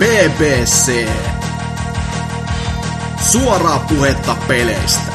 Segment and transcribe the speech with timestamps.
[0.00, 1.08] BBC.
[3.32, 5.12] Suoraa puhetta peleistä.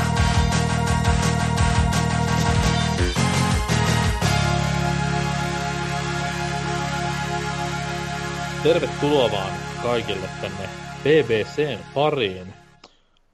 [8.64, 9.52] Tervetuloa vaan
[9.84, 10.70] kaikille tänne
[11.04, 12.54] BBCn pariin.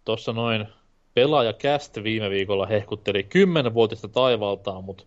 [0.05, 0.67] Tuossa noin
[1.13, 5.03] pelaaja Cast viime viikolla hehkutteli 10-vuotista taivaltaan, mutta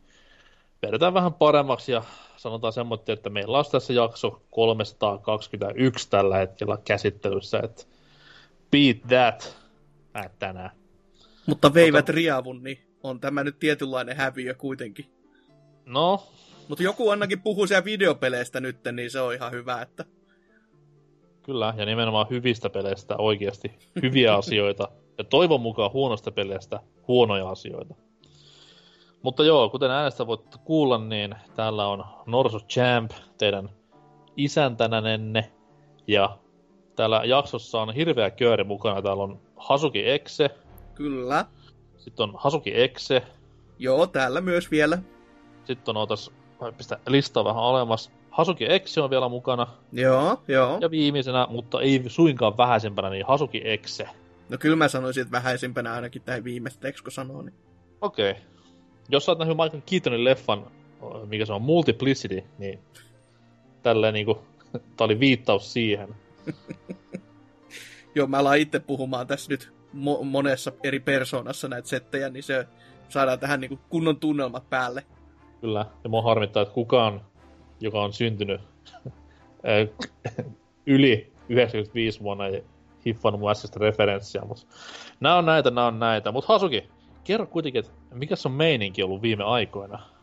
[0.86, 2.02] vedetään vähän paremmaksi ja
[2.36, 7.84] sanotaan semmoinen, että meillä on tässä jakso 321 tällä hetkellä käsittelyssä, että
[8.70, 9.64] beat that
[10.14, 10.70] Ää, tänään.
[11.46, 12.12] Mutta veivät Ota...
[12.12, 15.06] riavun, niin on tämä nyt tietynlainen häviö kuitenkin.
[15.86, 16.22] No.
[16.68, 20.04] Mutta joku ainakin puhuu siellä videopeleistä nyt, niin se on ihan hyvä, että...
[21.42, 24.88] Kyllä, ja nimenomaan hyvistä peleistä oikeasti hyviä asioita.
[25.18, 27.94] Ja toivon mukaan huonosta peleistä huonoja asioita.
[29.24, 33.70] Mutta joo, kuten äänestä voit kuulla, niin täällä on Norsu Champ, teidän
[34.36, 35.52] isäntänänenne.
[36.06, 36.38] Ja
[36.96, 39.02] täällä jaksossa on hirveä kööri mukana.
[39.02, 40.50] Täällä on Hasuki Exe.
[40.94, 41.44] Kyllä.
[41.96, 43.22] Sitten on Hasuki Exe.
[43.78, 44.98] Joo, täällä myös vielä.
[45.64, 46.32] Sitten on, otas,
[46.76, 48.10] pistä listaa vähän olemassa.
[48.30, 49.66] Hasuki Exe on vielä mukana.
[49.92, 50.78] Joo, joo.
[50.80, 54.08] Ja viimeisenä, mutta ei suinkaan vähäisempänä, niin Hasuki Exe.
[54.48, 57.42] No kyllä mä sanoisin, että vähäisimpänä ainakin tämä viimeistä, kun sanoo.
[57.42, 57.54] Niin.
[58.00, 58.30] Okei.
[58.30, 58.53] Okay.
[59.08, 60.66] Jos sä oot nähnyt Michael Keatonin leffan,
[61.26, 62.78] mikä se on, Multiplicity, niin
[63.82, 64.38] tälleen niinku,
[64.96, 66.14] tää oli viittaus siihen.
[68.14, 72.66] Joo, mä alan itse puhumaan tässä nyt mo- monessa eri persoonassa näitä settejä, niin se
[73.08, 75.04] saadaan tähän niinku kunnon tunnelmat päälle.
[75.60, 77.20] Kyllä, ja mua harmittaa, että kukaan,
[77.80, 78.60] joka on syntynyt
[80.86, 82.64] yli 95 vuonna, ei
[83.06, 84.66] hiffannut mun äskeistä referenssiä, mutta
[85.20, 86.32] nämä on näitä, nämä on näitä.
[86.32, 86.88] Mutta Hasuki,
[87.24, 90.14] kerro kuitenkin, että mikä on meininki ollut viime aikoina?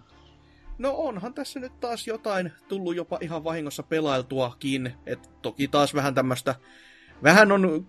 [0.78, 4.94] No onhan tässä nyt taas jotain tullut jopa ihan vahingossa pelailtuakin.
[5.06, 6.56] Et toki taas vähän tämmöistä,
[7.24, 7.88] vähän on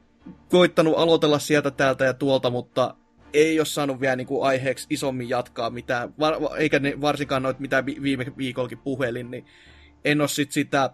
[0.51, 2.95] koittanut aloitella sieltä täältä ja tuolta, mutta
[3.33, 6.15] ei ole saanut vielä niin kuin aiheeksi isommin jatkaa mitään,
[6.59, 9.45] eikä ne varsinkaan noit mitä viime viikollakin puhelin, niin
[10.05, 10.91] en ole sit sitä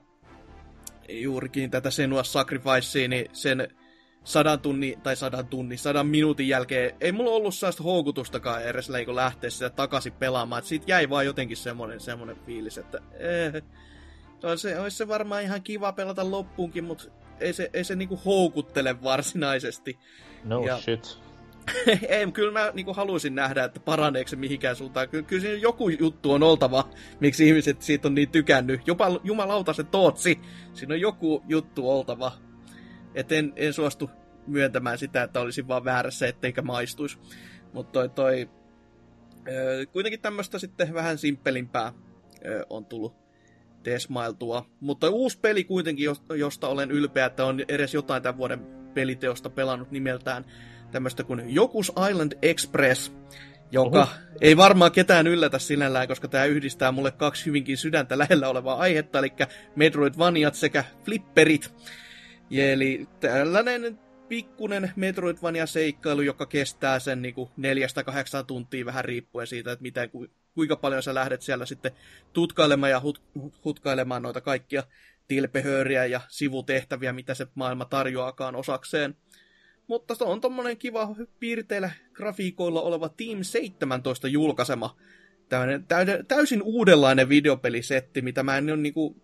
[1.09, 3.69] juurikin tätä Senua Sacrificea, niin sen
[4.28, 9.16] sadan tunnin, tai sadan tunnin, sadan minuutin jälkeen, ei mulla ollut sellaista houkutustakaan edes niin
[9.16, 10.62] lähteä sitä takaisin pelaamaan.
[10.62, 13.62] Siitä jäi vaan jotenkin semmoinen, semmoinen fiilis, että eh,
[14.56, 17.05] se, olisi se varmaan ihan kiva pelata loppuunkin, mutta
[17.41, 19.99] ei se, ei se niinku houkuttele varsinaisesti.
[20.45, 21.19] No ja, shit.
[22.09, 25.09] ei, kyllä mä niinku haluaisin nähdä, että paraneeko se mihinkään suuntaan.
[25.09, 26.89] Kyllä, kyllä siinä joku juttu on oltava,
[27.21, 28.81] miksi ihmiset siitä on niin tykännyt.
[28.87, 30.41] Jopa jumalauta se tootsi.
[30.75, 32.47] Siinä on joku juttu oltava
[33.19, 34.11] et en, en suostu
[34.47, 37.19] myöntämään sitä, että olisin vaan väärässä, etteikä maistuisi.
[37.73, 38.51] Mutta toi, toi
[39.49, 41.93] ö, kuitenkin tämmöistä sitten vähän simppelimpää
[42.47, 43.17] ö, on tullut
[43.83, 44.67] tesmailtua.
[44.81, 48.61] Mutta uusi peli kuitenkin, josta olen ylpeä, että on edes jotain tämän vuoden
[48.95, 50.45] peliteosta pelannut nimeltään
[50.91, 53.12] tämmöistä kuin Jokus Island Express,
[53.71, 54.09] joka Oho.
[54.41, 59.19] ei varmaan ketään yllätä sinällään, koska tämä yhdistää mulle kaksi hyvinkin sydäntä lähellä olevaa aihetta,
[59.19, 59.33] eli
[59.77, 61.75] Metroidvaniat sekä Flipperit.
[62.50, 63.98] Eli tällainen
[64.28, 70.10] pikkunen Metroidvania-seikkailu, joka kestää sen niin neljästä kahdeksan tuntia vähän riippuen siitä, että miten,
[70.54, 71.92] kuinka paljon sä lähdet siellä sitten
[72.32, 73.22] tutkailemaan ja hut,
[73.64, 74.82] hutkailemaan noita kaikkia
[75.28, 79.16] tilpehööriä ja sivutehtäviä, mitä se maailma tarjoakaan osakseen.
[79.86, 84.97] Mutta se on tommonen kiva piirteillä grafiikoilla oleva Team 17 julkaisema.
[86.28, 89.16] Täysin uudenlainen videopelisetti, mitä mä en ole niinku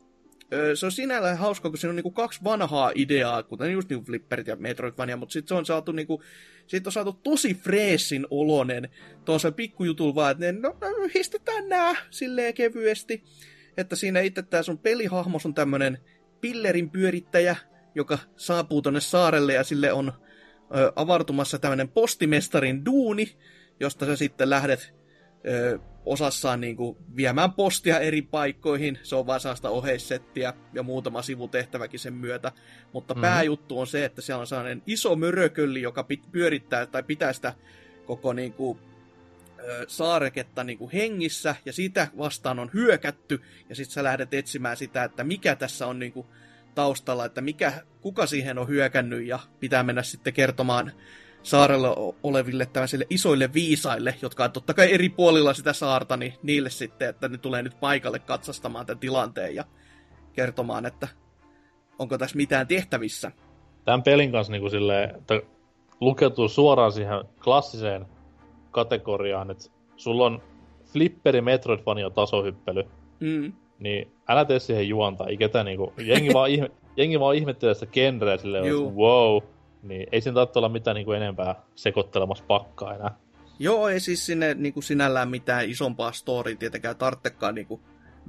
[0.75, 4.47] se on sinällään hauska, kun siinä on niinku kaksi vanhaa ideaa, kuten just niinku Flipperit
[4.47, 6.22] ja Metroidvania, mutta sitten se on saatu niinku,
[6.66, 8.88] siitä on saatu tosi freesin olonen
[9.25, 13.22] tuossa pikkujutulla vaan, että ne, no, no, histetään nää silleen kevyesti.
[13.76, 15.98] Että siinä itse tämä sun pelihahmos on tämmönen
[16.41, 17.56] pillerin pyörittäjä,
[17.94, 20.12] joka saapuu tonne saarelle ja sille on
[20.76, 23.36] ö, avartumassa tämmönen postimestarin duuni,
[23.81, 24.94] josta sä sitten lähdet
[25.48, 28.98] ö, osassaan niin kuin viemään postia eri paikkoihin.
[29.03, 32.53] Se on vaan sellaista oheissettiä ja muutama sivutehtäväkin sen myötä.
[32.92, 33.22] Mutta mm-hmm.
[33.22, 37.54] pääjuttu on se, että siellä on sellainen iso mörökölli, joka pyörittää tai pitää sitä
[38.06, 38.78] koko niin kuin,
[39.86, 45.04] saareketta niin kuin hengissä, ja sitä vastaan on hyökätty, ja sitten sä lähdet etsimään sitä,
[45.04, 46.27] että mikä tässä on niin kuin
[46.74, 50.92] taustalla, että mikä, kuka siihen on hyökännyt, ja pitää mennä sitten kertomaan
[51.44, 56.70] saarella oleville tämmöisille isoille viisaille, jotka on totta kai eri puolilla sitä saarta, niin niille
[56.70, 59.64] sitten, että ne tulee nyt paikalle katsastamaan tämän tilanteen ja
[60.32, 61.08] kertomaan, että
[61.98, 63.32] onko tässä mitään tehtävissä.
[63.84, 65.42] Tämän pelin kanssa niin kuin silleen, että
[66.00, 68.06] lukeutuu suoraan siihen klassiseen
[68.70, 69.64] kategoriaan, että
[69.96, 70.42] sulla on
[70.92, 72.82] flipperi Metroidvania tasohyppely,
[73.20, 73.52] mm.
[73.78, 77.86] niin älä tee siihen juonta, ei ketään niinku, jengi vaan ihme, jengi vaan ihmettelee sitä
[77.86, 79.42] genreä silleen, että wow,
[79.84, 83.16] niin ei siinä tarvitse olla mitään niin kuin enempää sekoittelemassa pakkaa enää.
[83.59, 87.81] Joo, ei siis sinne niin kuin sinällään mitään isompaa story tietenkään tarvitsekaan niin kuin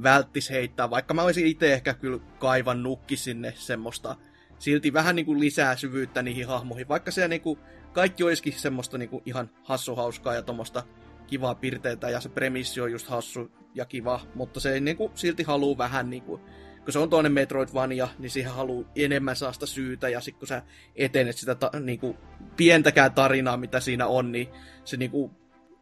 [0.04, 4.16] välttis heittää, vaikka mä olisin itse ehkä kyllä kaivan nukki sinne semmoista
[4.60, 7.60] silti vähän niin kuin lisää syvyyttä niihin hahmoihin, vaikka se niin kuin,
[7.94, 10.84] kaikki olisikin semmoista niin kuin ihan hassuhauskaa ja tuommoista
[11.28, 15.44] kivaa pirteitä ja se premissi on just hassu ja kiva, mutta se niin kuin, silti
[15.44, 16.42] haluaa vähän niin kuin,
[16.86, 20.62] kun se on toinen Metroidvania, niin siihen haluaa enemmän saasta syytä, ja sitten kun sä
[20.96, 22.18] etenet sitä ta, niin kuin,
[22.58, 24.50] pientäkään tarinaa, mitä siinä on, niin
[24.84, 25.32] se niin kuin,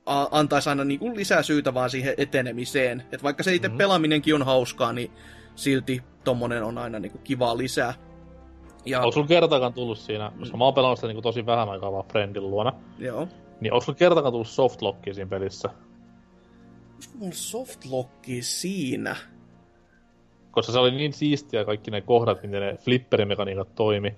[0.06, 3.04] a, antaisi aina niin kuin, lisää syytä vaan siihen etenemiseen.
[3.12, 3.78] Et vaikka se itse mm-hmm.
[3.78, 5.12] pelaaminenkin on hauskaa, niin
[5.56, 7.94] silti tommonen on aina niin kuin, kivaa lisää.
[8.86, 9.00] Ja...
[9.00, 12.08] Onko sulla kertaakaan tullut siinä, koska mä oon pelannut sitä niin tosi vähän aikaa vaan
[12.12, 12.74] Friendin luona.
[13.00, 13.28] Joo.
[13.62, 15.70] Niin onko sulla kertaakaan tullut softlockia siinä pelissä?
[15.70, 19.16] Onko mulla softlocki siinä?
[20.54, 24.16] Koska se oli niin siistiä kaikki ne kohdat, miten ne flipperimekaniikat toimi.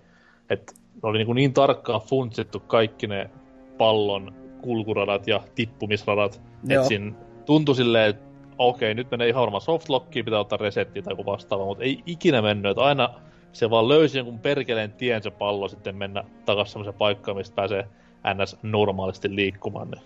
[0.50, 3.30] Että ne oli niin, niin tarkkaan funtsittu kaikki ne
[3.78, 6.42] pallon kulkuradat ja tippumisradat.
[6.70, 7.14] Että siinä
[7.46, 8.26] tuntui silleen, että
[8.58, 12.42] okei, nyt menee ihan varmaan softlockiin, pitää ottaa resetti tai joku vastaava, mutta ei ikinä
[12.42, 13.10] mennyt, että aina
[13.52, 17.88] se vaan löysi jonkun perkeleen tien se pallo sitten mennä takaisin semmoiseen paikkaan, mistä pääsee
[18.34, 18.58] ns.
[18.64, 19.92] normaalisti liikkumaan.
[19.92, 20.02] Niin.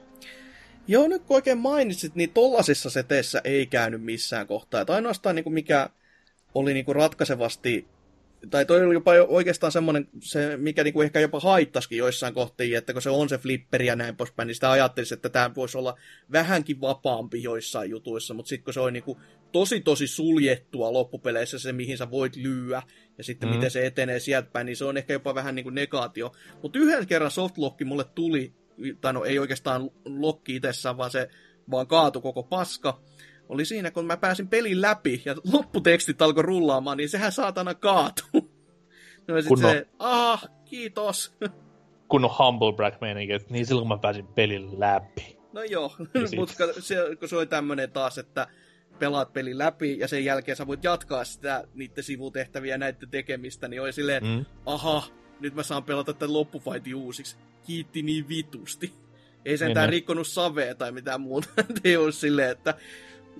[0.88, 4.82] Joo, nyt kun oikein mainitsit, niin tollasissa seteissä ei käynyt missään kohtaa.
[4.82, 5.90] Että ainoastaan niin kuin mikä
[6.56, 7.88] oli niin kuin ratkaisevasti,
[8.50, 12.78] tai toi oli jopa oikeastaan semmoinen, se, mikä niin kuin ehkä jopa haittasikin joissain kohtiin,
[12.78, 15.78] että kun se on se flipperi ja näin poispäin, niin sitä ajattelisi, että tämä voisi
[15.78, 15.98] olla
[16.32, 19.18] vähänkin vapaampi joissain jutuissa, mutta sitten kun se on niin kuin
[19.52, 22.84] tosi tosi suljettua loppupeleissä se, mihin sä voit lyödä,
[23.18, 23.56] ja sitten mm.
[23.56, 26.32] miten se etenee sieltä päin, niin se on ehkä jopa vähän niin kuin negaatio.
[26.62, 28.54] Mutta yhden kerran softlocki mulle tuli,
[29.02, 31.30] tai no ei oikeastaan lokki itsessään, vaan se
[31.72, 33.02] vaan kaatu koko paska,
[33.50, 38.50] oli siinä, kun mä pääsin pelin läpi ja lopputekstit alkoi rullaamaan, niin sehän saatana kaatuu.
[39.28, 41.36] No ja sitten se, ah, kiitos.
[42.10, 45.38] Kun on humble brag meininki, että niin silloin kun mä pääsin pelin läpi.
[45.54, 45.96] No joo,
[46.38, 48.48] mutta se, kun se oli tämmönen taas, että
[49.00, 53.82] pelaat pelin läpi ja sen jälkeen sä voit jatkaa sitä niiden sivutehtäviä näiden tekemistä, niin
[53.82, 54.46] oli silleen, mm.
[54.66, 55.04] aha,
[55.40, 57.38] nyt mä saan pelata tämän loppufaitin uusiksi.
[57.66, 58.94] Kiitti niin vitusti.
[59.46, 61.48] Ei sentään niin, rikkonut savea tai mitään muuta.
[61.84, 62.74] Ei ole silleen, että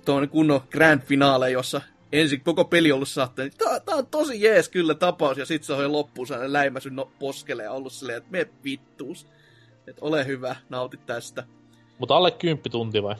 [0.04, 1.80] tuon kunnon grand finale, jossa
[2.12, 5.64] ensin koko peli ollut saattaa, niin tää, tää, on tosi jees kyllä tapaus, ja sit
[5.64, 9.26] se on loppuun sellainen läimäsy no, poskelle ja ollut silleen, että me vittuus.
[9.86, 11.44] Että ole hyvä, nauti tästä.
[11.98, 13.14] Mutta alle kymppi tunti vai?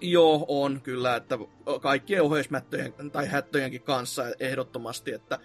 [0.00, 1.38] Joo, on kyllä, että
[1.80, 5.38] kaikkien ohjeismättöjen tai hättöjenkin kanssa ehdottomasti, että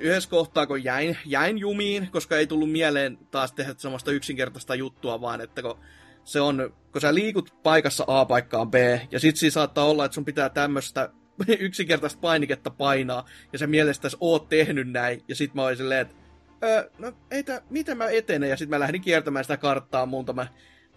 [0.00, 5.20] yhdessä kohtaa, kun jäin, jäin jumiin, koska ei tullut mieleen taas tehdä semmoista yksinkertaista juttua,
[5.20, 5.78] vaan että kun
[6.24, 8.74] se on, kun sä liikut paikassa A paikkaan B,
[9.10, 11.10] ja sit siinä saattaa olla, että sun pitää tämmöistä
[11.58, 16.14] yksinkertaista painiketta painaa, ja sä mielestäsi oot tehnyt näin, ja sit mä olin silleen, että
[16.62, 20.46] öö, no ei tää, miten mä etenen, ja sit mä lähdin kiertämään sitä karttaa muutama,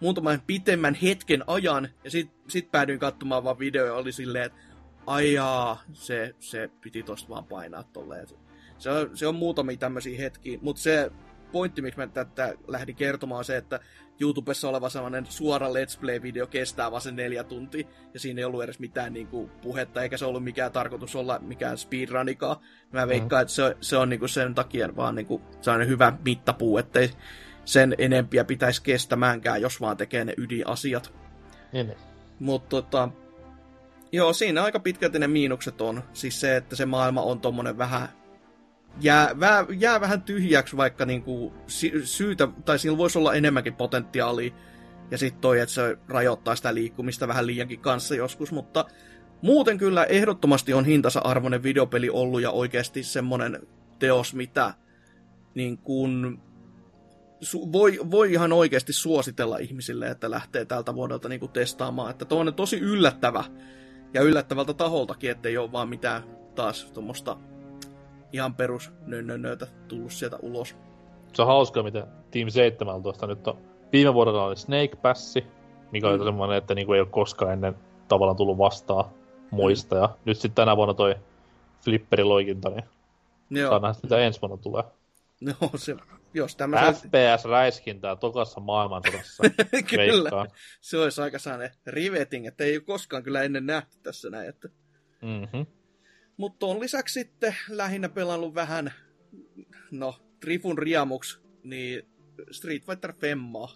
[0.00, 4.58] muutaman pitemmän hetken ajan, ja sit, sit päädyin katsomaan vaan videoja, oli silleen, että
[5.06, 8.26] ajaa, se, se piti tosta vaan painaa tolleen.
[8.78, 11.10] Se on, se on muutamia tämmöisiä hetkiä, mutta se
[11.52, 13.80] pointti, miksi mä tätä lähdin kertomaan, on se, että
[14.20, 18.62] YouTubessa oleva sellainen suora Let's Play-video kestää vaan sen neljä tuntia, ja siinä ei ollut
[18.62, 22.56] edes mitään niin kuin, puhetta, eikä se ollut mikään tarkoitus olla mikään speedrunikaan.
[22.92, 23.42] Mä veikkaan, mm.
[23.42, 27.10] että se, se on niin kuin sen takia vaan niin kuin, sellainen hyvä mittapuu, ettei
[27.64, 31.12] sen enempiä pitäisi kestämäänkään, jos vaan tekee ne ydinasiat.
[31.72, 31.94] Niin.
[32.38, 33.08] Mutta tota,
[34.12, 36.02] joo, siinä aika pitkälti ne miinukset on.
[36.12, 38.08] Siis se, että se maailma on tommonen vähän
[39.00, 41.54] jää, vää, jää vähän tyhjäksi, vaikka niinku
[42.04, 44.54] syytä, tai sillä voisi olla enemmänkin potentiaalia.
[45.10, 48.84] Ja sitten toi, että se rajoittaa sitä liikkumista vähän liiankin kanssa joskus, mutta
[49.42, 53.66] muuten kyllä ehdottomasti on hintansa arvoinen videopeli ollut ja oikeasti semmonen
[53.98, 54.74] teos, mitä
[55.54, 56.42] niin kun,
[57.40, 62.10] su, voi, voi ihan oikeasti suositella ihmisille, että lähtee tältä vuodelta niin testaamaan.
[62.10, 63.44] Että on tosi yllättävä
[64.14, 66.22] ja yllättävältä taholtakin, ettei ole vaan mitään
[66.54, 67.36] taas tuommoista
[68.36, 70.76] ihan perus nönnönnöitä tullut sieltä ulos.
[71.32, 73.58] Se on hauska, miten Team 17 nyt on...
[73.92, 75.44] Viime vuodella oli Snake Passi,
[75.92, 76.24] mikä oli mm.
[76.24, 77.74] semmoinen, että niinku ei ole koskaan ennen
[78.08, 79.04] tavallaan tullut vastaan
[79.50, 79.94] muista.
[79.94, 80.02] Mm.
[80.02, 81.14] Ja nyt sitten tänä vuonna toi
[81.84, 82.84] flipperiloikinta, niin
[83.50, 83.70] Joo.
[83.70, 84.82] saa nähdä, mitä ensi vuonna tulee.
[85.40, 85.96] No, se,
[86.34, 86.92] jos tämä...
[86.92, 89.42] FPS-räiskintää tokassa maailmansodassa.
[89.90, 90.48] kyllä, veikkaan.
[90.80, 94.48] se olisi aika sellainen riveting, että ei ole koskaan kyllä ennen nähty tässä näin.
[94.48, 94.68] Että...
[95.22, 95.66] Mm-hmm.
[96.36, 98.92] Mutta on lisäksi sitten lähinnä pelannut vähän,
[99.90, 102.02] no, Trifun riamuks, niin
[102.50, 103.74] Street Fighter Femmaa.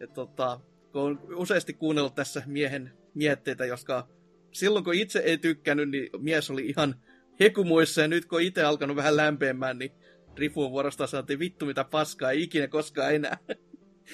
[0.00, 0.60] Ja tota,
[0.92, 4.08] kun on useasti kuunnellut tässä miehen mietteitä, jotka
[4.52, 6.94] silloin kun itse ei tykkännyt, niin mies oli ihan
[7.40, 9.92] hekumuissa ja nyt kun itse alkanut vähän lämpeämään, niin
[10.36, 13.38] Rifuun vuorosta saatiin vittu mitä paskaa, ei ikinä koskaan enää.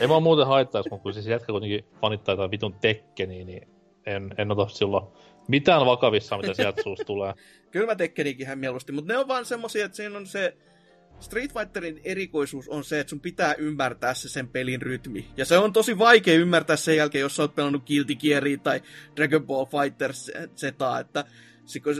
[0.01, 3.69] Ei mä muuten haittaisi, kun siis jätkä kuitenkin fanittaa jotain vitun tekkeniä, niin
[4.07, 5.07] en, en ota silloin
[5.49, 7.35] mitään vakavissa, mitä sieltä suusta tulee.
[7.71, 10.57] Kyllä mä tekkenikin hän mieluusti, mutta ne on vaan semmosia, että siinä on se
[11.21, 15.29] Street Fighterin erikoisuus on se, että sun pitää ymmärtää se sen pelin rytmi.
[15.37, 18.83] Ja se on tosi vaikea ymmärtää sen jälkeen, jos sä oot pelannut Guilty Gearia tai
[19.17, 20.63] Dragon Ball Fighter Z,
[21.01, 21.25] että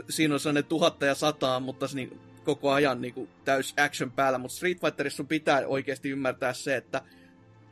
[0.09, 4.11] siinä on sellainen tuhatta ja sataa, mutta se niin, koko ajan niin kuin, täys action
[4.11, 4.39] päällä.
[4.39, 7.03] Mutta Street Fighterissa sun pitää oikeasti ymmärtää se, että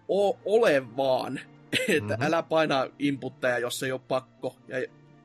[0.09, 1.41] o, ole vaan.
[1.89, 2.27] että mm-hmm.
[2.27, 4.57] älä painaa inputteja, jos ei ole pakko.
[4.69, 4.77] Ja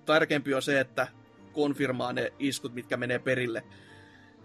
[0.05, 1.07] tärkeämpi on se, että
[1.51, 3.63] konfirmaa ne iskut, mitkä menee perille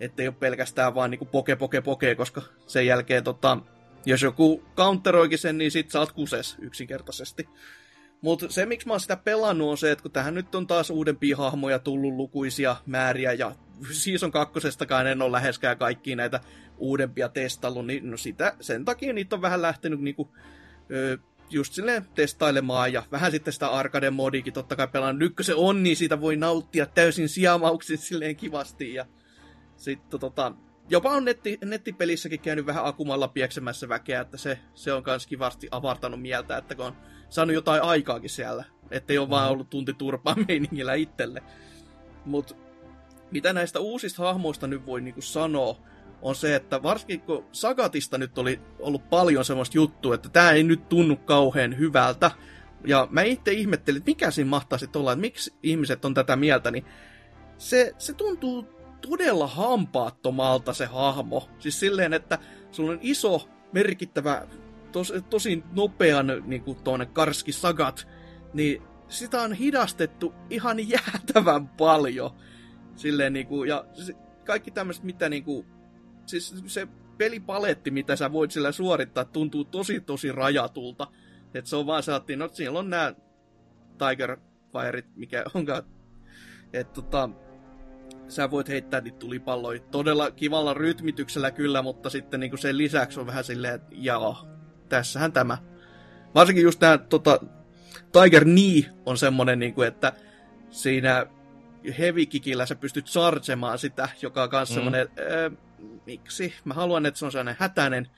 [0.00, 3.58] että ei ole pelkästään vaan niinku poke, poke, poke, koska sen jälkeen tota,
[4.06, 7.48] jos joku counteroikin sen, niin sit sä oot kuses yksinkertaisesti.
[8.20, 10.90] Mutta se, miksi mä oon sitä pelannut, on se, että kun tähän nyt on taas
[10.90, 13.52] uudempia hahmoja tullut lukuisia määriä, ja
[13.90, 16.40] Season kakkosestakaan en ole läheskään kaikkia näitä
[16.78, 20.34] uudempia testaillut, niin no sitä, sen takia niitä on vähän lähtenyt niinku,
[20.90, 21.18] ö,
[21.50, 25.18] just silleen testailemaan, ja vähän sitten sitä arcade-modiikin totta kai pelaan.
[25.18, 29.06] Nyt kun se on, niin siitä voi nauttia täysin sijamauksin silleen kivasti, ja
[29.76, 30.52] sitten tota,
[30.88, 35.68] jopa on netti, nettipelissäkin käynyt vähän akumalla pieksemässä väkeä, että se, se on kans kivasti
[35.70, 36.96] avartanut mieltä, että kun on
[37.28, 38.64] saanut jotain aikaakin siellä.
[38.90, 39.30] Että ei ole mm.
[39.30, 41.42] vaan ollut tunti turpaa meiningillä itselle.
[42.24, 42.54] Mutta
[43.30, 45.80] mitä näistä uusista hahmoista nyt voi niinku sanoa,
[46.22, 50.62] on se, että varsinkin kun Sagatista nyt oli ollut paljon semmoista juttua, että tämä ei
[50.62, 52.30] nyt tunnu kauhean hyvältä.
[52.86, 56.70] Ja mä itse ihmettelin, että mikä siinä mahtaisi olla, että miksi ihmiset on tätä mieltä,
[56.70, 56.84] niin
[57.58, 58.68] se, se tuntuu
[59.10, 61.48] todella hampaattomalta se hahmo.
[61.58, 62.38] Siis silleen, että
[62.72, 64.46] sulla on iso, merkittävä,
[64.92, 68.08] tos, tosi nopean niin kuin tuonne Karski Sagat,
[68.52, 72.30] niin sitä on hidastettu ihan jäätävän paljon.
[72.96, 73.84] Silleen niin kuin, ja
[74.44, 75.66] kaikki tämmöiset, mitä niin kuin,
[76.26, 81.06] siis se pelipaletti, mitä sä voit sillä suorittaa, tuntuu tosi tosi rajatulta.
[81.54, 83.14] Että se on vaan saattiin, no siellä on nämä
[83.98, 84.36] Tiger
[84.72, 85.82] Fireit, mikä onkaan,
[86.72, 87.30] että tota,
[88.28, 93.26] sä voit heittää niitä tulipalloja todella kivalla rytmityksellä kyllä, mutta sitten niin sen lisäksi on
[93.26, 94.46] vähän silleen, että jaa,
[94.88, 95.58] tässähän tämä.
[96.34, 97.40] Varsinkin just tämä tota,
[98.12, 100.12] Tiger Knee on semmonen, niin kuin, että
[100.70, 101.26] siinä
[101.98, 104.74] heavy kickillä sä pystyt chargemaan sitä, joka on myös mm.
[104.74, 105.65] semmonen, äh,
[106.06, 106.54] miksi?
[106.64, 108.08] Mä haluan, että se on sellainen hätäinen,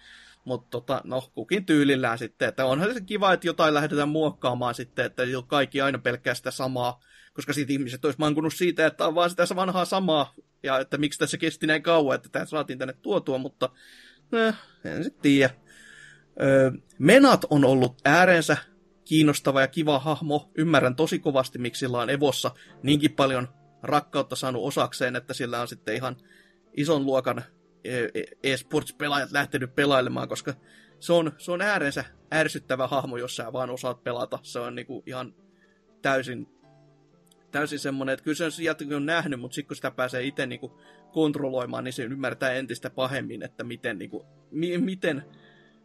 [0.45, 5.07] mutta tota, no, kukin tyylillään sitten, että onhan se kiva, että jotain lähdetään muokkaamaan sitten,
[5.07, 7.01] että ei ole kaikki aina pelkkää sitä samaa
[7.39, 11.19] koska siitä ihmiset olisi mankunut siitä, että on vaan sitä vanhaa samaa, ja että miksi
[11.19, 13.69] tässä kesti näin kauan, että tämä saatiin tänne tuotua, mutta
[14.33, 15.55] eh, en sitten tiedä.
[16.43, 18.57] Öö, Menat on ollut äärensä
[19.05, 20.51] kiinnostava ja kiva hahmo.
[20.55, 22.51] Ymmärrän tosi kovasti, miksi sillä on Evossa
[22.83, 23.49] niinkin paljon
[23.83, 26.17] rakkautta saanut osakseen, että sillä on sitten ihan
[26.77, 27.45] ison luokan
[28.43, 30.55] e-sports-pelaajat lähtenyt pelailemaan, koska
[31.01, 32.05] se on, se on äärensä
[32.35, 34.39] ärsyttävä hahmo, jos sä vaan osaat pelata.
[34.43, 35.35] Se on niinku ihan
[36.03, 36.47] täysin
[37.51, 40.47] täysin semmoinen, että kyllä se on sieltäkin on nähnyt, mutta sitten kun sitä pääsee itse
[40.47, 40.81] niinku
[41.13, 45.25] kontrolloimaan, niin se ymmärtää entistä pahemmin, että miten, niinku, mi- miten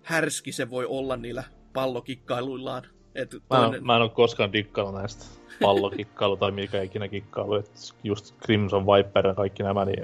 [0.03, 1.43] härski se voi olla niillä
[1.74, 2.83] pallokikkailuillaan.
[3.15, 3.83] Et toinen...
[3.83, 5.25] mä, mä en ole koskaan dikkailu näistä
[5.62, 10.03] pallokikkailu tai mikä ikinä kikkailu, että just Crimson Viper ja kaikki nämä, niin.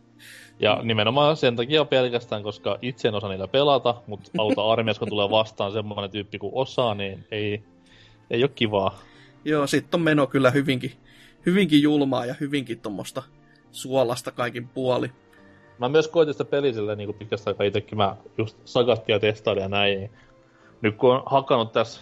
[0.60, 5.08] Ja nimenomaan sen takia pelkästään, koska itse en osaa niillä pelata, mutta auta armias, kun
[5.08, 7.62] tulee vastaan semmoinen tyyppi kuin osaa, niin ei,
[8.30, 8.98] ei ole kivaa.
[9.44, 10.92] Joo, sitten on meno kyllä hyvinkin,
[11.46, 13.22] hyvinkin julmaa ja hyvinkin tuommoista
[13.70, 15.10] suolasta kaikin puoli.
[15.78, 19.68] Mä myös koitin sitä peliä silleen niin pitkästä aikaa itsekin mä just sagattia testailin ja
[19.68, 20.10] näin.
[20.80, 22.00] Nyt kun on hakannut tässä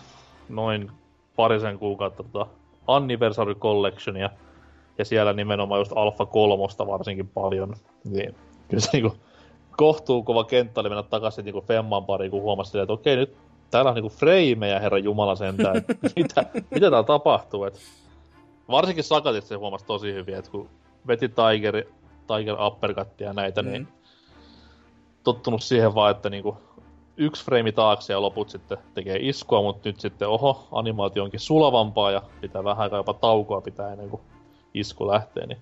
[0.49, 0.91] noin
[1.37, 2.47] parisen kuukautta tota
[2.87, 4.31] Anniversary Collectionia,
[4.99, 7.75] ja siellä nimenomaan just Alpha 3 varsinkin paljon,
[8.05, 8.35] niin
[8.69, 9.17] kyllä se niinku
[9.77, 13.37] kohtuu kova kenttä oli mennä takaisin niinku Femman pariin, kun huomasi että okei, nyt
[13.71, 17.81] täällä on niinku freimejä, herra Jumala sentään, että mitä, mitä täällä tapahtuu, et
[18.69, 20.69] varsinkin Sakatit se huomasi tosi hyvin, että kun
[21.07, 21.85] veti Tiger,
[22.27, 23.89] Tiger Uppercuttia ja näitä, niin mm.
[23.89, 23.99] niin
[25.25, 26.57] tottunut siihen vaan, että niinku
[27.17, 32.11] yksi freimi taakse ja loput sitten tekee iskua, mutta nyt sitten oho, animaatio onkin sulavampaa
[32.11, 34.23] ja pitää vähän aikaa jopa taukoa pitää ennen kuin
[34.75, 35.59] isku lähtee, niin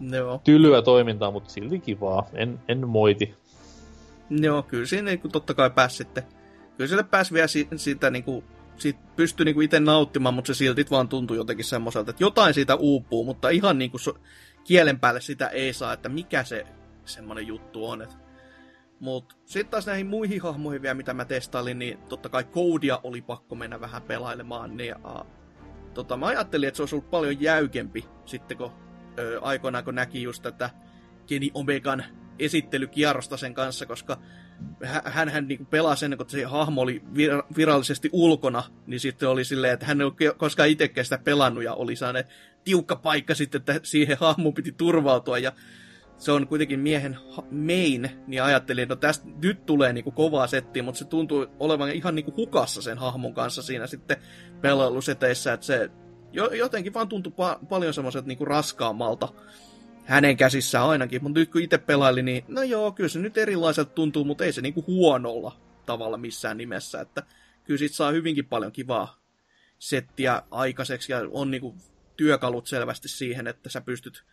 [0.00, 0.40] Joo.
[0.44, 2.26] Tylyä toimintaa, mutta silti kivaa.
[2.32, 3.34] En, en moiti.
[4.30, 6.24] Joo, kyllä siinä niin totta kai pääsi sitten
[6.76, 8.44] kyllä sille pääsi vielä si- siitä niinku,
[8.76, 12.74] siitä pystyi niinku itse nauttimaan, mutta se silti vaan tuntui jotenkin semmoiselta, että jotain siitä
[12.74, 14.14] uupuu, mutta ihan niinku so,
[14.64, 16.66] kielen päälle sitä ei saa, että mikä se
[17.04, 18.02] semmoinen juttu on.
[18.02, 18.16] Et.
[19.00, 23.22] Mut sitten taas näihin muihin hahmoihin vielä, mitä mä testailin, niin totta kai koodia oli
[23.22, 24.76] pakko mennä vähän pelailemaan.
[24.76, 25.26] Niin, uh,
[25.94, 28.72] tota, mä ajattelin, että se olisi ollut paljon jäykempi sitten, kun
[29.42, 30.70] aikoinaan, kun näki just tätä
[31.26, 32.04] Kenny Omegan
[32.38, 34.18] esittelykierrosta sen kanssa, koska
[35.04, 39.44] hän, hän niin pelasi ennen kuin se hahmo oli vir- virallisesti ulkona, niin sitten oli
[39.44, 42.24] silleen, että hän ei ole koskaan itsekään sitä pelannut ja oli sellainen
[42.64, 45.52] tiukka paikka sitten, että siihen hahmoon piti turvautua ja
[46.18, 47.16] se on kuitenkin miehen
[47.50, 51.90] main, niin ajattelin, että no tästä nyt tulee niinku kovaa settiä, mutta se tuntuu olevan
[51.90, 54.16] ihan niinku hukassa sen hahmon kanssa siinä sitten
[54.60, 55.90] pelailuseteissä, että se
[56.32, 59.28] jotenkin vaan tuntui pa- paljon semmoiselta niinku raskaammalta
[60.04, 63.90] hänen käsissään ainakin, mutta nyt kun itse pelaili, niin no joo, kyllä se nyt erilaiselta
[63.90, 65.56] tuntuu, mutta ei se niinku huonolla
[65.86, 67.22] tavalla missään nimessä, että
[67.64, 69.20] kyllä sit saa hyvinkin paljon kivaa
[69.78, 71.74] settiä aikaiseksi ja on niinku
[72.16, 74.24] työkalut selvästi siihen, että sä pystyt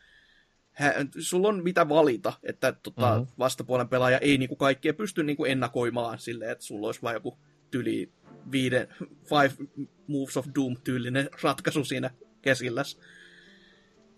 [0.73, 3.27] hä, sulla on mitä valita, että tota, mm-hmm.
[3.39, 7.37] vastapuolen pelaaja ei niinku kaikkea pysty niinku ennakoimaan silleen, että sulla olisi vain joku
[7.71, 8.11] tyli
[8.51, 8.87] viiden,
[9.23, 9.67] five
[10.07, 12.09] moves of doom tyylinen ratkaisu siinä
[12.41, 12.99] käsilläs.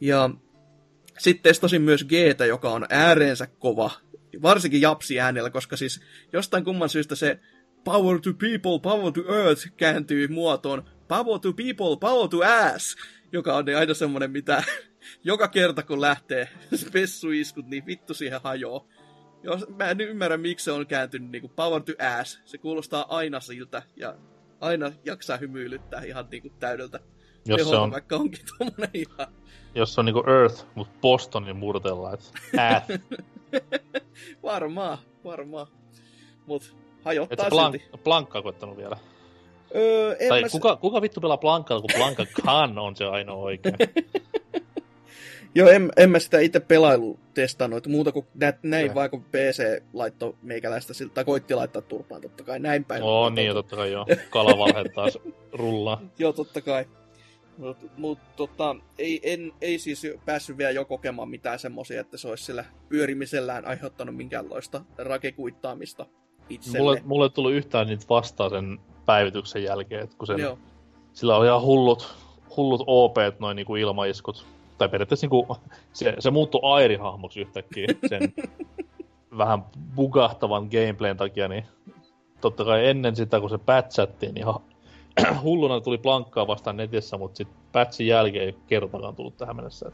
[0.01, 0.29] Ja
[1.19, 2.11] sitten testasin myös g
[2.47, 3.91] joka on ääreensä kova,
[4.41, 6.01] varsinkin japsi äänellä, koska siis
[6.33, 7.39] jostain kumman syystä se
[7.83, 12.95] power to people, power to earth kääntyy muotoon power to people, power to ass,
[13.31, 14.63] joka on aina semmonen, mitä
[15.23, 18.87] joka kerta kun lähtee spessuiskut, niin vittu siihen hajoo.
[19.45, 22.39] Jos, mä en ymmärrä, miksi se on kääntynyt niin kuin power to ass.
[22.45, 24.15] Se kuulostaa aina siltä ja
[24.61, 26.99] aina jaksaa hymyilyttää ihan niin kuin täydeltä
[27.45, 29.27] jos teholta, se on, vaikka onkin tommonen ihan...
[29.75, 32.33] Jos se on niinku Earth, mutta Bostonin murtella, ass.
[34.43, 35.67] varmaa, varmaa.
[36.45, 37.83] Mut hajottaa Et silti.
[38.03, 38.97] Plankkaa koittanut vielä.
[39.75, 40.49] Öö, tai mä...
[40.49, 43.75] kuka, kuka vittu pelaa Blankkaa, kun Blanka Khan on se ainoa oikein?
[45.55, 48.95] Joo, en, en mä sitä itse pelailu testannut, muuta kuin nä, näin eh.
[48.95, 53.03] vaan kun PC laittoi meikäläistä, tai koitti laittaa turpaan, totta kai näin päin.
[53.03, 54.05] Oo, niin, totta kai joo.
[54.29, 55.17] Kalavalheet taas
[55.53, 56.01] rullaa.
[56.17, 56.85] joo, totta kai.
[57.57, 62.27] Mutta mut, tota, ei, en, ei siis päässyt vielä jo kokemaan mitään semmoisia, että se
[62.27, 66.05] olisi sillä pyörimisellään aiheuttanut minkäänlaista rakekuittaamista
[66.49, 66.77] itselle.
[66.77, 70.59] Mulle, mulle tuli yhtään niitä vastaan sen päivityksen jälkeen, että kun sen, Joo.
[71.13, 72.15] sillä oli ihan hullut,
[72.57, 74.54] hullut OP, noin niinku ilmaiskut.
[74.77, 75.57] Tai periaatteessa niinku,
[75.93, 78.33] se, se muuttui Airi-hahmoksi yhtäkkiä sen
[79.37, 81.65] vähän bugahtavan gameplayn takia, niin
[82.41, 84.59] totta kai ennen sitä, kun se pätsättiin, niin ihan
[85.43, 89.91] hulluna tuli plankkaa vastaan netissä, mutta sitten patchin jälkeen ei kertakaan tullut tähän mennessä.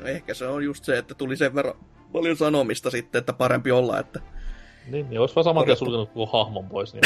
[0.00, 1.74] No ehkä se on just se, että tuli sen verran
[2.12, 4.20] paljon sanomista sitten, että parempi olla, että...
[4.90, 6.94] Niin, niin olisi vaan saman tien sulkenut koko hahmon pois.
[6.94, 7.04] Niin...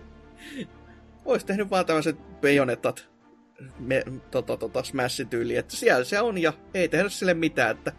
[1.24, 3.08] Olisi tehnyt vaan tämmöiset pejonetat
[3.78, 7.92] me, tota, tota, smash-tyyli, että siellä se on ja ei tehdä sille mitään, että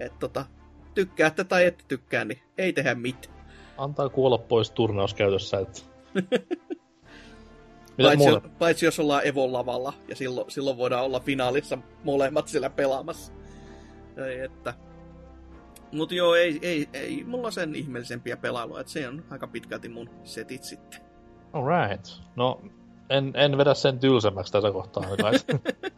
[0.00, 0.46] et, tota,
[0.94, 3.38] tykkäätte tai ette tykkää, niin ei tehdä mitään.
[3.78, 5.80] Antaa kuolla pois turnauskäytössä, että...
[8.02, 12.70] paitsi, jos, paitsi jos ollaan Evon lavalla, ja silloin, silloin voidaan olla finaalissa molemmat siellä
[12.70, 13.32] pelaamassa.
[14.26, 14.74] Ei, että...
[15.92, 20.10] Mut joo, ei, ei, ei mulla sen ihmeellisempiä pelailua, että se on aika pitkälti mun
[20.24, 21.00] setit sitten.
[21.52, 22.06] Alright.
[22.36, 22.62] No,
[23.10, 25.04] en, en vedä sen tylsemmäksi tässä kohtaa.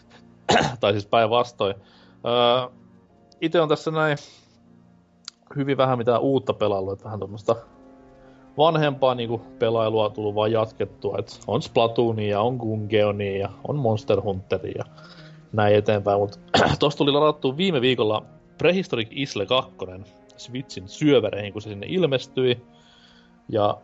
[0.81, 1.75] tai siis päinvastoin.
[2.27, 2.77] Öö,
[3.40, 4.16] itse on tässä näin
[5.57, 7.57] hyvin vähän mitään uutta pelailua, että vähän tuommoista
[8.59, 11.16] vanhempaa niinku pelailua tullut vaan jatkettua.
[11.18, 14.85] Et on Splatoonia, on Gungeonia ja on Monster Hunteria ja
[15.53, 16.20] näin eteenpäin.
[16.20, 16.38] Mutta
[16.79, 18.23] tosta tuli ladattu viime viikolla
[18.59, 19.73] Prehistoric Isle 2
[20.37, 22.62] Switchin syövereihin, kun se sinne ilmestyi.
[23.49, 23.77] Ja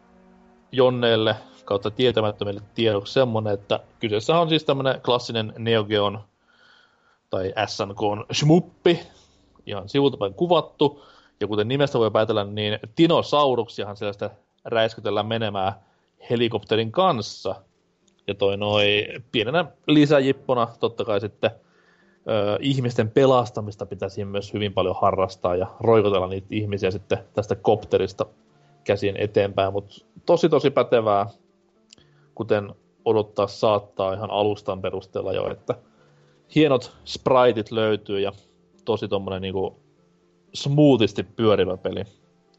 [0.73, 1.37] Jonneelle
[1.67, 6.21] kautta tietämättömille tiedoksi semmonen, että kyseessä on siis tämmönen klassinen Neo Geon
[7.31, 8.01] tai SNK
[8.33, 9.01] shmuppi,
[9.67, 11.05] ihan sivultapäin kuvattu,
[11.41, 14.31] ja kuten nimestä voi päätellä, niin dinosauruksiahan sellaista
[14.65, 15.73] räiskytellään menemään
[16.31, 17.55] helikopterin kanssa.
[18.27, 21.51] Ja toi noi pienenä lisäjippona totta kai sitten
[22.29, 28.27] ö, ihmisten pelastamista pitäisi myös hyvin paljon harrastaa ja roikotella niitä ihmisiä sitten tästä kopterista
[28.85, 29.95] käsin eteenpäin, mutta
[30.27, 31.27] tosi tosi pätevää,
[32.37, 35.75] kuten odottaa saattaa ihan alustan perusteella jo, että
[36.55, 38.33] hienot spriteit löytyy ja
[38.85, 39.81] tosi tommonen niinku
[40.55, 42.05] smoothisti pyörivä peli.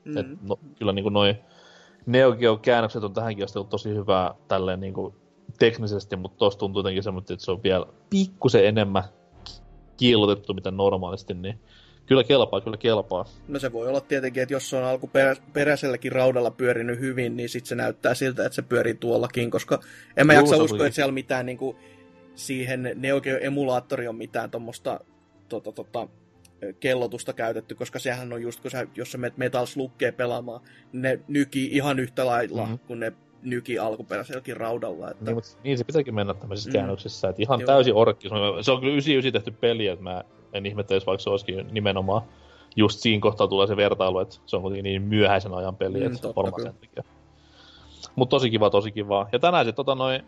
[0.06, 0.18] Mm.
[0.18, 1.38] Et no, kyllä niinku noin
[2.06, 5.16] Neo Geo-käännökset on tähänkin asti ollut tosi hyvää tälleen niinku
[5.60, 9.04] teknisesti, mutta tuossa tuntuu jotenkin semmoinen, että se on vielä pikkusen enemmän
[9.98, 11.60] kiillotettu mitä normaalisti, niin
[12.08, 13.26] Kyllä kelpaa, kyllä kelpaa.
[13.48, 17.70] No se voi olla tietenkin, että jos se on alkuperäiselläkin raudalla pyörinyt hyvin, niin sitten
[17.70, 19.80] se näyttää siltä, että se pyörii tuollakin, koska
[20.18, 21.78] en mä jaksa uskoa, että siellä mitään niin kuin,
[22.36, 25.00] siihen Neo Geo-emulaattori on mitään tuommoista
[25.50, 26.08] tota, tota,
[26.80, 31.02] kellotusta käytetty, koska sehän on just, kun sä, jos sä menet Metal Sluggeen pelaamaan, niin
[31.02, 32.80] ne nyki ihan yhtä lailla mm-hmm.
[32.80, 35.12] kuin ne nyki alkuperäiselläkin raudalla.
[35.12, 35.26] Että...
[35.26, 36.74] Niin, mutta niin se pitääkin mennä tämmöisissä mm.
[36.74, 37.68] käännöksissä, että ihan Joo.
[37.68, 38.30] täysin orkki.
[38.62, 40.24] Se on kyllä 99 tehty peli, että mä
[40.58, 42.22] en ihmettelisi, vaikka se olisikin nimenomaan
[42.76, 46.16] just siinä kohtaa tulee se vertailu, että se on kuitenkin niin myöhäisen ajan peli, mm,
[46.16, 47.04] että varmaan sen takia.
[48.16, 49.28] Mutta tosi kiva, tosi kiva.
[49.32, 50.22] Ja tänään sitten tota noin,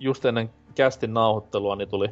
[0.00, 2.08] just ennen kästin nauhoittelua, niin tuli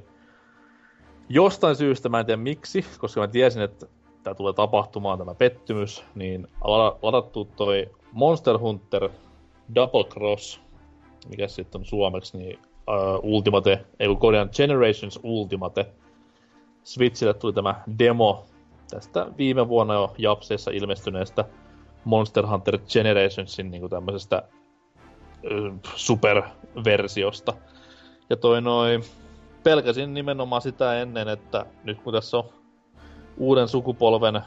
[1.28, 3.86] jostain syystä, mä en tiedä miksi, koska mä tiesin, että
[4.22, 6.48] tämä tulee tapahtumaan, tämä pettymys, niin
[7.02, 9.08] ladattu toi Monster Hunter
[9.74, 10.60] Double Cross,
[11.28, 15.86] mikä sitten on suomeksi, niin uh, Ultimate, ei kun Generations Ultimate.
[16.86, 18.46] Switchille tuli tämä demo
[18.90, 21.44] tästä viime vuonna jo Japseissa ilmestyneestä
[22.04, 24.42] Monster Hunter Generationsin niin tämmöisestä
[25.94, 27.52] superversiosta.
[28.30, 29.04] Ja toi noin,
[29.62, 32.44] pelkäsin nimenomaan sitä ennen, että nyt kun tässä on
[33.36, 34.40] uuden sukupolven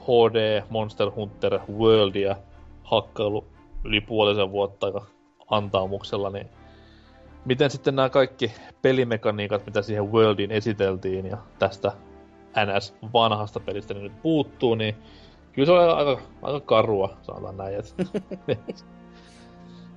[0.00, 2.36] HD Monster Hunter Worldia
[2.82, 3.44] hakkailu
[3.84, 5.06] yli puolisen vuotta aika
[5.50, 6.48] antaumuksella, niin
[7.44, 8.52] miten sitten nämä kaikki
[8.82, 11.92] pelimekaniikat, mitä siihen Worldiin esiteltiin ja tästä
[12.56, 14.94] NS vanhasta pelistä niin nyt puuttuu, niin
[15.52, 17.74] kyllä se on aika, aika karua, sanotaan näin.
[17.78, 17.94] Et,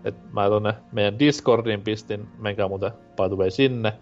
[0.05, 3.93] et mä tonne meidän Discordiin pistin, menkää muuten by the way sinne.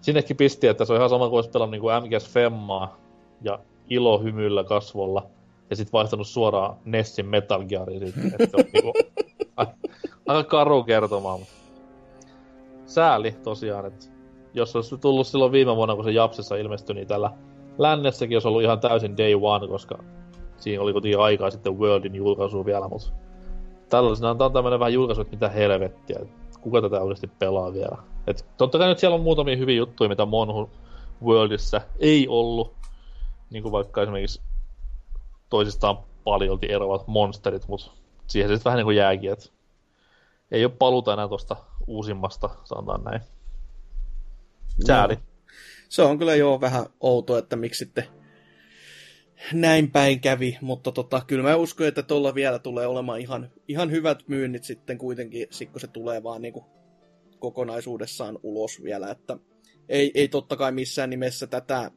[0.00, 2.96] Sinnekin pisti, että se on ihan sama kuin olisi pelannut niin MGS Femmaa
[3.42, 3.58] ja
[3.90, 5.26] ilo hymyllä kasvolla
[5.70, 8.34] ja sitten vaihtanut suoraan Nessin Metal Geariin sitten.
[8.38, 8.92] Että on niinku,
[10.26, 11.59] aika karu kertomaan, mutta
[12.90, 14.06] sääli tosiaan, että
[14.54, 17.30] jos olisi tullut silloin viime vuonna, kun se Japsessa ilmestyi, niin tällä
[17.78, 19.98] lännessäkin olisi ollut ihan täysin day one, koska
[20.56, 23.12] siinä oli kuitenkin aikaa sitten Worldin julkaisu vielä, mutta
[23.88, 27.96] tällaisena on tämmöinen vähän julkaisu, että mitä helvettiä, että kuka tätä oikeasti pelaa vielä.
[28.26, 30.70] Et totta kai nyt siellä on muutamia hyviä juttuja, mitä Monhu
[31.24, 32.74] Worldissa ei ollut,
[33.50, 34.40] niin kuin vaikka esimerkiksi
[35.50, 37.90] toisistaan paljolti eroavat monsterit, mutta
[38.26, 39.46] siihen se sitten vähän niin kuin jääkin, että
[40.50, 41.56] ei ole paluta enää tuosta
[41.90, 43.20] uusimmasta, sanotaan näin.
[44.86, 45.14] Sääli.
[45.14, 45.20] No.
[45.88, 48.04] Se on kyllä jo vähän outo, että miksi sitten
[49.52, 53.90] näin päin kävi, mutta tota, kyllä mä uskon, että tuolla vielä tulee olemaan ihan, ihan
[53.90, 56.64] hyvät myynnit sitten kuitenkin, kun se tulee vaan niin kuin
[57.38, 59.38] kokonaisuudessaan ulos vielä, että
[59.88, 61.90] ei, ei totta kai missään nimessä tätä,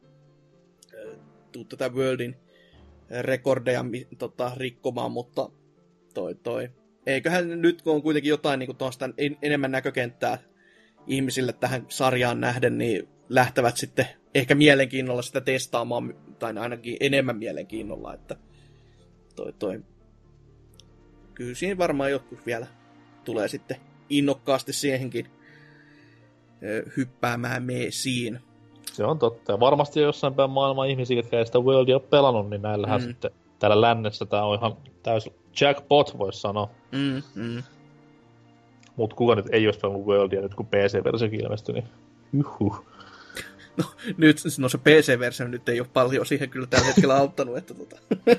[1.68, 2.36] tätä Worldin
[3.20, 3.84] rekordeja
[4.18, 5.50] tota, rikkomaan, mutta
[6.14, 6.70] toi toi.
[7.06, 9.10] Eiköhän nyt, kun on kuitenkin jotain niin tuosta
[9.42, 10.38] enemmän näkökenttää
[11.06, 18.14] ihmisille tähän sarjaan nähden, niin lähtevät sitten ehkä mielenkiinnolla sitä testaamaan, tai ainakin enemmän mielenkiinnolla,
[18.14, 18.36] että
[19.36, 19.82] toi toi.
[21.34, 22.66] Kyllä siinä varmaan jotkut vielä
[23.24, 23.76] tulee sitten
[24.08, 25.26] innokkaasti siihenkin
[26.96, 28.40] hyppäämään meesiin.
[28.92, 29.52] Se on totta.
[29.52, 33.06] Ja varmasti jossain päin maailman ihmisiä, jotka ei sitä Worldia ole pelannut, niin näillähän mm.
[33.06, 36.70] sitten täällä lännessä tämä on ihan täys jackpot, voisi sanoa.
[36.92, 37.62] Mm, mm.
[38.96, 41.88] Mut kuka nyt ei olisi pelannut Worldia nyt, kun PC-versiokin ilmestyi, niin
[42.32, 42.76] juhu.
[43.76, 43.84] No,
[44.16, 47.96] nyt, no se PC-versio nyt ei ole paljon siihen kyllä tällä hetkellä auttanut, että tota.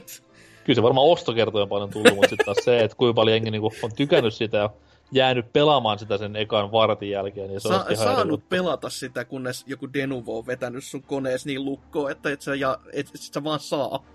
[0.65, 3.71] Kyllä se varmaan ostokertoja paljon tullut, mutta sitten taas se, että kuinka paljon jengi niinku
[3.83, 4.69] on tykännyt sitä ja
[5.11, 7.47] jäänyt pelaamaan sitä sen ekan vartin jälkeen.
[7.49, 8.49] Niin se Sa- on saanut edut.
[8.49, 12.77] pelata sitä, kunnes joku Denuvo on vetänyt sun konees niin lukkoon, että et sä, ja,
[12.93, 14.05] et, et sä vaan saa.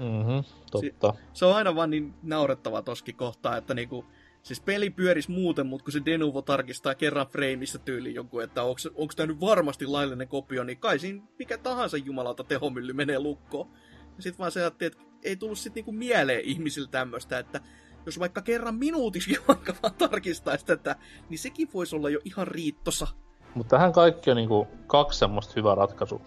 [0.00, 1.12] Mm-hmm, totta.
[1.12, 4.04] Si- se on aina vaan niin naurettava toski kohtaa, että niinku,
[4.42, 9.12] Siis peli pyöris muuten, mutta kun se Denuvo tarkistaa kerran frameissa tyyli jonkun, että onko
[9.16, 13.68] tämä nyt varmasti laillinen kopio, niin kai siinä mikä tahansa jumalauta tehomylly menee lukkoon.
[14.16, 14.90] Ja sitten vaan se että
[15.22, 17.60] ei tullut sitten niinku mieleen ihmisillä tämmöistä, että
[18.06, 20.96] jos vaikka kerran minuutiksi vaikka vaan tarkistaisi tätä,
[21.28, 23.06] niin sekin voisi olla jo ihan riittosa.
[23.54, 26.20] Mutta tähän kaikki on niinku kaksi semmoista hyvää ratkaisua.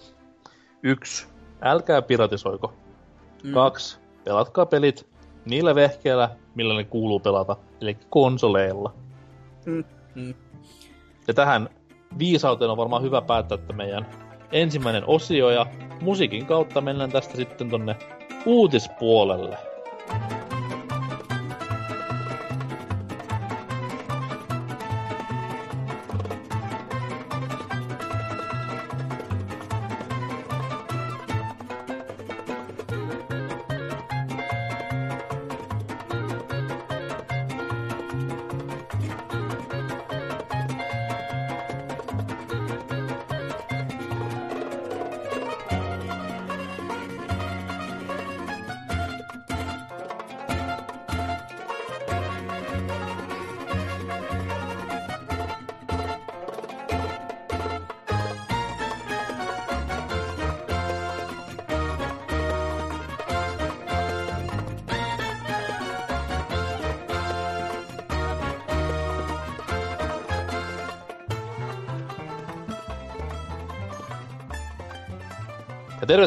[0.84, 1.28] Yksi,
[1.62, 2.74] älkää piratisoiko.
[3.44, 3.54] Mm.
[3.54, 5.08] Kaksi, pelatkaa pelit
[5.46, 8.94] niillä vehkeillä, millä ne kuuluu pelata, eli konsoleilla.
[9.66, 9.84] Mm.
[10.16, 10.34] Mm.
[11.28, 11.70] Ja tähän
[12.20, 14.08] viisauteen on varmaan hyvä päättää, että meidän
[14.52, 15.66] ensimmäinen osio ja
[16.02, 17.96] musiikin kautta mennään tästä sitten tonne
[18.46, 19.58] uutispuolelle.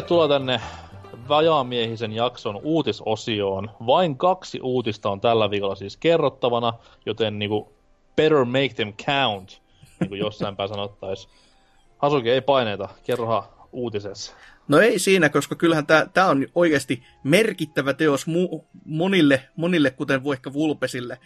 [0.07, 0.61] Tervetuloa tänne
[1.29, 3.71] Vajaamiehisen jakson uutisosioon.
[3.85, 6.73] Vain kaksi uutista on tällä viikolla siis kerrottavana,
[7.05, 7.73] joten niinku
[8.15, 9.61] better make them count,
[9.99, 11.33] niin kuin jossain päin sanottaisiin.
[11.97, 14.33] Hasuki, ei paineita, kerrohan uutisessa.
[14.67, 20.53] No ei siinä, koska kyllähän tämä on oikeasti merkittävä teos mu- monille, monille, kuten vaikka
[20.53, 21.19] Vulpesille,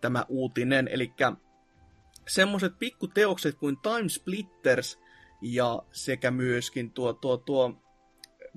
[0.00, 0.88] tämä uutinen.
[0.88, 1.12] Eli
[2.28, 4.98] semmoiset pikkuteokset kuin Time Splitters
[5.42, 7.87] ja sekä myöskin tuo, tuo, tuo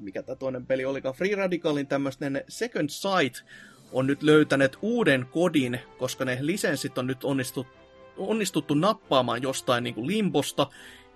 [0.01, 3.45] mikä tämä toinen peli olikaan, Free Radicalin tämmöinen Second Sight
[3.91, 7.73] on nyt löytäneet uuden kodin, koska ne lisenssit on nyt onnistuttu,
[8.17, 10.67] onnistuttu nappaamaan jostain niin kuin limbosta,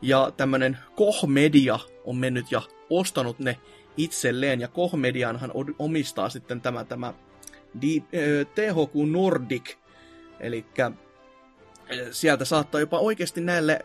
[0.02, 3.58] ja tämmöinen Koh Media on mennyt ja ostanut ne
[3.98, 7.14] itselleen, ja Koh Medianhan omistaa sitten tämä, tämä
[8.56, 9.76] THQ Nordic,
[10.40, 10.66] eli
[12.12, 13.82] sieltä saattaa jopa oikeasti näille,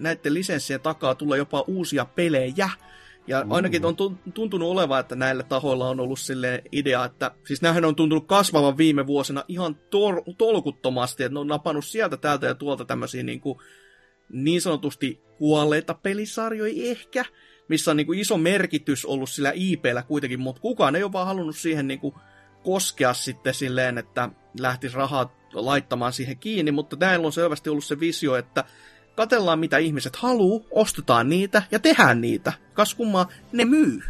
[0.00, 2.70] näiden lisenssien takaa tulla jopa uusia pelejä,
[3.26, 3.52] ja mm.
[3.52, 3.96] ainakin on
[4.34, 8.78] tuntunut olevan, että näillä tahoilla on ollut sille idea, että siis nämähän on tuntunut kasvavan
[8.78, 13.40] viime vuosina ihan tor- tolkuttomasti, että ne on napannut sieltä täältä ja tuolta tämmöisiä niin,
[13.40, 13.58] kuin,
[14.32, 17.24] niin sanotusti kuolleita pelisarjoja ehkä,
[17.68, 21.26] missä on niin kuin iso merkitys ollut sillä IPllä kuitenkin, mutta kukaan ei ole vaan
[21.26, 22.14] halunnut siihen niin kuin
[22.64, 24.30] koskea sitten silleen, että
[24.60, 28.64] lähtisi rahaa laittamaan siihen kiinni, mutta näillä on selvästi ollut se visio, että
[29.20, 32.52] katellaan mitä ihmiset haluu, ostetaan niitä ja tehdään niitä.
[32.74, 34.00] Kas kummaa, ne myy.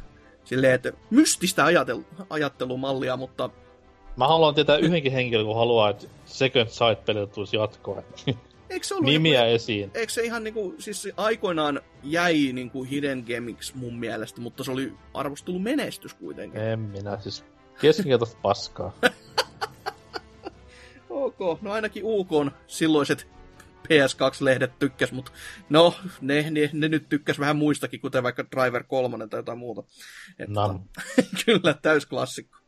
[0.44, 3.50] Silleen, että mystistä ajattelu, ajattelumallia, mutta...
[4.16, 8.02] Mä haluan tietää yhdenkin henkilön, kun haluaa, että Second Sight-peliltä tulisi jatkoa.
[8.70, 9.90] Eikö se Nimiä joku, esiin.
[9.94, 14.92] Eikö se ihan niinku, siis aikoinaan jäi niinku Hidden Gemiksi mun mielestä, mutta se oli
[15.14, 16.60] arvostelun menestys kuitenkin.
[16.60, 17.44] En minä, siis
[17.80, 18.92] keskinkertaista paskaa.
[21.10, 22.30] ok, no ainakin UK
[22.66, 23.26] silloiset
[23.88, 25.32] PS2-lehdet tykkäs, mutta
[25.68, 29.82] no, ne, ne, ne, nyt tykkäs vähän muistakin, kuten vaikka Driver 3 tai jotain muuta.
[30.38, 30.84] Että, no.
[31.44, 32.58] kyllä, täysklassikko.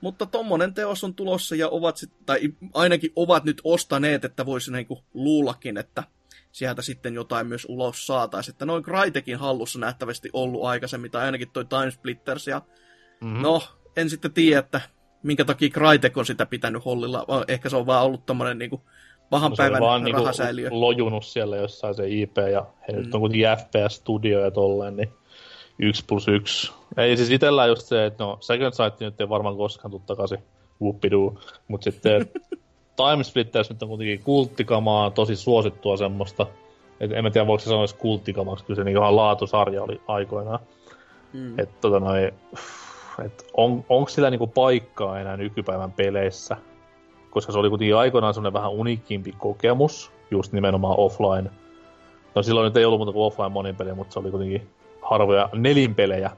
[0.00, 2.40] Mutta tommonen teos on tulossa ja ovat sit, tai
[2.74, 6.02] ainakin ovat nyt ostaneet, että voisi niinku luullakin, että
[6.52, 8.52] sieltä sitten jotain myös ulos saataisiin.
[8.52, 12.46] Että noin Crytekin hallussa nähtävästi ollut aikaisemmin, tai ainakin toi Time Splitters.
[12.46, 12.62] Ja
[13.20, 13.42] mm-hmm.
[13.42, 13.62] no,
[13.96, 14.80] en sitten tiedä, että
[15.22, 17.26] minkä takia Crytek on sitä pitänyt hollilla.
[17.48, 18.82] Ehkä se on vaan ollut tommonen niinku
[19.34, 20.68] pahan no, päivän vaan niinku rahasäiliö.
[20.68, 22.98] Niinku lojunut siellä jossain se IP, ja he mm.
[22.98, 25.08] nyt on kuitenkin FPS-studio ja tolleen, niin
[25.78, 26.72] yksi plus yksi.
[26.96, 30.38] Ei siis itellään just se, että no Second Sight nyt ei varmaan koskaan tuu takaisin,
[30.80, 31.34] whoopidoo,
[31.68, 32.30] mutta sitten
[32.96, 36.46] Time Splitters nyt on kuitenkin kulttikamaa, tosi suosittua semmoista.
[37.00, 40.00] Et en mä tiedä, voiko se sanoa edes kulttikamaksi, kyllä se niin ihan laatusarja oli
[40.06, 40.58] aikoinaan.
[41.32, 41.58] Mm.
[41.58, 42.32] Että tota noin,
[43.24, 46.56] et on, onko sillä niinku paikkaa enää nykypäivän peleissä?
[47.34, 51.50] Koska se oli kuitenkin aikoinaan semmoinen vähän uniikimpi kokemus, just nimenomaan offline.
[52.34, 54.68] No silloin nyt ei ollut muuta kuin offline monin mutta se oli kuitenkin
[55.02, 56.30] harvoja nelinpelejä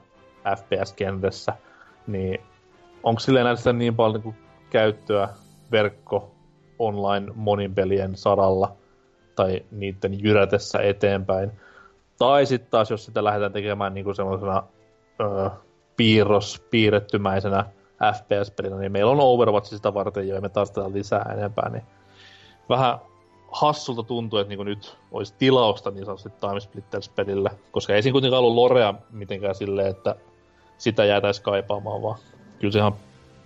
[0.55, 1.53] FPS-kentässä.
[2.07, 2.41] Niin
[3.03, 4.35] onko sille enää sitä niin paljon niin
[4.69, 5.29] käyttöä
[5.71, 6.31] verkko
[6.79, 8.75] online monin pelien saralla
[9.35, 11.51] tai niiden jyrätessä eteenpäin.
[12.17, 14.63] Tai sitten taas, jos sitä lähdetään tekemään niin semmoisena
[15.21, 15.49] öö,
[15.97, 17.65] piirros, piirrettymäisenä
[18.13, 21.83] FPS-pelinä, niin meillä on Overwatch sitä varten jo, ja me tätä lisää enempää, niin
[22.69, 22.99] vähän
[23.51, 28.39] hassulta tuntuu, että niin nyt olisi tilausta niin sanotusti Time Splitters-pelille, koska ei siinä kuitenkaan
[28.39, 30.15] ollut lorea mitenkään silleen, että
[30.77, 32.19] sitä jäätäisi kaipaamaan, vaan
[32.59, 32.95] kyllä se ihan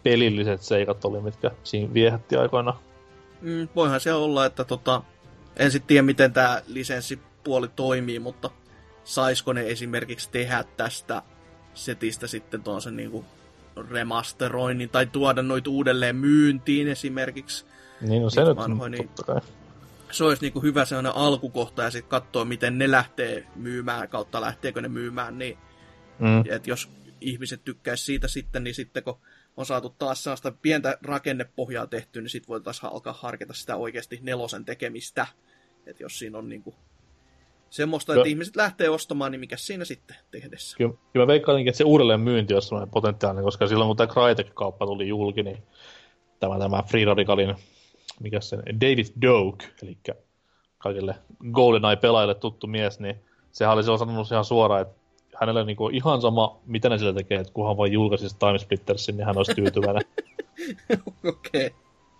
[0.03, 2.77] pelilliset seikat oli, mitkä siinä viehätti aikoina.
[3.41, 5.01] Mm, voihan se olla, että tota,
[5.57, 8.49] en sitten tiedä, miten tämä lisenssipuoli toimii, mutta
[9.03, 11.21] saisiko ne esimerkiksi tehdä tästä
[11.73, 13.25] setistä sitten tuon niinku
[13.89, 17.65] remasteroinnin tai tuoda noita uudelleen myyntiin esimerkiksi.
[18.01, 19.09] Niin, no se nyt vanhoja, niin.
[20.11, 24.41] Se olisi niin kuin hyvä sellainen alkukohta ja sitten katsoa, miten ne lähtee myymään kautta
[24.41, 25.37] lähteekö ne myymään.
[25.37, 25.57] Niin,
[26.19, 26.39] mm.
[26.39, 26.89] että jos
[27.21, 29.19] ihmiset tykkäisi siitä sitten, niin sitten kun
[29.57, 34.65] on saatu taas sellaista pientä rakennepohjaa tehty, niin sitten voitaisiin alkaa harkita sitä oikeasti nelosen
[34.65, 35.27] tekemistä.
[35.85, 36.75] Että jos siinä on niin kuin
[37.71, 40.77] semmoista, että ihmiset lähtee ostamaan, niin mikä siinä sitten tehdessä?
[40.77, 44.13] Kyllä, kyllä mä veikkailinkin, että se uudelleen myynti on semmoinen potentiaalinen, koska silloin kun tämä
[44.13, 45.63] Crytek-kauppa tuli julki, niin
[46.39, 47.55] tämä, tämä Free Radicalin,
[48.19, 49.97] mikä se David Doak, eli
[50.77, 51.15] kaikille
[51.51, 53.15] GoldenEye-pelaajille tuttu mies, niin
[53.51, 54.95] sehän oli silloin sanonut ihan suoraan, että
[55.35, 59.25] hänelle niin ihan sama, mitä ne sillä tekee, että kunhan vain julkaisisi Time Splittersin, niin
[59.25, 60.03] hän olisi tyytyväinen.
[61.29, 61.65] Okei.
[61.65, 61.69] okay.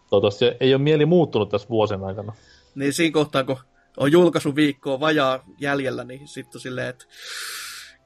[0.09, 2.33] Toivottavasti ei ole mieli muuttunut tässä vuosien aikana.
[2.75, 3.57] Niin siinä kohtaa, kun
[3.97, 7.05] on julkaisuviikkoa vajaa jäljellä, niin sitten silleen, että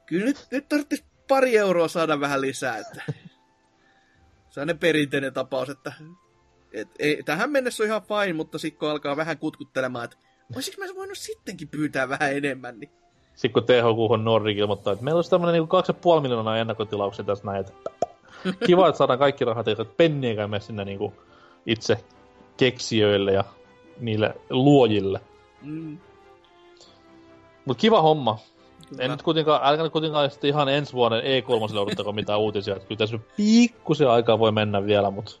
[0.06, 2.78] kyllä nyt, nyt tarvitsisi pari euroa saada vähän lisää.
[2.78, 3.12] Että
[4.50, 5.92] se on perinteinen tapaus, että
[6.72, 10.16] et, ei, tähän mennessä on ihan fine, mutta sitten kun alkaa vähän kutkuttelemaan, että
[10.54, 12.90] olisiko mä voinut sittenkin pyytää vähän enemmän, niin
[13.34, 15.76] Sitten kun THQ Nordic ilmoittaa, että meillä olisi tämmöinen niinku
[16.16, 17.72] 2,5 miljoonaa ennakkotilauksia tässä näin, että
[18.66, 21.14] kiva, että saadaan kaikki rahat, eikä penniäkään mene sinne niinku
[21.66, 22.04] itse
[22.56, 23.44] keksijöille ja
[24.00, 25.20] niille luojille.
[25.66, 25.98] Mm,
[27.64, 28.38] Mutta kiva homma.
[28.88, 29.02] kyllä.
[29.04, 32.76] En nyt kuitenkaan, älkää nyt kuitenkaan sitten ihan ensi vuoden E3 odottako mitään uutisia.
[32.76, 35.32] Että kyllä tässä pikkusen aikaa voi mennä vielä, mutta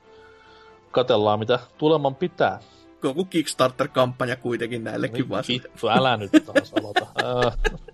[0.90, 2.58] katellaan mitä tuleman pitää.
[3.02, 5.44] Joku Kickstarter-kampanja kuitenkin näillekin vaan.
[5.48, 7.06] Vittu, älä nyt taas aloita.
[7.24, 7.52] Äh.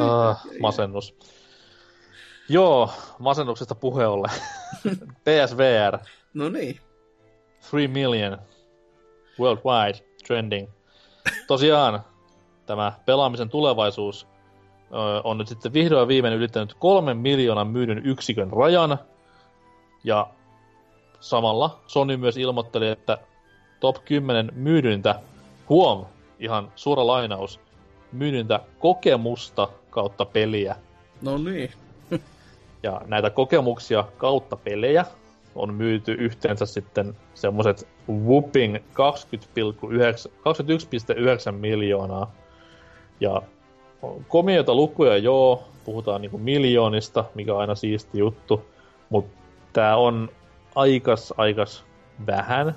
[0.00, 1.14] Äh, masennus.
[2.48, 4.30] Joo, masennuksesta puhe ollen.
[5.24, 5.98] PSVR,
[6.34, 6.80] No niin.
[7.70, 8.38] 3 million
[9.40, 10.68] worldwide trending.
[11.46, 12.00] Tosiaan,
[12.66, 14.26] tämä pelaamisen tulevaisuus
[14.92, 18.98] ö, on nyt sitten vihdoin viimein ylittänyt kolmen miljoonan myydyn yksikön rajan.
[20.04, 20.26] Ja
[21.20, 23.18] samalla Sony myös ilmoitteli, että
[23.80, 25.20] top 10 myydyntä,
[25.68, 26.06] huom,
[26.38, 27.60] ihan suora lainaus,
[28.12, 30.76] myydyntä kokemusta kautta peliä.
[31.22, 31.70] No niin.
[32.82, 35.04] Ja näitä kokemuksia kautta pelejä
[35.54, 38.82] on myyty yhteensä sitten semmoset whooping 20,9
[41.50, 42.32] 21,9 miljoonaa.
[43.20, 43.42] Ja
[44.28, 48.64] komioita lukuja joo, puhutaan niinku miljoonista, mikä on aina siisti juttu,
[49.10, 49.38] mutta
[49.72, 50.28] tää on
[50.74, 51.84] aikas aikas
[52.26, 52.76] vähän,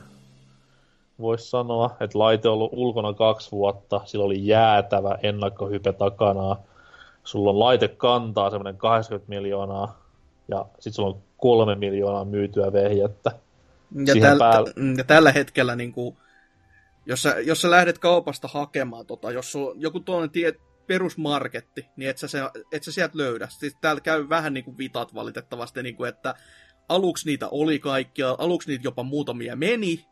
[1.20, 6.58] voisi sanoa, että laite on ollut ulkona kaksi vuotta, sillä oli jäätävä ennakkohype takanaan,
[7.24, 10.05] sulla on laite kantaa semmoinen 80 miljoonaa,
[10.48, 13.32] ja sit sulla on kolme miljoonaa myytyä vehjettä.
[14.06, 16.18] Ja, täl, päälle- t- ja tällä hetkellä, niin kuin,
[17.06, 20.54] jos, sä, jos sä lähdet kaupasta hakemaan, tota, jos sulla on joku tuollainen tie,
[20.88, 22.40] perusmarketti, niin et sä, se,
[22.72, 23.48] et sä sieltä löydä.
[23.60, 26.36] Siis täällä käy vähän niin kuin vitat valitettavasti, niin kuin, että
[26.90, 30.06] aluksi niitä oli kaikkia, aluksi niitä jopa muutamia meni,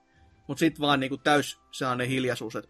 [0.47, 2.69] mutta sitten vaan niin kuin täys sellainen hiljaisuus, että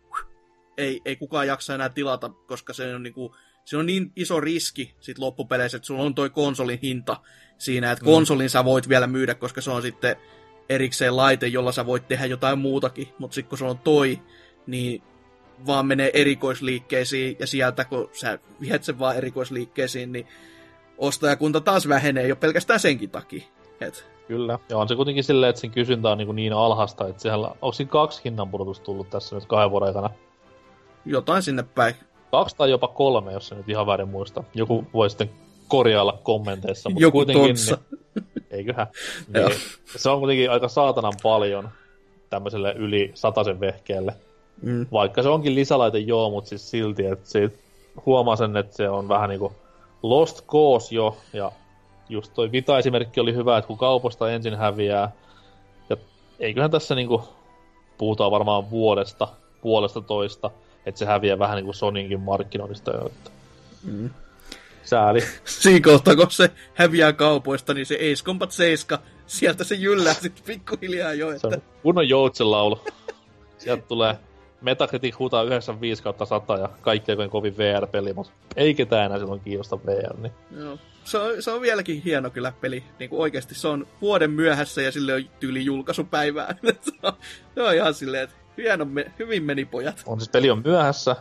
[0.77, 3.33] ei, ei kukaan jaksa enää tilata, koska se on, niin kuin,
[3.65, 7.17] se on niin iso riski sit loppupeleissä, että sulla on toi konsolin hinta
[7.57, 8.11] siinä, että Mm.
[8.11, 10.15] konsolin sä voit vielä myydä, koska se on sitten
[10.69, 14.19] erikseen laite, jolla sä voit tehdä jotain muutakin, mutta sitten kun se on toi,
[14.67, 15.03] niin
[15.67, 20.27] vaan menee erikoisliikkeisiin, ja sieltä kun sä viet sen vaan erikoisliikkeisiin, niin
[20.97, 23.43] ostajakunta taas vähenee jo pelkästään senkin takia.
[23.81, 24.59] Et, Kyllä.
[24.69, 27.71] Ja on se kuitenkin silleen, että sen kysyntä on niin, niin alhasta, että siellä, onko
[27.71, 30.09] siinä kaksi hinnanpudotusta tullut tässä nyt kahden vuoden aikana?
[31.05, 31.95] jotain sinne päin.
[32.33, 34.43] Kaksi tai jopa kolme, jos se nyt ihan väärin muista.
[34.53, 35.29] Joku voi sitten
[35.67, 37.77] korjailla kommenteissa, mutta Joku kuitenkin, tontsa.
[38.15, 38.87] Niin, eiköhän.
[39.33, 39.59] Niin,
[39.95, 41.69] se on kuitenkin aika saatanan paljon
[42.29, 44.15] tämmöiselle yli sataisen vehkeelle.
[44.61, 44.85] Mm.
[44.91, 47.57] Vaikka se onkin lisälaite joo, mutta siis silti, että siitä
[48.05, 49.53] huomaa sen, että se on vähän niinku
[50.03, 51.51] lost cause jo, ja
[52.09, 55.11] just toi Vita-esimerkki oli hyvä, että kun kaupasta ensin häviää,
[55.89, 55.97] ja
[56.39, 57.23] eiköhän tässä niinku,
[57.97, 59.27] puhutaan varmaan vuodesta,
[59.61, 60.51] puolesta toista,
[60.85, 63.31] että se häviää vähän niinku Soninkin markkinoinnista jo, että
[63.83, 64.09] Mm.
[64.83, 65.19] sääli.
[65.45, 70.43] Siinä kohtaa, kun se häviää kaupoista, niin se Ace Combat 7, sieltä se jyllää sitten
[70.45, 71.29] pikkuhiljaa jo.
[71.29, 71.47] Se Että...
[71.47, 72.81] on kunnon joutsenlaulu.
[73.57, 74.15] Sieltä tulee
[74.61, 79.39] Metacritic huutaa 95 kautta 100 ja kaikki aikojen kovin VR-peli, mutta ei ketään enää silloin
[79.41, 80.77] kiinnosta VR, niin Joo.
[81.03, 82.83] Se on, se on vieläkin hieno kyllä peli.
[82.99, 86.55] Niin kuin oikeasti se on vuoden myöhässä ja sille on tyyli julkaisupäivää.
[86.81, 87.13] se, on,
[87.55, 88.87] se on ihan silleen, että hieno,
[89.19, 90.03] hyvin meni pojat.
[90.05, 91.15] on siis peli on myöhässä,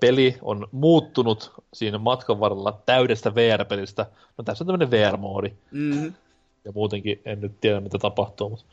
[0.00, 4.06] peli on muuttunut siinä matkan varrella täydestä VR-pelistä.
[4.38, 6.12] No tässä on tämmönen VR-moodi, Mm-hmm.
[6.64, 8.48] ja muutenkin en nyt tiedä mitä tapahtuu.
[8.48, 8.64] Mutta...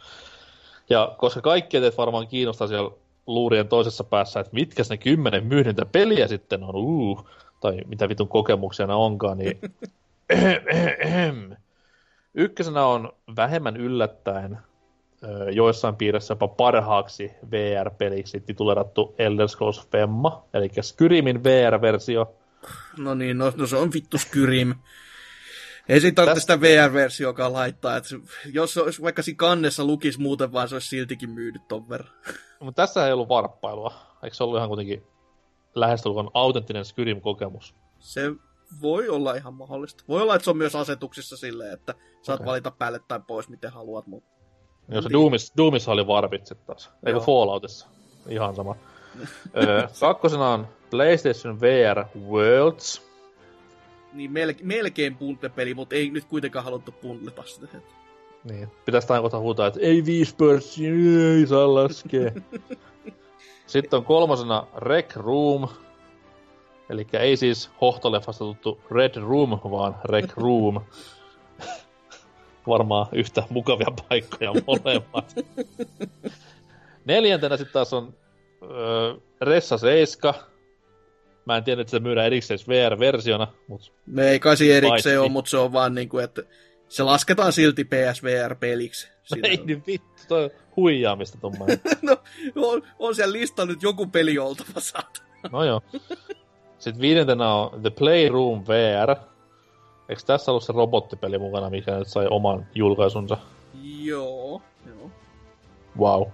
[0.89, 2.91] Ja koska kaikki teet varmaan kiinnostaa siellä
[3.27, 7.25] luurien toisessa päässä, että mitkä ne kymmenen myydintä peliä sitten on, uh,
[7.59, 9.59] tai mitä vitun kokemuksia ne onkaan, niin
[12.33, 14.57] ykkösenä on vähemmän yllättäen
[15.53, 22.35] joissain piirissä jopa parhaaksi VR-peliksi titulerattu Elder Scrolls Femma, eli Skyrimin VR-versio.
[22.97, 24.75] No niin, no, no se on vittu Skyrim.
[25.89, 27.97] Ei siitä tarvitse Tästä- sitä VR-versioakaan laittaa.
[27.97, 28.19] Että se-
[28.53, 32.09] jos olisi vaikka siinä kannessa lukisi muuten, vaan se olisi siltikin myynyt ton verran.
[32.59, 33.93] Mutta tässä ei ollut varppailua.
[34.23, 35.03] Eikö se ollut ihan kuitenkin
[35.75, 37.75] lähestulkoon autenttinen Skyrim-kokemus?
[37.99, 38.21] Se
[38.81, 40.03] voi olla ihan mahdollista.
[40.07, 42.45] Voi olla, että se on myös asetuksissa silleen, että saat Okei.
[42.45, 44.07] valita päälle tai pois, miten haluat.
[44.07, 44.29] Mutta...
[44.89, 45.13] Jos se Niin.
[45.13, 46.89] Doomis, Doomissa oli varpit sitten taas.
[47.05, 47.19] Eikö.
[47.19, 47.87] Falloutissa?
[48.29, 48.75] Ihan sama.
[49.57, 53.01] Öö, kakkosena on PlayStation VR Worlds.
[54.13, 57.67] Niin melkein, melkein bundle-peli, mutta ei nyt kuitenkaan haluttu bundleta sitä.
[58.43, 58.67] Niin.
[58.85, 60.91] Pitäisi tämän kohta huutaa, että ei viisi pörssiä,
[61.35, 62.31] ei saa laskea.
[63.67, 65.67] Sitten on kolmosena Rec Room.
[66.89, 70.81] Eli ei siis hohtoleffasta tuttu Red Room, vaan Rec Room.
[72.67, 75.35] Varmaan yhtä mukavia paikkoja molemmat.
[77.05, 78.13] Neljäntenä sitten taas on
[78.63, 80.33] öö, Ressa 7.
[81.45, 83.91] Mä en tiedä, että se myydään erikseen VR-versiona, mutta...
[84.05, 85.17] Me ei kai se erikseen Paitsi.
[85.17, 86.43] ole, mutta se on vaan niinku, että
[86.87, 89.07] se lasketaan silti PSVR-peliksi.
[89.23, 91.79] Siinä Ei niin vittu, toi on huijaamista tommoinen.
[92.01, 92.17] no,
[92.55, 95.21] on, on siellä listalla nyt joku peli oltava saata.
[95.51, 95.81] No joo.
[96.79, 99.15] Sitten viidentenä on The Playroom VR.
[100.11, 103.37] Eikö tässä ollut se robottipeli mukana, mikä nyt sai oman julkaisunsa?
[103.83, 105.11] Joo, joo.
[105.99, 106.27] Wow.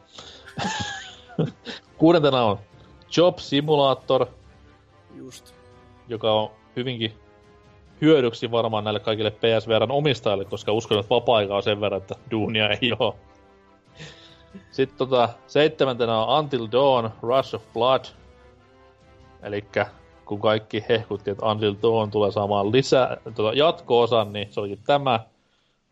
[1.98, 2.60] Kuudentena on
[3.18, 4.26] Job Simulator,
[5.16, 5.54] Just.
[6.08, 7.14] joka on hyvinkin
[8.02, 12.70] hyödyksi varmaan näille kaikille PSVRn omistajille, koska uskon, että vapaa-aika on sen verran, että duunia
[12.70, 13.14] ei ole.
[14.72, 18.06] Sitten tota, seitsemäntenä on Until Dawn, Rush of Blood.
[19.44, 19.66] Eli
[20.28, 25.20] kun kaikki hehkutti, että Until Dawn tulee saamaan lisää tota, jatko-osan, niin se olikin tämä.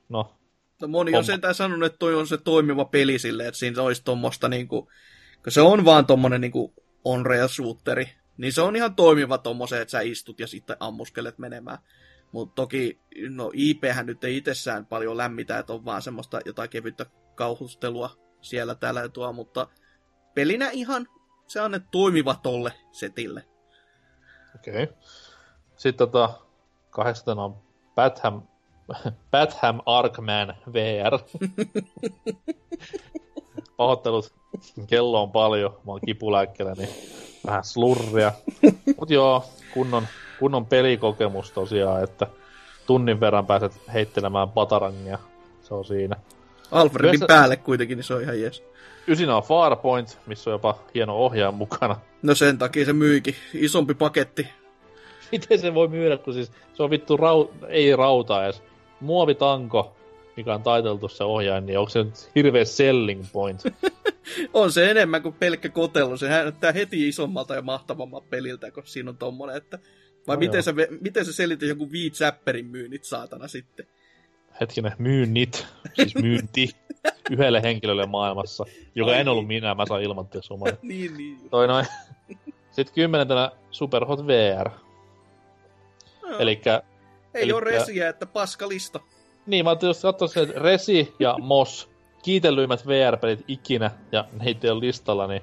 [0.09, 0.31] No,
[0.81, 1.17] No moni Homma.
[1.17, 4.81] on sentään sanonut, että toi on se toimiva peli silleen, että siinä olisi tommosta niinku,
[5.43, 6.73] kun se on vaan tommonen niinku
[7.05, 11.37] on rail shooteri, niin se on ihan toimiva tommoseen, että sä istut ja sitten ammuskelet
[11.37, 11.77] menemään.
[12.31, 17.05] Mutta toki, no IP-hän nyt ei itsessään paljon lämmitä, että on vaan semmoista jotain kevyttä
[17.35, 18.09] kauhustelua
[18.41, 19.67] siellä täällä ja tuo, mutta
[20.33, 21.07] pelinä ihan
[21.47, 23.43] se on ne toimiva tolle setille.
[24.55, 24.83] Okei.
[24.83, 24.95] Okay.
[25.75, 26.29] Sitten tota,
[26.89, 27.55] kahdeksantena on
[27.95, 28.41] Batham,
[29.31, 31.19] Batham Arkman VR.
[33.77, 34.33] Pahoittelut,
[34.87, 36.89] kello on paljon, mä oon kipulääkkeellä, niin
[37.45, 38.31] vähän slurria.
[38.99, 40.07] Mut joo, kunnon,
[40.39, 42.27] kunnon pelikokemus tosiaan, että
[42.87, 45.19] tunnin verran pääset heittelemään patarangia.
[45.61, 46.15] Se on siinä.
[46.71, 48.63] Alfredin Yleensä- päälle kuitenkin, niin se on ihan jees.
[49.07, 51.95] Ysinä on Farpoint, missä on jopa hieno ohjaaja mukana.
[52.21, 53.35] No sen takia se myikin.
[53.53, 54.47] Isompi paketti.
[55.31, 57.47] Miten se voi myydä, kun siis se on vittu rau...
[57.67, 58.61] ei rauta edes.
[58.99, 59.95] Muovitanko,
[60.37, 63.61] mikä on taiteltu se ohjaaja, niin onko se nyt hirveä selling point?
[64.53, 66.17] On se enemmän kuin pelkkä kotelo.
[66.17, 69.79] Se näyttää heti isommalta ja mahtavammalta peliltä, kun siinä on tommonen, että...
[70.27, 70.61] Vai No miten, joo.
[70.61, 73.87] sä, miten sä selität joku Wii Zapperin myynnit, saatana, sitten?
[74.61, 76.69] Hetkinen, myynnit, siis myynti
[77.31, 79.63] yhdelle henkilölle maailmassa, joka Ai en ollut niin.
[79.63, 80.67] minä, mä saan ilmoitteeksi oman.
[80.81, 81.49] niin, niin.
[81.49, 81.85] Toi noin.
[82.71, 84.69] Sitten kymmenentenä Superhot VR.
[86.21, 86.81] No, Elikkä,
[87.33, 88.99] ei elikkä- ole resiä, että paskalista.
[89.45, 91.89] niin mä ajattelin just katsoa se, että Resi ja Mos,
[92.23, 95.41] kiitellyimmät VR-pelit ikinä, ja niitä ei ole listalla, niin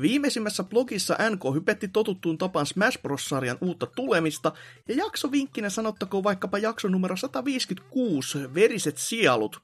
[0.00, 4.52] Viimeisimmässä blogissa NK hypetti totuttuun tapaan Smash Bros-sarjan uutta tulemista,
[4.88, 9.62] ja jaksovinkkinä sanottakoon vaikkapa jakso numero 156, Veriset sielut.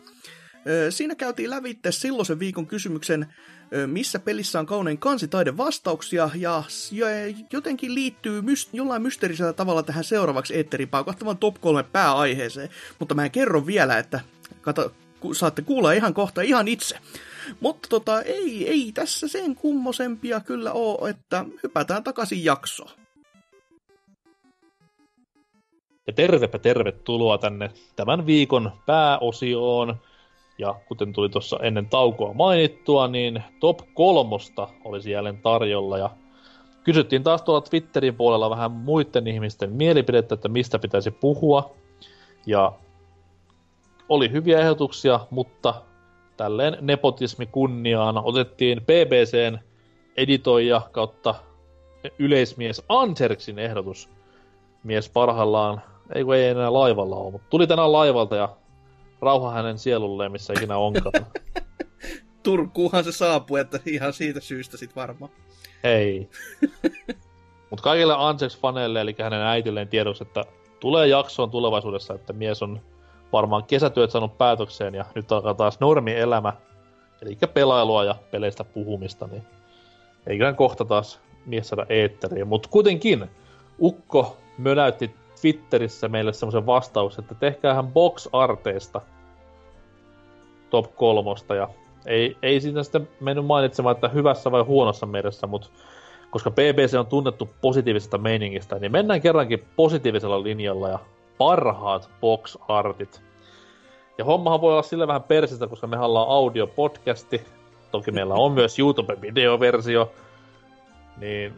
[0.90, 3.26] Siinä käytiin lävitte silloisen viikon kysymyksen,
[3.86, 6.62] missä pelissä on kaunein kansitaide vastauksia, ja,
[7.52, 13.24] jotenkin liittyy mys, jollain mysteerisellä tavalla tähän seuraavaksi eetteriin paukahtavan top 3 pääaiheeseen, mutta mä
[13.24, 14.20] en kerro vielä, että
[14.60, 14.92] kato,
[15.32, 16.98] saatte kuulla ihan kohta ihan itse.
[17.60, 22.90] Mutta tota, ei, ei tässä sen kummosempia kyllä oo, että hypätään takaisin jaksoon.
[26.06, 29.96] Ja tervepä tervetuloa tänne tämän viikon pääosioon.
[30.58, 35.98] Ja kuten tuli tuossa ennen taukoa mainittua, niin top kolmosta olisi jälleen tarjolla.
[35.98, 36.10] Ja
[36.84, 41.74] kysyttiin taas tuolla Twitterin puolella vähän muiden ihmisten mielipidettä, että mistä pitäisi puhua.
[42.46, 42.72] Ja
[44.08, 45.74] oli hyviä ehdotuksia, mutta
[46.36, 49.58] tälleen nepotismi kunniaan otettiin BBCn
[50.16, 51.34] editoija kautta
[52.18, 54.08] yleismies Anserksin ehdotus.
[54.82, 55.82] Mies parhaillaan,
[56.14, 58.48] ei kun ei enää laivalla ole, mutta tuli tänään laivalta ja
[59.20, 61.26] rauha hänen sielulleen, missä ikinä onkaan.
[62.42, 65.32] Turkuuhan se saapuu, että ihan siitä syystä sit varmaan.
[65.84, 66.28] Ei.
[67.70, 70.44] Mutta kaikille Ansex-faneille, eli hänen äitilleen tiedoksi, että
[70.80, 72.80] tulee jaksoon tulevaisuudessa, että mies on
[73.32, 76.52] varmaan kesätyöt saanut päätökseen ja nyt alkaa taas normi elämä,
[77.22, 79.42] eli pelailua ja peleistä puhumista, niin
[80.26, 82.48] eiköhän kohta taas mies saada eetteriin.
[82.48, 83.30] Mutta kuitenkin
[83.80, 89.00] Ukko mönäytti Twitterissä meille semmoisen vastauksen, että tehkäähän box arteista
[90.70, 91.68] top kolmosta ja
[92.06, 95.68] ei, ei siinä sitten mennyt mainitsemaan, että hyvässä vai huonossa mielessä, mutta
[96.30, 100.98] koska BBC on tunnettu positiivisesta meiningistä, niin mennään kerrankin positiivisella linjalla ja
[101.38, 103.22] parhaat box artit.
[104.18, 107.42] Ja hommahan voi olla sille vähän persistä, koska me ollaan audio-podcasti.
[107.90, 110.12] Toki meillä on myös YouTube-videoversio.
[111.16, 111.54] Niin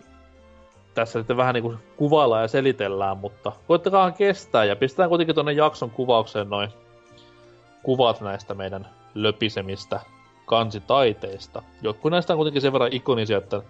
[0.96, 5.90] tässä sitten vähän niinku kuvaillaan ja selitellään, mutta koittakaa kestää ja pistetään kuitenkin tuonne jakson
[5.90, 6.70] kuvaukseen noin
[7.82, 10.00] kuvat näistä meidän löpisemistä
[10.46, 11.62] kansitaiteista.
[11.82, 13.62] Jotkut näistä on kuitenkin sen verran ikonisia, että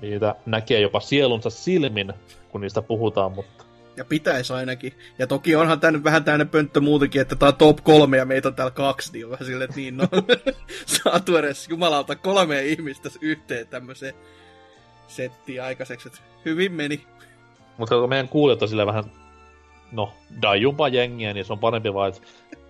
[0.00, 2.12] niitä näkee jopa sielunsa silmin,
[2.48, 3.64] kun niistä puhutaan, mutta...
[3.96, 4.92] Ja pitäisi ainakin.
[5.18, 8.48] Ja toki onhan tämä vähän täynnä pönttö muutenkin, että tämä on top kolme ja meitä
[8.48, 10.08] on täällä kaksi, niin on vähän silleen, että niin no,
[11.04, 14.14] saatu edes jumalauta kolme ihmistä yhteen tämmöiseen
[15.08, 17.06] settiin aikaiseksi, että hyvin meni.
[17.78, 19.04] Mutta kun meidän kuulijat on sillä vähän,
[19.92, 22.20] no, dajumpaa jengiä, niin se on parempi vaan, että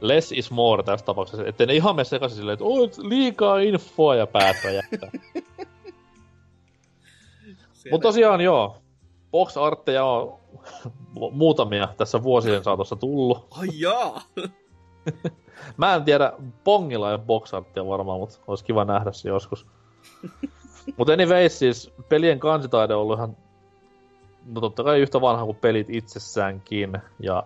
[0.01, 1.47] less is more tässä tapauksessa.
[1.47, 5.11] Että ne ihan mene sekaisin silleen, että oot liikaa infoa ja päät räjähtää.
[7.91, 8.77] Mutta tosiaan joo,
[9.31, 10.39] box artteja on
[11.33, 13.47] muutamia tässä vuosien saatossa tullut.
[13.51, 14.23] Ai jaa!
[15.77, 16.33] Mä en tiedä,
[16.65, 19.67] Pongilla ei box arttia varmaan, mutta olisi kiva nähdä se joskus.
[20.97, 23.37] Mutta anyway, siis pelien kansitaide on ollut ihan
[24.53, 26.99] no totta kai yhtä vanha kuin pelit itsessäänkin.
[27.21, 27.43] Ja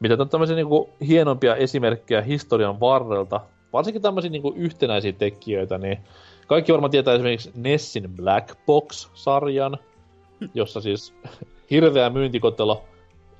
[0.00, 3.40] mitä on tämmöisiä niinku hienompia esimerkkejä historian varrelta,
[3.72, 5.98] varsinkin tämmöisiä niinku yhtenäisiä tekijöitä, niin
[6.46, 9.78] kaikki varmaan tietää esimerkiksi Nessin Black Box-sarjan,
[10.54, 11.14] jossa siis
[11.70, 12.84] hirveä myyntikotelo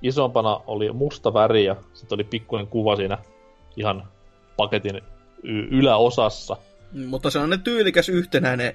[0.02, 3.18] isompana oli musta väri ja sitten oli pikkuinen kuva siinä
[3.76, 4.09] ihan
[4.57, 5.02] paketin
[5.70, 6.57] yläosassa.
[6.93, 8.74] Mutta se on ne tyylikäs yhtenäinen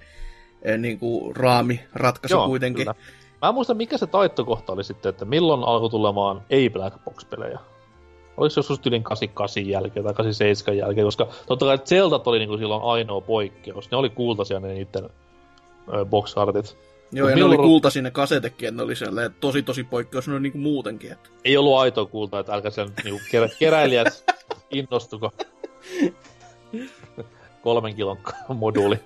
[0.62, 2.86] eh, niin kuin raami ratkaisu Joo, kuitenkin.
[2.86, 2.95] Kyllä.
[3.41, 7.59] Mä en muista, mikä se taittokohta oli sitten, että milloin alkoi tulemaan ei-Black Box-pelejä.
[8.38, 12.57] Oliko se joskus tylin 88 jälkeen tai 87 jälkeen, koska totta kai Zeldat oli niinku
[12.57, 13.91] silloin ainoa poikkeus.
[13.91, 15.09] Ne oli kultaisia ne niiden
[16.05, 16.78] box artit.
[17.12, 20.34] Joo, ja ne oli kultaisia ne kasetekin, että ne oli sellainen tosi tosi poikkeus, ne
[20.34, 21.12] oli niinku muutenkin.
[21.12, 21.30] Että...
[21.45, 24.24] Ei ollut aitoa kultaa, että älkää siellä niinku kerä, keräilijät
[24.72, 25.32] innostuko.
[27.64, 28.18] Kolmen kilon
[28.49, 28.99] moduuli.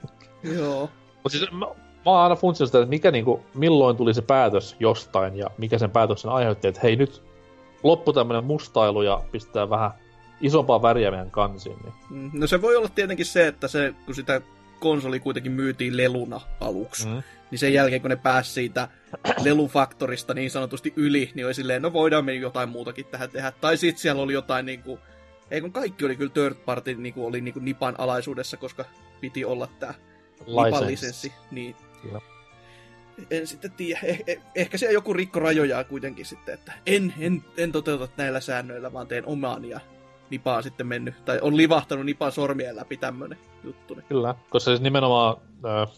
[0.44, 0.90] Joo.
[1.24, 1.66] Mutta siis mä,
[2.06, 5.78] mä oon aina funtsinut sitä, että mikä niinku, milloin tuli se päätös jostain ja mikä
[5.78, 7.24] sen päätöksen aiheutti, että hei nyt
[7.84, 9.92] loppu tämmönen mustailu ja pistää vähän
[10.42, 11.78] isompaa väriä meidän kansiin.
[11.84, 11.94] Niin.
[12.10, 14.42] Mm, no se voi olla tietenkin se, että se, kun sitä
[14.80, 17.24] konsoli kuitenkin myytiin leluna aluksi, mm.
[17.52, 18.88] niin sen jälkeen kun ne pääsi siitä
[19.44, 23.52] lelufaktorista niin sanotusti yli, niin oli silleen, no voidaan me jotain muutakin tähän tehdä.
[23.52, 25.00] Tai sitten siellä oli jotain niinku,
[25.52, 28.86] ei kun kaikki oli kyllä third party, niinku oli niinku Nipan alaisuudessa, koska
[29.22, 29.94] piti olla tää
[30.48, 31.34] Nipan lisenssi.
[31.52, 32.22] Niin, Kyllä
[33.32, 34.00] en sitten tiedä.
[34.04, 38.40] Eh, eh, ehkä siellä joku rikko rajoja kuitenkin sitten, että en, en, en toteuta näillä
[38.40, 39.80] säännöillä, vaan teen omaan ja
[40.30, 43.98] Nipa on sitten mennyt, tai on livahtanut Nipan sormien läpi tämmönen juttu.
[44.10, 45.96] Kyllä, koska siis nimenomaan äh,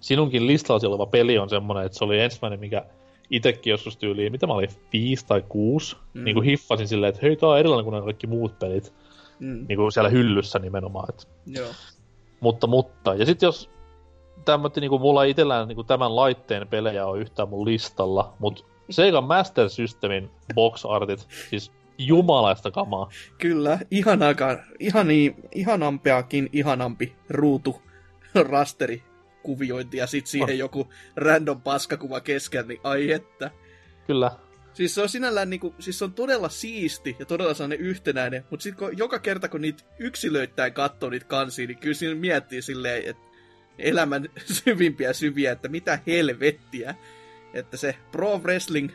[0.00, 2.84] sinunkin listallasi oleva peli on semmoinen, että se oli ensimmäinen, mikä
[3.30, 6.24] itsekin joskus tyyliin, mitä mä olin, viisi tai kuusi, mm.
[6.24, 8.92] niin kuin hiffasin silleen, että hei, tää on erilainen kuin ne kaikki muut pelit.
[9.38, 9.64] Mm.
[9.68, 11.06] Niin kuin siellä hyllyssä nimenomaan.
[11.08, 11.24] Että.
[11.46, 11.68] Joo.
[12.40, 13.14] Mutta, mutta.
[13.14, 13.70] Ja sitten jos
[14.44, 19.68] tämmötti niinku mulla itsellään niinku tämän laitteen pelejä on yhtään mun listalla, mut Sega Master
[19.68, 23.08] Systemin box artit, siis jumalaista kamaa.
[23.38, 27.82] Kyllä, ihanaakaan, ihani, ihanampiakin ihanampi ruutu
[28.48, 29.02] rasteri
[29.42, 30.58] kuviointi ja sit siihen oh.
[30.58, 33.50] joku random paskakuva keskellä, niin ai että.
[34.06, 34.30] Kyllä.
[34.72, 38.62] Siis se on sinällään niinku, siis se on todella siisti ja todella sellainen yhtenäinen, mutta
[38.62, 43.22] sitten joka kerta kun niitä yksilöittäin katsoo niitä kansia, niin kyllä siinä miettii silleen, että
[43.78, 44.28] elämän
[44.64, 46.94] syvimpiä syviä, että mitä helvettiä.
[47.54, 48.90] Että se Pro Wrestling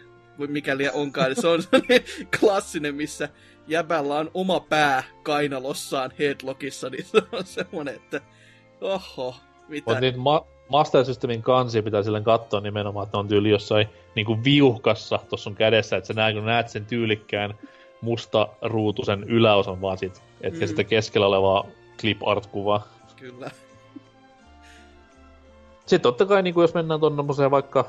[0.48, 2.04] mikäli onkaan, niin se on sellainen
[2.40, 3.30] klassinen, missä
[3.68, 8.22] jäbällä on oma pää kainalossaan headlockissa, niin se on semmoinen, että
[8.82, 9.36] oho,
[9.68, 9.92] mitä.
[9.92, 13.90] Mutta niitä ma- Master Systemin kansia pitää silleen katsoa nimenomaan, että ne on tyyli jossain
[14.16, 17.54] niinku viuhkassa tuossa sun kädessä, että sä näet, kun näet sen tyylikkään
[18.02, 20.68] musta ruutusen yläosan vaan sit, etkä mm.
[20.68, 21.66] sitä keskellä olevaa
[22.00, 22.88] clip art-kuvaa.
[23.16, 23.52] Kyllä.
[25.80, 27.86] Sitten totta kai, niin kuin jos mennään tuonne vaikka,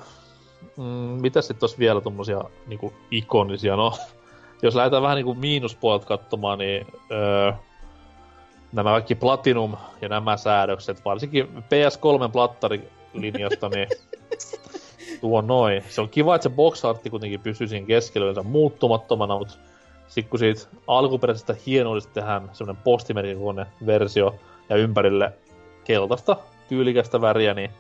[0.77, 0.83] mm,
[1.21, 3.93] mitä sitten tuossa vielä tuommoisia niin ikonisia, no
[4.63, 7.53] jos lähdetään vähän niin kuin miinuspuolelta katsomaan, niin öö,
[8.73, 13.89] nämä kaikki Platinum ja nämä säädökset, varsinkin PS3 plattarilinjasta, niin
[15.21, 15.85] tuo noin.
[15.89, 19.55] Se on kiva, että se box kuitenkin pysyy siinä keskellä muuttumattomana, mutta
[20.09, 24.35] sitten kun siitä alkuperäisestä hienoudesta tehdään semmoinen postimerkikoinen versio
[24.69, 25.33] ja ympärille
[25.85, 26.37] keltaista
[26.69, 27.71] tyylikästä väriä, niin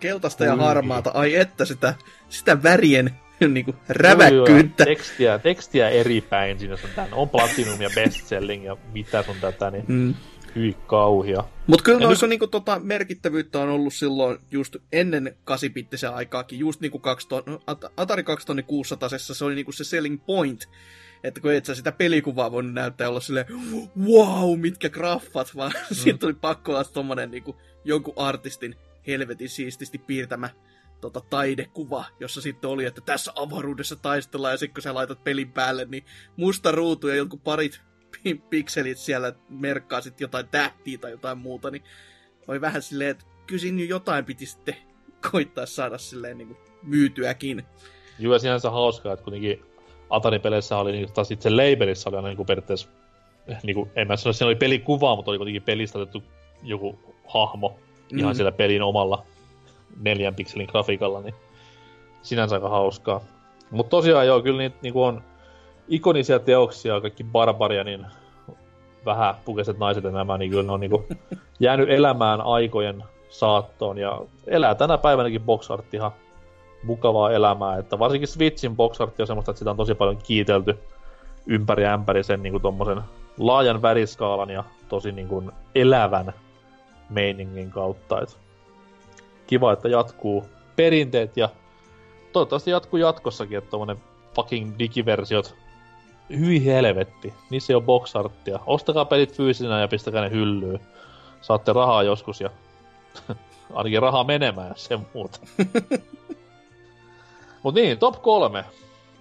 [0.00, 1.94] Keltaista ja harmaata, ai että sitä,
[2.28, 3.10] sitä värien
[3.54, 4.84] niinku räväkkyyttä.
[4.84, 9.70] tekstiä, tekstiä eri päin siinä on tän, on Platinum ja Bestselling ja mitä sun tätä,
[9.70, 10.14] niin mm.
[10.56, 11.44] Hyi kauhia.
[11.66, 12.30] Mut kyllä noissa nyt...
[12.30, 15.70] niinku tota merkittävyyttä on ollut silloin just ennen 8
[16.14, 17.60] aikaakin, just niinku 2000, no,
[17.96, 20.68] Atari 2600 se oli niinku se selling point,
[21.24, 23.46] että kun et sä sitä pelikuvaa voinut näyttää olla silleen,
[24.04, 25.96] wow, mitkä graffat, vaan mm.
[25.96, 28.74] siitä oli pakko olla tommonen niinku jonkun artistin
[29.06, 30.50] helvetin siististi piirtämä
[31.00, 35.52] tota, taidekuva, jossa sitten oli, että tässä avaruudessa taistellaan, ja sitten kun sä laitat pelin
[35.52, 36.04] päälle, niin
[36.36, 37.80] musta ruutu ja jotkut parit
[38.50, 41.82] pikselit siellä merkkaa sitten jotain tähtiä tai jotain muuta, niin
[42.48, 44.76] oli vähän silleen, että kysin nyt jotain piti sitten
[45.30, 47.62] koittaa saada silleen niin kuin myytyäkin.
[48.18, 49.62] Joo, ja sinänsä hauskaa, että kuitenkin
[50.10, 52.88] Atari-peleissä oli niin, taas itse labelissa oli aina niin kuin periaatteessa,
[53.62, 56.22] niin kuin, en mä sano, että siinä oli pelikuva, mutta oli kuitenkin pelistä otettu
[56.62, 56.98] joku
[57.28, 57.78] hahmo,
[58.12, 58.18] mm.
[58.18, 59.26] ihan siellä pelin omalla
[60.00, 61.34] neljän pikselin grafiikalla, niin
[62.22, 63.20] sinänsä aika hauskaa.
[63.70, 65.22] Mutta tosiaan joo, kyllä niitä niinku on
[65.88, 68.06] ikonisia teoksia, kaikki barbaria, niin
[69.04, 71.06] vähän pukeset naiset ja nämä, niin kyllä ne on niinku
[71.60, 76.10] jäänyt elämään aikojen saattoon ja elää tänä päivänäkin box art ihan
[76.84, 80.78] mukavaa elämää, että varsinkin Switchin box art on semmoista, että sitä on tosi paljon kiitelty
[81.46, 83.02] ympäri ämpäri sen niinku tommosen
[83.38, 86.32] laajan väriskaalan ja tosi niinku elävän
[87.10, 88.20] meiningin kautta.
[88.22, 88.38] Et
[89.46, 91.48] kiva, että jatkuu perinteet ja
[92.32, 93.96] toivottavasti jatkuu jatkossakin, että tommonen
[94.34, 95.54] fucking digiversiot
[96.30, 97.34] hyi helvetti.
[97.50, 98.58] Niissä ei ole boxarttia.
[98.66, 100.80] Ostakaa pelit fyysinä ja pistäkää ne hyllyyn.
[101.40, 102.50] Saatte rahaa joskus ja
[103.74, 105.38] ainakin rahaa menemään, sen muuta.
[107.62, 108.64] Mut niin, top kolme.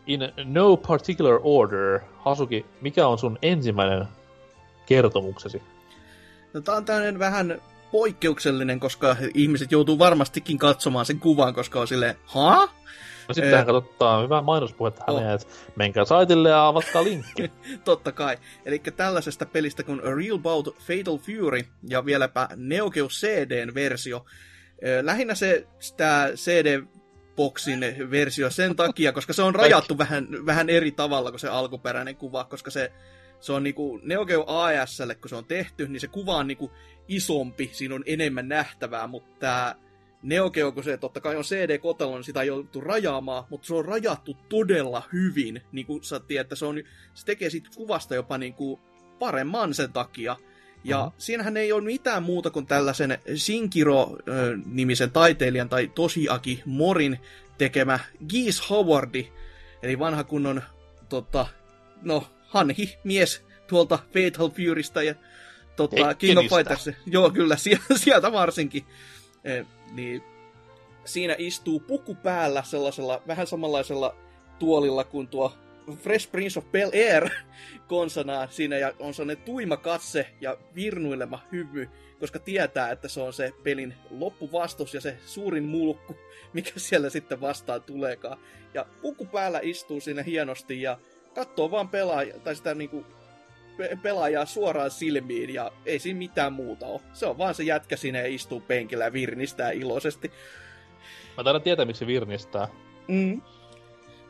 [0.07, 1.99] In no particular order.
[2.17, 4.07] Hasuki, mikä on sun ensimmäinen
[4.85, 5.63] kertomuksesi?
[6.53, 11.87] No, tää on tämmönen vähän poikkeuksellinen, koska ihmiset joutuu varmastikin katsomaan sen kuvan, koska on
[11.87, 12.69] silleen, ha?
[13.28, 15.19] No sitten katsottaa hyvää mainospuhetta oh.
[15.19, 17.51] häneen, että menkää saitille ja avatkaa linkki.
[17.84, 18.38] Totta kai.
[18.65, 24.26] Eli tällaisesta pelistä kuin A Real Bout Fatal Fury ja vieläpä Neo Geo CDn versio.
[25.01, 25.67] Lähinnä se
[25.97, 26.84] tämä CD
[27.36, 27.80] Boxin
[28.11, 32.43] versio sen takia, koska se on rajattu vähän, vähän eri tavalla kuin se alkuperäinen kuva,
[32.43, 32.91] koska se,
[33.39, 36.71] se on niinku Neo Geo ASlle, kun se on tehty, niin se kuva on niinku
[37.07, 39.76] isompi, siinä on enemmän nähtävää, mutta tämä
[40.26, 43.73] Neo Geo, kun se totta kai on CD-kotelo, niin sitä ei joutu rajaamaan, mutta se
[43.73, 45.61] on rajattu todella hyvin.
[45.71, 46.76] Niin kuin sä tiedät, että se, on,
[47.13, 48.80] se tekee siitä kuvasta jopa niin kuin
[49.19, 50.36] paremman sen takia.
[50.84, 51.13] Ja uh-huh.
[51.17, 57.19] siinähän ei ole mitään muuta kuin tällaisen Shinkiro-nimisen taiteilijan tai Toshiaki Morin
[57.57, 57.99] tekemä
[58.30, 59.32] Geese Howardi,
[59.84, 60.61] eli vanha kunnon
[61.09, 61.47] tota,
[62.01, 65.15] no, hanhi mies tuolta Fatal Furysta ja
[65.76, 66.89] tota, King of Fighters.
[67.05, 67.57] Joo, kyllä,
[67.95, 68.86] sieltä varsinkin.
[69.91, 70.23] Niin
[71.05, 74.15] siinä istuu puku päällä sellaisella vähän samanlaisella
[74.59, 75.53] tuolilla kuin tuo
[75.93, 77.29] Fresh Prince of Bel Air
[77.88, 83.33] konsanaan siinä ja on sellainen tuima katse ja virnuilema hymy, koska tietää, että se on
[83.33, 86.15] se pelin loppuvastus ja se suurin mulkku,
[86.53, 88.38] mikä siellä sitten vastaan tuleekaan.
[88.73, 90.99] Ja puku päällä istuu siinä hienosti ja
[91.36, 93.05] katsoo vaan pelaa, tai sitä niinku
[94.01, 97.01] pelaajaa suoraan silmiin ja ei siinä mitään muuta ole.
[97.13, 100.32] Se on vaan se jätkä sinne ja istuu penkillä ja virnistää iloisesti.
[101.38, 102.67] Mä taidan tietää, miksi se virnistää.
[103.07, 103.41] Mm.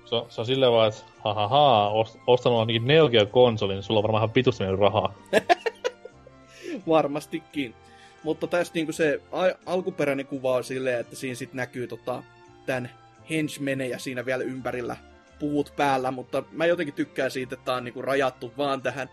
[0.06, 1.92] Se, on, se on silleen vaan, että ha,
[2.28, 5.16] ostanut ainakin Neo konsolin, sulla on varmaan ihan pitusti rahaa.
[6.88, 7.76] Varmastikin.
[8.24, 9.22] Mutta tässä niinku se
[9.66, 12.24] alkuperäinen kuva on silleen, että siinä sitten näkyy tota,
[12.66, 12.90] tämän
[13.30, 14.98] henchmenejä siinä vielä ympärillä
[15.40, 19.10] puvut päällä, mutta mä jotenkin tykkään siitä, että tää on niinku rajattu vaan tähän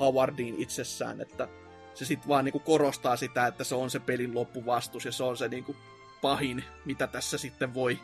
[0.00, 1.48] Howardiin itsessään, että
[1.94, 5.36] se sitten vaan niinku korostaa sitä, että se on se pelin loppuvastus ja se on
[5.36, 5.76] se niinku
[6.22, 7.98] pahin, mitä tässä sitten voi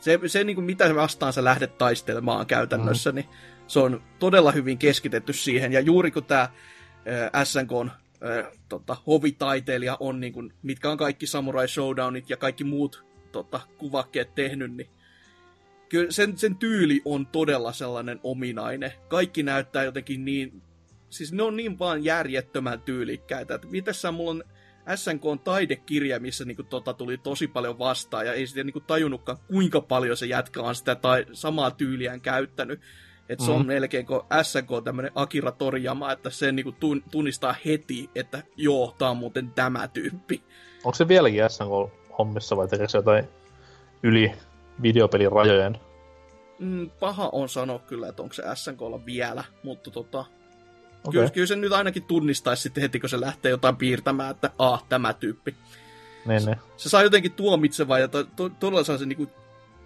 [0.00, 3.14] Se, se niin kuin mitä vastaan sä lähdet taistelemaan käytännössä, mm.
[3.14, 3.26] niin
[3.66, 5.72] se on todella hyvin keskitetty siihen.
[5.72, 6.48] Ja juuri kun tämä
[7.44, 7.90] SNK on
[8.68, 14.34] tota, hovitaiteilija on, niin kuin, mitkä on kaikki Samurai Showdownit ja kaikki muut tota, kuvakkeet
[14.34, 14.88] tehnyt, niin
[15.88, 18.92] kyllä sen, sen tyyli on todella sellainen ominainen.
[19.08, 20.62] Kaikki näyttää jotenkin niin,
[21.10, 23.54] siis ne on niin vaan järjettömän tyylikkäitä.
[23.54, 24.44] Että mitässä mulla on
[24.96, 29.38] SNK on taidekirja, missä niinku tota tuli tosi paljon vastaan, ja ei sitten niinku tajunnutkaan,
[29.48, 32.80] kuinka paljon se jätkä on sitä tai samaa tyyliään käyttänyt.
[33.28, 33.66] Että se on mm.
[33.66, 36.74] melkein kuin SNK tämmönen Akira Toriyama, että se niinku
[37.10, 40.42] tunnistaa heti, että joo, tää on muuten tämä tyyppi.
[40.84, 43.24] Onko se vieläkin SNK hommissa vai tekeekö se jotain
[44.02, 44.32] yli
[44.82, 45.78] videopelin rajojen?
[46.58, 50.24] Mm, paha on sanoa kyllä, että onko se SNKlla vielä, mutta tota,
[51.08, 51.20] okay.
[51.20, 54.84] kyllä, kyllä se nyt ainakin tunnistaisi sitten heti, kun se lähtee jotain piirtämään, että ah,
[54.88, 55.54] tämä tyyppi.
[56.26, 56.58] Ne, ne.
[56.76, 59.30] Se saa jotenkin tuomitsevaa ja to, to, todella saa se niinku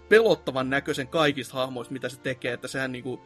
[0.08, 3.20] pelottavan näköisen kaikista hahmoista, mitä se tekee, että sehän niinku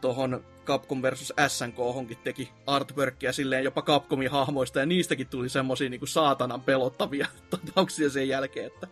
[0.00, 5.90] tuohon Capcom versus SNK honkin teki artworkia silleen jopa Capcomin hahmoista, ja niistäkin tuli semmosia
[5.90, 8.86] niinku saatanan pelottavia tapauksia sen jälkeen, että...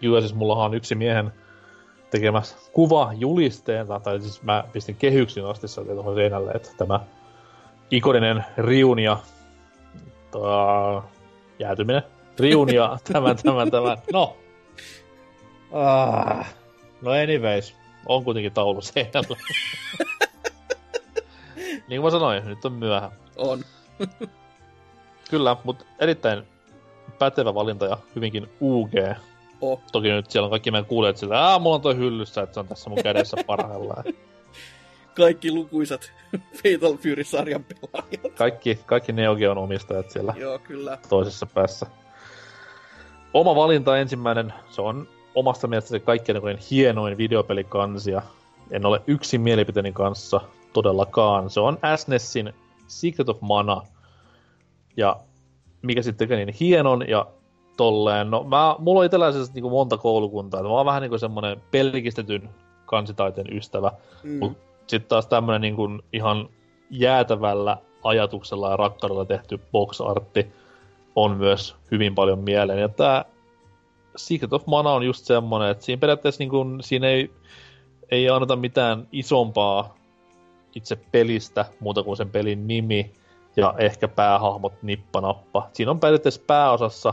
[0.00, 1.32] Joo, siis mullahan on yksi miehen
[2.10, 7.00] tekemä kuva julisteen, tai siis mä pistin kehyksin asti sieltä tuohon seinälle, että tämä
[7.92, 9.18] ikoninen riun ja
[10.30, 11.04] toa,
[11.58, 12.02] jäätyminen,
[12.38, 14.36] riun ja tämän, tämän, tämän, no.
[15.72, 16.54] Ah.
[17.02, 17.74] No anyways,
[18.06, 19.36] on kuitenkin taulu seinällä.
[21.88, 23.10] niin kuin mä sanoin, nyt on myöhä.
[23.36, 23.64] On.
[25.30, 26.42] Kyllä, mutta erittäin
[27.18, 28.92] pätevä valinta ja hyvinkin UG.
[29.60, 29.82] Oh.
[29.92, 32.60] Toki nyt siellä on kaikki meidän kuulijat sillä, että mulla on toi hyllyssä, että se
[32.60, 34.04] on tässä mun kädessä parhaillaan.
[35.16, 36.12] Kaikki lukuisat
[36.62, 38.38] Fatal Fury-sarjan pelaajat.
[38.38, 40.98] Kaikki, kaikki Neo Geon omistajat siellä Joo, kyllä.
[41.08, 41.86] toisessa päässä.
[43.34, 48.22] Oma valinta ensimmäinen, se on omasta mielestäni kaikkein niin hienoin videopelikansia.
[48.70, 50.40] En ole yksin mielipiteeni kanssa
[50.72, 51.50] todellakaan.
[51.50, 52.52] Se on SNESin
[52.86, 53.82] Secret of Mana.
[54.96, 55.16] Ja
[55.82, 57.26] mikä sitten tekee niin hienon ja
[57.76, 58.30] tolleen.
[58.30, 60.62] No, mä, mulla on itsellä siis niin monta koulukuntaa.
[60.62, 62.50] Mä oon vähän niin kuin semmoinen pelkistetyn
[62.86, 63.92] kansitaiteen ystävä.
[64.22, 64.38] Mm.
[64.38, 66.48] Mutta sitten taas tämmöinen niin kuin ihan
[66.90, 70.52] jäätävällä ajatuksella ja rakkaudella tehty box artti
[71.16, 72.78] on myös hyvin paljon mieleen.
[72.78, 73.24] Ja tämä
[74.16, 77.30] Secret of Mana on just semmoinen, että siinä periaatteessa niin kuin, siinä ei,
[78.10, 79.94] ei anneta mitään isompaa
[80.74, 83.12] itse pelistä, muuta kuin sen pelin nimi
[83.56, 85.68] ja ehkä päähahmot nippanappa.
[85.72, 87.12] Siinä on periaatteessa pääosassa,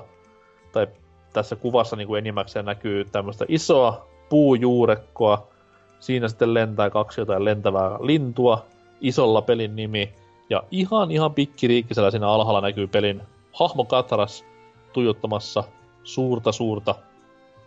[0.72, 0.88] tai
[1.34, 5.48] tässä kuvassa niin kuin enimmäkseen näkyy tämmöistä isoa puujuurekkoa,
[6.00, 8.66] siinä sitten lentää kaksi jotain lentävää lintua,
[9.02, 10.14] isolla pelin nimi,
[10.50, 13.22] ja ihan ihan pikkiriikkisellä siinä alhaalla näkyy pelin
[13.54, 14.46] hahmo Katras
[14.94, 15.64] tuijottamassa
[16.04, 16.96] suurta suurta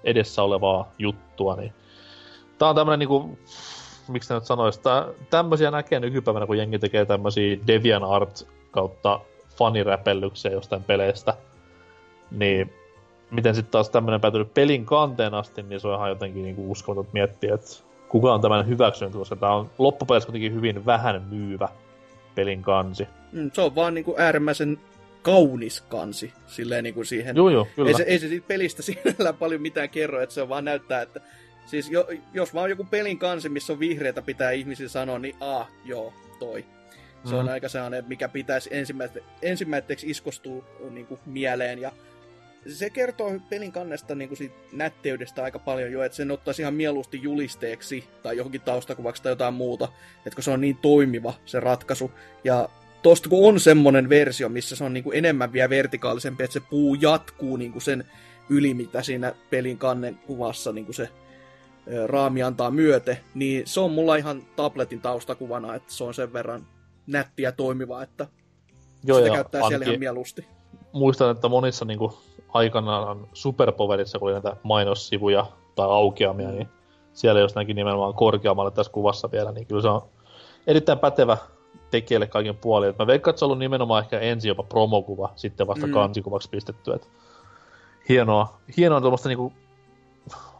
[0.05, 1.73] edessä olevaa juttua, niin
[2.59, 3.39] tää on tämmönen niinku,
[4.09, 4.81] miksi nyt sanois,
[5.31, 9.21] tämmösiä näkee nykypäivänä, kun jengi tekee tämmösiä Devian Art kautta
[9.57, 11.35] faniräpellyksiä jostain peleistä,
[12.31, 12.73] niin
[13.31, 17.09] miten sitten taas tämmönen päätynyt pelin kanteen asti, niin se on ihan jotenkin niinku uskomaton
[17.13, 21.69] miettiä, että kuka on tämän hyväksynyt, koska tämä on loppupeleissä kuitenkin hyvin vähän myyvä
[22.35, 23.09] pelin kansi.
[23.33, 24.79] Mm, se on vaan niinku äärimmäisen
[25.23, 27.37] kaunis kansi silleen niin kuin siihen.
[27.37, 27.89] Joo, joo, kyllä.
[27.89, 31.21] Ei se, ei se siitä pelistä sinällään paljon mitään kerro, että se vaan näyttää, että
[31.67, 35.69] siis jo, jos vaan joku pelin kansi, missä on vihreitä pitää ihmisiä sanoa, niin ah,
[35.85, 36.65] joo, toi.
[37.25, 37.39] Se mm.
[37.39, 38.71] on aika sellainen, mikä pitäisi
[39.43, 41.93] ensimmäiseksi iskostua niin kuin, mieleen ja
[42.67, 46.75] se kertoo pelin kannesta niin kuin siitä nätteydestä aika paljon jo, että sen ottaisi ihan
[46.75, 51.61] mieluusti julisteeksi tai johonkin taustakuvaksi tai jotain muuta, että kun se on niin toimiva se
[51.61, 52.11] ratkaisu.
[52.45, 52.69] Ja
[53.03, 56.63] tosta kun on semmonen versio, missä se on niin kuin enemmän vielä vertikaalisempi, että se
[56.71, 58.05] puu jatkuu niin kuin sen
[58.49, 61.09] yli, mitä siinä pelin kannen kuvassa niin kuin se
[62.07, 66.67] raami antaa myöte, niin se on mulla ihan tabletin taustakuvana, että se on sen verran
[67.07, 68.27] nättiä toimiva, että
[69.05, 70.47] Joo, sitä käyttää siellä ihan mieluusti.
[70.93, 72.13] Muistan, että monissa niin kuin
[72.55, 76.55] aikanaan Superpowerissa, kun oli näitä mainossivuja tai aukeamia, mm.
[76.55, 76.69] niin
[77.13, 80.03] siellä jos näki nimenomaan korkeammalle tässä kuvassa vielä, niin kyllä se on
[80.67, 81.37] erittäin pätevä
[81.91, 82.95] tekijälle kaiken puolin.
[82.99, 85.93] mä veikkaan, että se on ollut nimenomaan ehkä ensin jopa promokuva, sitten vasta mm.
[85.93, 86.93] kansikuvaksi pistetty.
[86.93, 87.09] Et
[88.09, 89.53] hienoa, hienoa tuommoista niinku,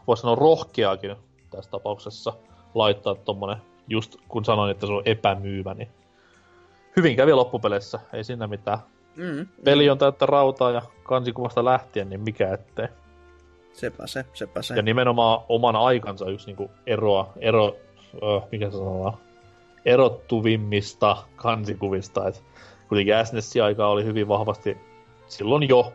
[0.07, 1.15] voisi sanoa rohkeakin
[1.49, 2.33] tässä tapauksessa
[2.75, 5.89] laittaa tuommoinen, just kun sanoin, että se on epämyyvä, niin
[6.97, 8.79] hyvin kävi loppupeleissä, ei siinä mitään.
[9.15, 12.87] Mm, Peli on täyttä rautaa ja kansikuvasta lähtien, niin mikä ettei.
[13.73, 14.75] Sepä se, sepä se.
[14.75, 17.75] Ja nimenomaan oman aikansa yksi niinku eroa, ero,
[18.15, 19.19] ö, mikä se sanoo,
[19.85, 22.27] erottuvimmista kansikuvista.
[22.27, 22.43] Et
[22.89, 24.77] kuitenkin SNES-aika oli hyvin vahvasti,
[25.27, 25.93] silloin jo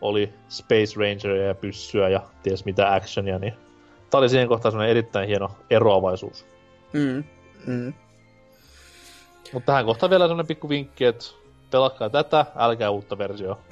[0.00, 3.54] oli Space Rangeria ja pyssyä ja ties mitä actionia, niin
[4.10, 6.46] tää oli siihen kohtaan semmoinen erittäin hieno eroavaisuus.
[6.92, 7.24] Mm.
[7.66, 7.92] Mm.
[9.52, 11.24] Mutta tähän kohtaan vielä semmoinen pikku vinkki, että
[11.70, 13.62] pelakkaa tätä, älkää uutta versiota.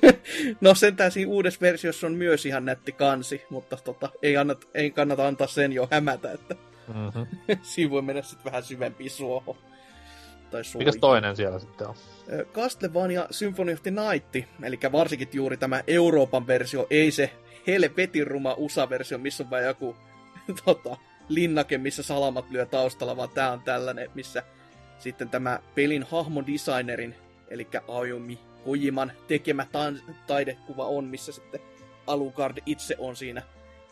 [0.60, 4.90] no sentään siinä uudessa versiossa on myös ihan nätti kansi, mutta tota, ei, annat, ei
[4.90, 6.54] kannata antaa sen jo hämätä, että
[6.88, 7.26] Mm-hmm.
[7.62, 9.56] siinä voi mennä sitten vähän syvempiin suohon.
[10.50, 11.94] Tai Mikäs toinen siellä sitten on?
[12.52, 17.30] Castlevania Symphony of the Night, eli varsinkin juuri tämä Euroopan versio, ei se
[17.66, 19.96] helvetin ruma USA-versio, missä on vain joku
[20.64, 20.96] tota,
[21.28, 24.42] linnake, missä salamat lyö taustalla, vaan tää on tällainen, missä
[24.98, 27.14] sitten tämä pelin hahmodesignerin,
[27.52, 29.92] eli Ayumi Kojiman tekemä ta-
[30.26, 31.60] taidekuva on, missä sitten
[32.06, 33.42] Alucard itse on siinä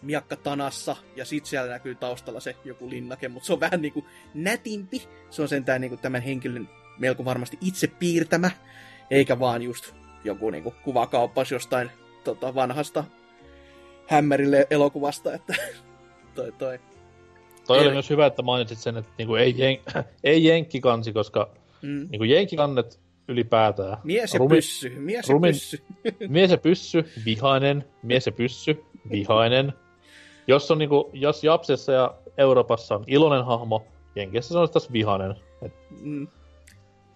[0.03, 4.05] miakkatanassa, ja sit siellä näkyy taustalla se joku linnake, mutta se on vähän niinku
[4.35, 5.09] nätimpi.
[5.31, 8.51] Se on sentään niinku tämän henkilön melko varmasti itse piirtämä,
[9.11, 9.95] eikä vaan just
[10.25, 11.91] joku niinku kuvakauppas jostain
[12.25, 13.05] tota, vanhasta
[14.07, 15.55] hämmärille elokuvasta, että
[16.35, 16.79] toi toi.
[17.67, 19.79] Toi Ei- oli myös hyvä, että mainitsit sen, että niinku ei, jen...
[20.25, 21.51] ei jenkkikansi, koska
[21.83, 22.09] Mm.
[22.11, 23.01] niinku jenkkikannet
[23.31, 23.97] ylipäätään.
[24.05, 25.83] Mies ja Rumi- pyssy, mies ja rumin- pyssy.
[26.29, 27.85] Mies ja pyssy, vihainen.
[28.03, 29.73] Mies ja pyssy, vihainen.
[30.47, 33.85] Jos on niinku, jos Japsessa ja Euroopassa on iloinen hahmo,
[34.17, 35.35] Jenkeissä se on taas vihainen.
[35.63, 36.29] Et, Mm.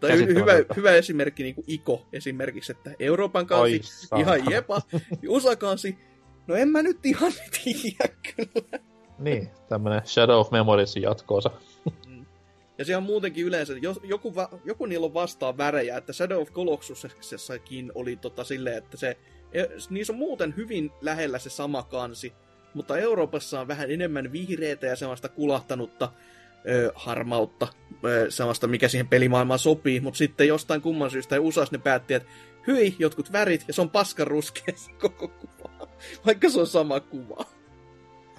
[0.01, 4.83] Tai hy- hyvä, hyvä esimerkki, niin kuin Iko esimerkiksi, että Euroopan kansi, Ai ihan jepa,
[5.29, 5.99] USA kansi,
[6.47, 7.33] no en mä nyt ihan
[7.65, 8.79] tiedä kyllä.
[9.19, 11.51] niin, tämmönen Shadow of Memoriesin jatkoosa.
[12.79, 16.41] Ja se on muutenkin yleensä, jos joku, va, joku niillä on vastaan värejä, että Shadow
[16.41, 19.17] of Colossusessakin oli tota silleen, että se,
[19.53, 22.33] e- niissä on muuten hyvin lähellä se sama kansi,
[22.75, 26.13] mutta Euroopassa on vähän enemmän vihreitä ja sellaista kulahtanutta
[26.69, 27.69] ö, harmautta,
[28.05, 32.29] ö, sellaista, mikä siihen pelimaailmaan sopii, mutta sitten jostain kumman syystä USAs ne päätti, että
[32.67, 33.91] hyi, jotkut värit, ja se on
[34.75, 35.89] se koko kuva,
[36.27, 37.47] vaikka se on sama kuva.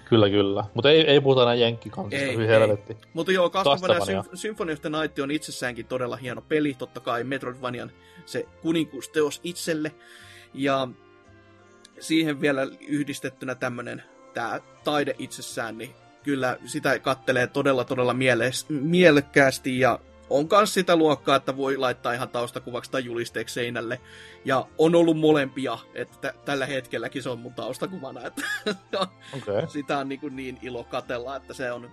[0.05, 0.63] Kyllä, kyllä.
[0.73, 2.97] Mutta ei, ei puhuta enää jenkkikansista, Ei, hyvin helvetti.
[3.13, 4.21] Mutta joo, Castlevania.
[4.21, 7.91] Sym- Symphony of the Night on itsessäänkin todella hieno peli, totta kai Metroidvanian
[8.25, 9.91] se kuninkuusteos itselle.
[10.53, 10.87] Ja
[11.99, 14.03] siihen vielä yhdistettynä tämmönen
[14.33, 15.89] tää taide itsessään, niin
[16.23, 19.99] kyllä sitä kattelee todella todella mieles- mielekkäästi ja
[20.29, 24.01] on myös sitä luokkaa, että voi laittaa ihan taustakuvaksi tai julisteeksi seinälle.
[24.45, 28.41] Ja on ollut molempia, että tä- tällä hetkelläkin se on mun taustakuvana, että.
[29.37, 29.67] Okay.
[29.67, 31.89] sitä on niin, kuin niin ilo katella, että se on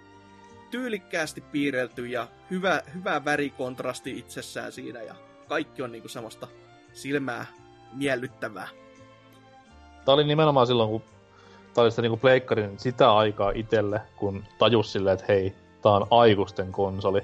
[0.71, 5.15] tyylikkäästi piirrelty ja hyvä, hyvä värikontrasti itsessään siinä ja
[5.49, 6.49] kaikki on niin kuin semmoista
[6.93, 7.47] silmää
[7.93, 8.69] miellyttävää.
[10.05, 11.03] Tää oli nimenomaan silloin, kun
[11.75, 16.07] tää oli sitä niinku pleikkarin sitä aikaa itelle, kun tajus silleen, että hei, tää on
[16.11, 17.23] aikuisten konsoli.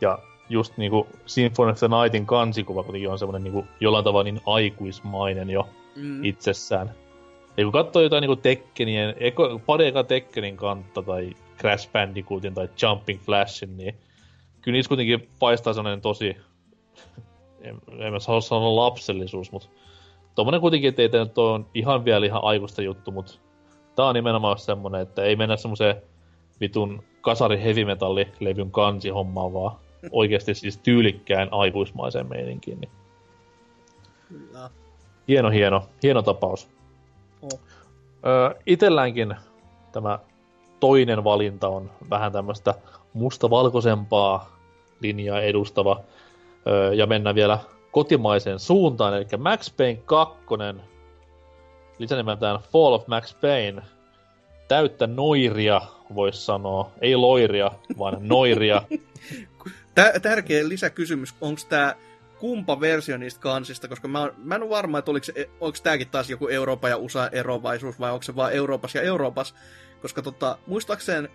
[0.00, 0.18] Ja
[0.50, 5.50] just niinku Symphony of the Nightin kansikuva kuitenkin on semmonen niinku jollain tavalla niin aikuismainen
[5.50, 6.24] jo Mm.
[6.24, 6.94] itsessään.
[7.56, 12.68] Ja kun katsoo jotain niinku Tekkenien, eko, pari eka Tekkenin kantta tai Crash Bandicootin tai
[12.82, 13.94] Jumping Flashin, niin
[14.60, 16.36] kyllä niissä kuitenkin paistaa sellainen tosi,
[17.62, 19.68] en, en mä halua sanoa lapsellisuus, mutta
[20.34, 23.32] tommonen kuitenkin, ettei tää nyt on ihan vielä ihan aikuista juttu, mutta
[23.96, 25.96] tää on nimenomaan semmonen, että ei mennä semmoiseen
[26.60, 29.76] vitun kasari heavy metallilevyn kansihommaan, vaan
[30.10, 32.80] oikeasti siis tyylikkään aikuismaiseen meininkiin.
[32.80, 32.90] Niin
[34.28, 34.70] Kyllä.
[35.28, 36.68] hieno, hieno, hieno tapaus.
[37.42, 37.60] Oh.
[38.26, 39.36] Öö, itelläänkin
[39.92, 40.18] tämä
[40.80, 42.74] toinen valinta on vähän tämmöistä
[43.12, 44.56] mustavalkoisempaa
[45.00, 46.00] linjaa edustava.
[46.66, 47.58] Öö, ja mennään vielä
[47.90, 50.38] kotimaiseen suuntaan, eli Max Payne 2,
[51.98, 53.82] lisänimeltään Fall of Max Payne,
[54.68, 55.80] täyttä noiria,
[56.14, 56.90] voisi sanoa.
[57.00, 58.82] Ei loiria, vaan noiria.
[59.94, 61.94] Tä- tärkeä lisäkysymys, onko tämä
[62.38, 65.10] kumpa versio niistä kansista, koska mä, mä en ole varma, että
[65.60, 69.54] onko tämäkin taas joku Euroopan ja USA erovaisuus, vai onko se vaan Euroopassa ja Euroopassa,
[70.02, 71.28] koska tota, muistaakseen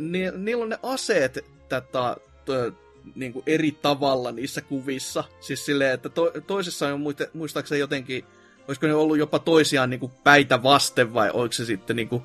[0.00, 2.72] ni, niillä on ne aseet tätä, to,
[3.14, 5.24] niinku eri tavalla niissä kuvissa.
[5.40, 8.24] Siis silleen, että to, toisessa on muistaakseni jotenkin,
[8.68, 12.22] olisiko ne ollut jopa toisiaan niinku päitä vasten, vai oliko se sitten niinku,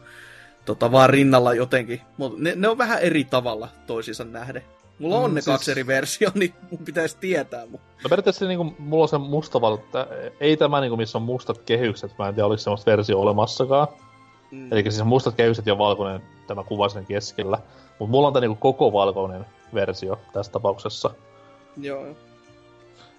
[0.65, 2.01] tota, vaan rinnalla jotenkin.
[2.17, 4.63] Mutta ne, ne on vähän eri tavalla toisiinsa nähden.
[4.99, 7.65] Mulla on Mm, ne siis- kaksi eri versio, niin mun pitäisi tietää.
[7.65, 7.87] Mutta...
[8.03, 9.77] No periaatteessa niinku, mulla on se musta val...
[9.91, 10.07] tä-
[10.39, 13.87] Ei tämä niinku, missä on mustat kehykset, mä en tiedä, oliko semmoista versio olemassakaan.
[14.51, 14.71] Mm.
[14.73, 17.57] Eli siis mustat kehykset ja valkoinen tämä kuva sen keskellä.
[17.99, 21.09] Mutta mulla on tämä niinku koko valkoinen versio tässä tapauksessa.
[21.77, 22.05] Joo.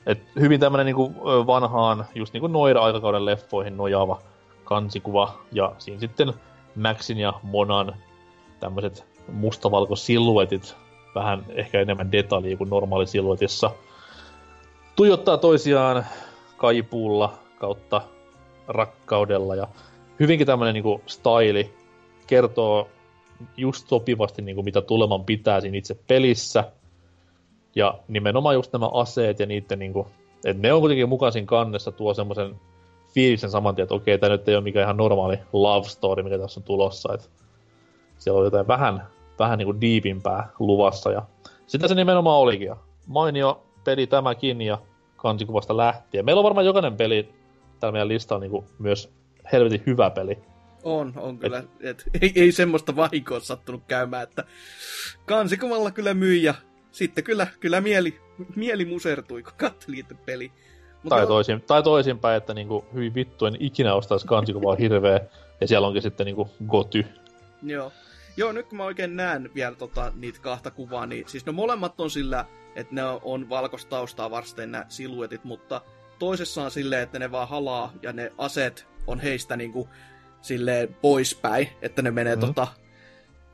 [0.06, 4.22] Et hyvin tämmönen niinku ö, vanhaan, just niinku Noira-aikakauden leffoihin nojaava
[4.64, 5.38] kansikuva.
[5.52, 6.32] Ja siinä sitten
[6.74, 7.96] Maxin ja Monan
[8.60, 10.76] tämmöiset mustavalko-silluetit,
[11.16, 13.70] vähän ehkä enemmän detaljia kuin normaali silluetissa.
[14.96, 16.06] Tuijottaa toisiaan
[16.56, 18.02] kaipuulla kautta
[18.68, 19.68] rakkaudella ja
[20.20, 21.74] hyvinkin tämmönen niinku styli
[22.26, 22.88] kertoo
[23.56, 26.64] just sopivasti niin kuin mitä tuleman pitää siinä itse pelissä.
[27.74, 30.06] Ja nimenomaan just nämä aseet ja niiden niin kuin,
[30.44, 32.60] että ne on kuitenkin mukaan siinä kannessa tuo semmoisen
[33.14, 36.38] fiiliksen saman tien, että okei, tämä nyt ei ole mikään ihan normaali love story, mikä
[36.38, 37.14] tässä on tulossa.
[37.14, 37.26] Että
[38.18, 39.06] siellä on jotain vähän,
[39.38, 41.10] vähän niin kuin diipimpää luvassa.
[41.10, 41.22] Ja
[41.66, 42.66] sitä se nimenomaan olikin.
[42.66, 42.76] Ja
[43.06, 44.78] mainio peli tämäkin ja
[45.16, 46.24] kansikuvasta lähtien.
[46.24, 47.28] Meillä on varmaan jokainen peli
[47.80, 49.12] täällä meidän listalla niin kuin myös
[49.52, 50.38] helvetin hyvä peli.
[50.84, 51.58] On, on kyllä.
[51.58, 54.44] Et, et, ei, ei semmoista vahinkoa sattunut käymään, että
[55.26, 56.54] kansikuvalla kyllä myi ja
[56.92, 58.20] sitten kyllä, kyllä mieli,
[58.56, 60.52] mieli musertui, kun katseli peli.
[61.02, 65.20] Mut tai, toisin, tai toisinpäin, että niinku, hyvin vittu en ikinä ostaisi kansikuvaa hirveä,
[65.60, 67.06] ja siellä onkin sitten niinku goty.
[67.62, 67.92] Joo.
[68.36, 72.00] Joo, nyt kun mä oikein näen vielä tota, niitä kahta kuvaa, niin siis ne molemmat
[72.00, 75.80] on sillä, että ne on valkoista taustaa vasten nämä siluetit, mutta
[76.18, 79.88] toisessa on silleen, että ne vaan halaa ja ne aseet on heistä niinku
[80.42, 82.54] silleen poispäin, että ne menee mm-hmm.
[82.54, 82.68] tota,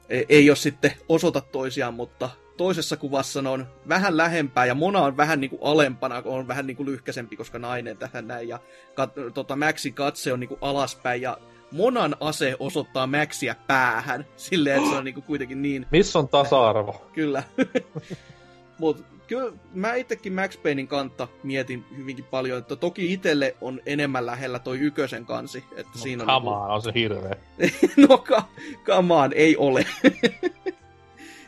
[0.09, 5.01] ei, ei ole sitten osoita toisiaan, mutta toisessa kuvassa ne on vähän lähempää ja Mona
[5.01, 8.49] on vähän niinku alempana, on vähän niinku lyhkäsempi, koska nainen tähän näin.
[8.49, 8.59] Ja
[8.95, 11.39] kat, tota, Maxin katse on niinku alaspäin ja
[11.73, 14.27] Monan ase osoittaa Maxia päähän.
[14.37, 15.87] Silleen, että se on niinku kuitenkin niin...
[15.91, 17.07] Missä on tasa-arvo?
[17.14, 17.43] Kyllä.
[18.79, 24.27] Mut kyllä mä itsekin Max Paynein kanta mietin hyvinkin paljon, että toki itelle on enemmän
[24.27, 25.64] lähellä toi ykösen kansi.
[25.77, 26.51] Että no, siinä on, niinku...
[26.51, 27.37] on se hirveä.
[28.09, 28.49] no ka-
[28.85, 29.87] kamaan, ei ole.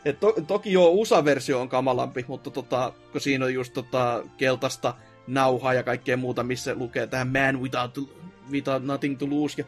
[0.04, 4.94] Et to, toki joo, USA-versio on kamalampi, mutta tota, kun siinä on just tota, keltaista
[5.26, 8.10] nauhaa ja kaikkea muuta, missä lukee tähän Man without,
[8.50, 9.54] without nothing to lose.
[9.58, 9.64] Ja,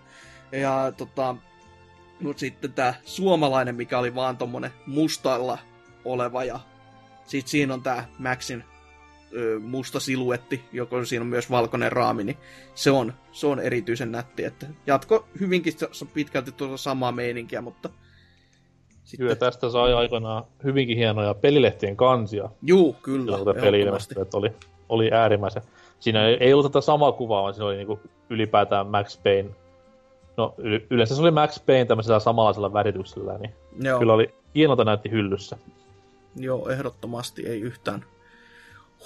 [0.53, 1.37] ja tota,
[2.21, 5.59] mutta sitten tämä suomalainen, mikä oli vaan tommonen mustalla
[6.05, 6.61] oleva ja
[7.25, 8.65] sitten siinä on tämä Maxin
[9.37, 12.37] ö, musta siluetti, joko siinä on myös valkoinen raami, niin
[12.75, 14.45] se on, se on erityisen nätti.
[14.45, 15.73] Että jatko hyvinkin
[16.15, 17.89] pitkälti tuossa samaa meininkiä, mutta
[19.05, 19.25] sitten...
[19.25, 22.49] Kyllä tästä sai aikanaan hyvinkin hienoja pelilehtien kansia.
[22.63, 23.39] Juu, kyllä.
[23.61, 23.83] Peli
[24.23, 24.53] että oli,
[24.89, 25.63] oli äärimmäisen.
[25.99, 29.51] Siinä ei, ei ollut tätä samaa kuvaa, vaan siinä oli niinku ylipäätään Max Payne.
[30.37, 30.55] No
[30.91, 33.99] yleensä se oli Max Payne tämmöisellä samanlaisella värityksellä, niin Joo.
[33.99, 35.59] kyllä oli hienolta näytti hyllyssä.
[36.37, 38.05] Joo, ehdottomasti ei yhtään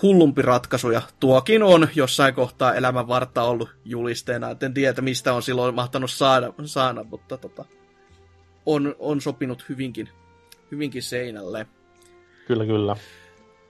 [0.03, 5.35] hullumpi ratkaisu, ja tuokin on jossain kohtaa elämän vartta ollut julisteena, et en tiedä, mistä
[5.35, 7.65] on silloin mahtanut saada, saada mutta tota,
[8.67, 10.09] on, on sopinut hyvinkin,
[10.71, 11.67] hyvinkin seinälle.
[12.47, 12.97] Kyllä, kyllä.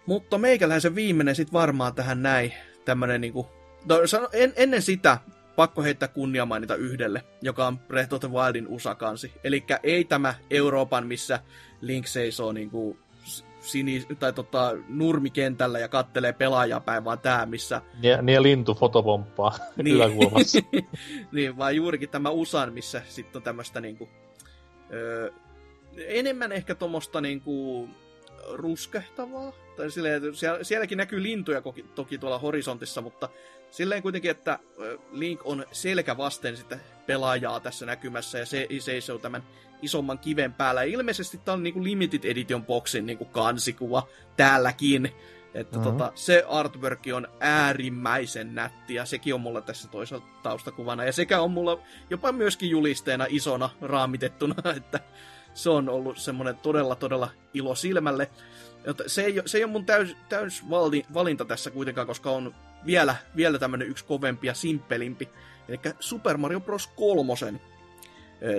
[0.07, 2.53] Mutta meikälähän se viimeinen sitten varmaan tähän näin,
[2.85, 3.49] tämmönen niinku,
[3.89, 3.97] no,
[4.33, 5.19] en, ennen sitä
[5.57, 9.33] pakko heittää kunnia mainita yhdelle, joka on Breath of the Wildin USA-kansi.
[9.45, 11.41] Eli ei tämä Euroopan, missä
[11.81, 12.99] Link seisoo niinku
[13.61, 17.83] sini, tai tota, nurmikentällä ja kattelee pelaajaa päin, vaan tämä, missä...
[18.03, 19.97] Niin, niin ja lintu fotopomppaa niin.
[19.97, 20.59] yläkulmassa.
[21.33, 24.09] niin, vaan juurikin tämä USAN, missä sitten on tämmöistä niinku,
[24.93, 25.31] öö,
[25.97, 27.89] enemmän ehkä tuommoista niinku,
[28.53, 29.53] ruskehtavaa.
[29.77, 33.29] Tai silleen, siellä, sielläkin näkyy lintuja toki, toki tuolla horisontissa, mutta
[33.71, 34.59] silleen kuitenkin, että
[35.13, 39.43] Link on selkä vasten sitä pelaajaa tässä näkymässä ja se seisoo tämän
[39.83, 40.85] isomman kiven päällä.
[40.85, 45.13] Ja ilmeisesti tämä on niinku Limited Edition boxin niinku kansikuva täälläkin.
[45.55, 45.93] Että mm-hmm.
[45.93, 51.05] tota, se artwork on äärimmäisen nätti ja sekin on mulla tässä toisaalta taustakuvana.
[51.05, 51.79] Ja sekä on mulla
[52.11, 55.01] jopa myöskin julisteena isona raamitettuna, että
[55.55, 58.31] se on ollut semmoinen todella todella ilo silmälle.
[59.07, 60.63] Se, ei, se ei ole mun täys, täys
[61.15, 62.55] valinta tässä kuitenkaan, koska on
[62.87, 65.29] vielä, vielä tämmönen yksi kovempi ja simppelimpi.
[65.69, 66.87] Eli Super Mario Bros.
[66.87, 67.35] 3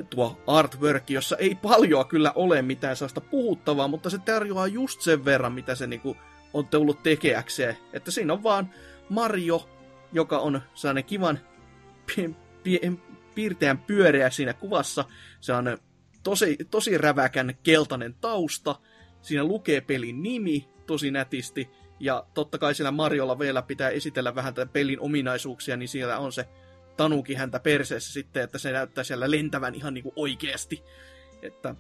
[0.10, 5.26] tuo artwork, jossa ei paljon kyllä ole mitään sellaista puhuttavaa, mutta se tarjoaa just sen
[5.26, 6.18] verran, mitä se niinku
[6.54, 7.78] on tullut tekeäkseen.
[7.94, 8.70] Että siinä on vaan
[9.10, 9.70] Mario,
[10.14, 11.40] joka on sellainen kivan
[12.64, 13.00] pi-
[13.36, 15.06] piirteän pyöreä siinä kuvassa.
[15.40, 15.78] Se on
[16.24, 18.76] tosi, tosi räväkän keltainen tausta.
[19.22, 21.70] Siinä lukee pelin nimi tosi nätisti.
[22.02, 26.32] Ja totta kai siellä Mariolla vielä pitää esitellä vähän tätä pelin ominaisuuksia, niin siellä on
[26.32, 26.46] se
[26.98, 30.84] tanuki häntä perseessä sitten, että se näyttää siellä lentävän ihan niinku oikeasti.
[31.42, 31.76] Että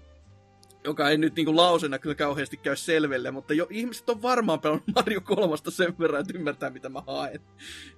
[0.83, 4.87] joka ei nyt niinku lausena kyllä kauheasti käy selvelle, mutta jo ihmiset on varmaan pelannut
[4.95, 7.41] Mario 3 sen verran, että ymmärtää mitä mä haen.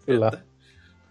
[0.05, 0.28] Kyllä.
[0.28, 0.45] Että,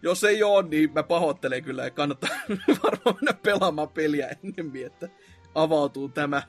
[0.02, 2.30] jos ei ole, niin mä pahoittelen kyllä ja kannattaa
[2.82, 5.08] varmaan mennä pelaamaan peliä ennemmin, että
[5.54, 6.42] avautuu tämä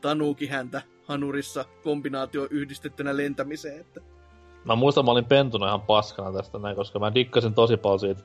[0.00, 3.80] tanuki häntä hanurissa kombinaatio yhdistettynä lentämiseen.
[3.80, 4.00] Että...
[4.64, 8.22] Mä muistan, mä olin pentuna ihan paskana tästä näin, koska mä dikkasin tosi paljon siitä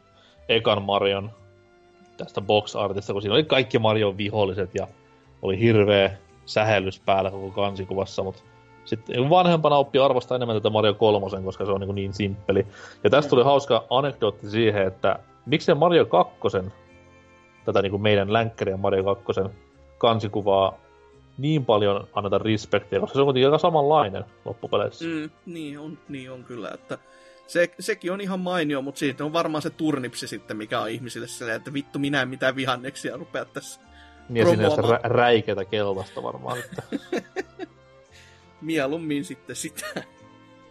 [0.49, 1.31] ekan Marion
[2.17, 4.87] tästä box artista, kun siinä oli kaikki Marion viholliset ja
[5.41, 8.43] oli hirveä sähellys päällä koko kansikuvassa, mutta
[8.85, 12.67] sitten vanhempana oppi arvostaa enemmän tätä Mario 3, koska se on niin, niin simppeli.
[13.03, 16.33] Ja tästä tuli hauska anekdootti siihen, että miksei Mario 2,
[17.65, 19.41] tätä niin kuin meidän länkkäriä Mario 2
[19.97, 20.82] kansikuvaa
[21.37, 25.05] niin paljon anneta respektiä, koska se on kuitenkin aika samanlainen loppupeleissä.
[25.05, 26.97] Mm, niin, on, niin on kyllä, että
[27.47, 31.27] se, sekin on ihan mainio, mutta siitä on varmaan se turnipsi sitten, mikä on ihmisille
[31.27, 33.81] sellainen, että vittu minä en mitään vihanneksia rupea tässä
[34.29, 36.57] Niin on rä- räikeätä keltaista varmaan.
[36.59, 36.83] Että...
[38.61, 39.85] Mieluummin sitten sitä.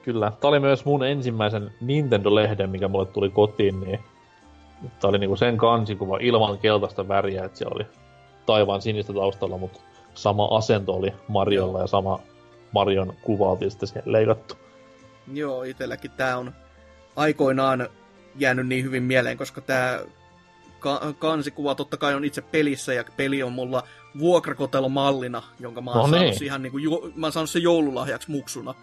[0.02, 0.32] Kyllä.
[0.40, 3.98] Tämä oli myös mun ensimmäisen Nintendo-lehden, mikä mulle tuli kotiin, niin
[5.00, 7.86] Tämä oli niinku sen kansikuva ilman keltaista väriä, että se oli
[8.46, 9.80] taivaan sinistä taustalla, mutta
[10.14, 12.20] sama asento oli Mariolla ja sama
[12.72, 14.54] Marion kuva oli sitten siihen leikattu.
[15.32, 16.52] Joo, itselläkin tämä on
[17.16, 17.88] aikoinaan
[18.36, 20.00] jäänyt niin hyvin mieleen, koska tämä
[20.78, 23.82] ka- kansikuva totta kai on itse pelissä ja peli on mulla
[24.18, 26.26] vuokrakotelo mallina, jonka mä oon no niin.
[26.26, 28.74] saanut, ihan niin kuin, jo, mä oon saanut sen joululahjaksi muksuna.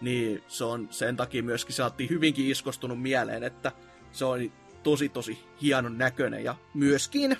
[0.00, 3.72] Niin se on sen takia myöskin saatiin hyvinkin iskostunut mieleen, että
[4.12, 4.52] se on
[4.82, 7.36] tosi tosi hienon näköinen ja myöskin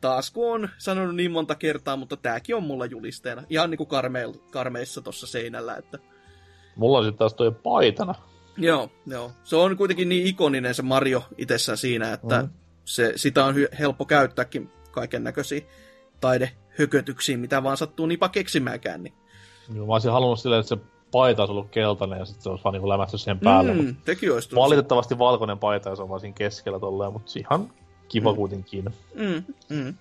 [0.00, 3.42] taas kun on sanonut niin monta kertaa, mutta tääkin on mulla julisteena.
[3.50, 5.98] Ihan niin kuin karmeil, karmeissa tuossa seinällä, että...
[6.76, 8.14] Mulla on sitten taas toi paitana.
[8.56, 9.32] Joo, joo.
[9.44, 12.48] Se on kuitenkin niin ikoninen se Mario itsessään siinä, että mm.
[12.84, 15.60] se, sitä on hy- helppo käyttääkin kaiken näköisiä
[16.20, 19.02] taidehökötyksiä, mitä vaan sattuu niinpä keksimäänkään.
[19.02, 19.14] Niin.
[19.74, 20.82] Joo, mä olisin halunnut silleen, että se
[21.12, 23.74] paita olisi ollut keltainen ja sitten se olisi vaan niin lämästy siihen päälle.
[23.74, 23.96] Mm,
[24.32, 27.70] olisi valitettavasti valkoinen paita ja se on vaan siinä keskellä tolleen, mutta ihan
[28.08, 28.36] kiva mm.
[28.36, 28.84] kuitenkin.
[29.14, 29.94] Mm, mm.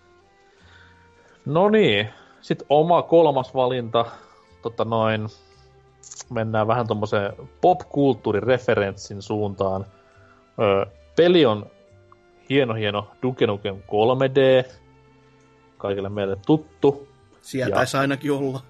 [1.45, 2.09] No niin,
[2.41, 4.05] sitten oma kolmas valinta,
[4.61, 5.27] tota noin,
[6.29, 9.85] mennään vähän tuommoiseen popkulttuurireferenssin suuntaan.
[10.59, 10.85] Öö,
[11.15, 11.65] peli on
[12.49, 14.71] hieno hieno Duke Nukem 3D,
[15.77, 17.07] kaikille meille tuttu.
[17.41, 18.61] Sieltä taisi ainakin olla.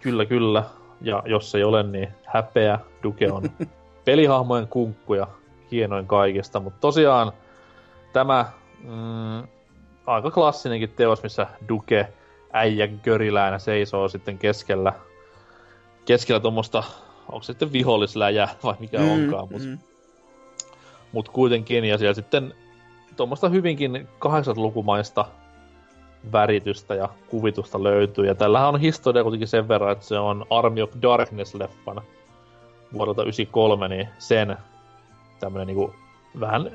[0.00, 0.64] Kyllä, kyllä.
[1.00, 2.78] Ja jos ei ole, niin häpeä.
[3.02, 3.42] Duke on
[4.04, 5.26] pelihahmojen kunkku ja
[5.70, 6.60] hienoin kaikista.
[6.60, 7.32] Mutta tosiaan
[8.12, 8.52] tämä
[8.82, 9.48] mm,
[10.06, 12.08] aika klassinenkin teos, missä Duke
[12.52, 14.92] äijän köriläänä seisoo sitten keskellä,
[16.04, 16.84] keskellä tuommoista,
[17.28, 19.78] onko se sitten vihollisläjä vai mikä mm, onkaan, mutta mm.
[21.12, 22.54] mut kuitenkin, ja siellä sitten
[23.16, 25.24] tuommoista hyvinkin 80-lukumaista
[26.32, 28.26] väritystä ja kuvitusta löytyy.
[28.26, 32.02] Ja tällähän on historia kuitenkin sen verran, että se on Army of Darkness-leffan
[32.92, 34.56] vuodelta 93, niin sen
[35.40, 35.94] tämmönen niinku
[36.40, 36.70] vähän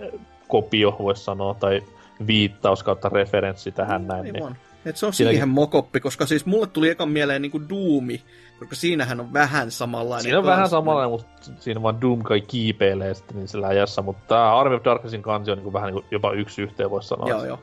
[0.48, 1.84] kopio, voisi sanoa, tai
[2.28, 4.24] viittaus kautta referenssi tähän näin.
[4.24, 4.56] Niin
[4.86, 5.36] Et se on Siinäkin...
[5.36, 8.22] siihen mokoppi, koska siis mulle tuli ekan mieleen niinku Doomi,
[8.60, 10.24] koska siinähän on vähän samanlainen.
[10.24, 11.28] Siinä on kans, vähän samanlainen, mutta
[11.60, 15.52] siinä vaan Doom kai kiipeilee sitten niin sillä ajassa, mutta tämä Army of Darknessin kansi
[15.52, 17.30] on niinku vähän niinku jopa yksi yhteen, voisi sanoa.
[17.30, 17.60] Joo, joo.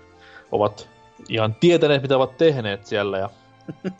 [0.52, 0.88] Ovat
[1.28, 3.18] ihan tietäneet, mitä ovat tehneet siellä.
[3.18, 3.30] Ja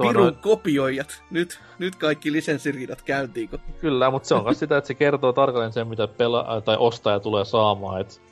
[0.00, 0.34] Pirun noin...
[0.34, 1.22] kopioijat.
[1.30, 3.48] Nyt, nyt kaikki lisenssiriidat käyntiin.
[3.48, 3.60] Kun...
[3.80, 7.20] Kyllä, mutta se on myös sitä, että se kertoo tarkalleen sen, mitä pela- tai ostaja
[7.20, 8.00] tulee saamaan.
[8.00, 8.22] Et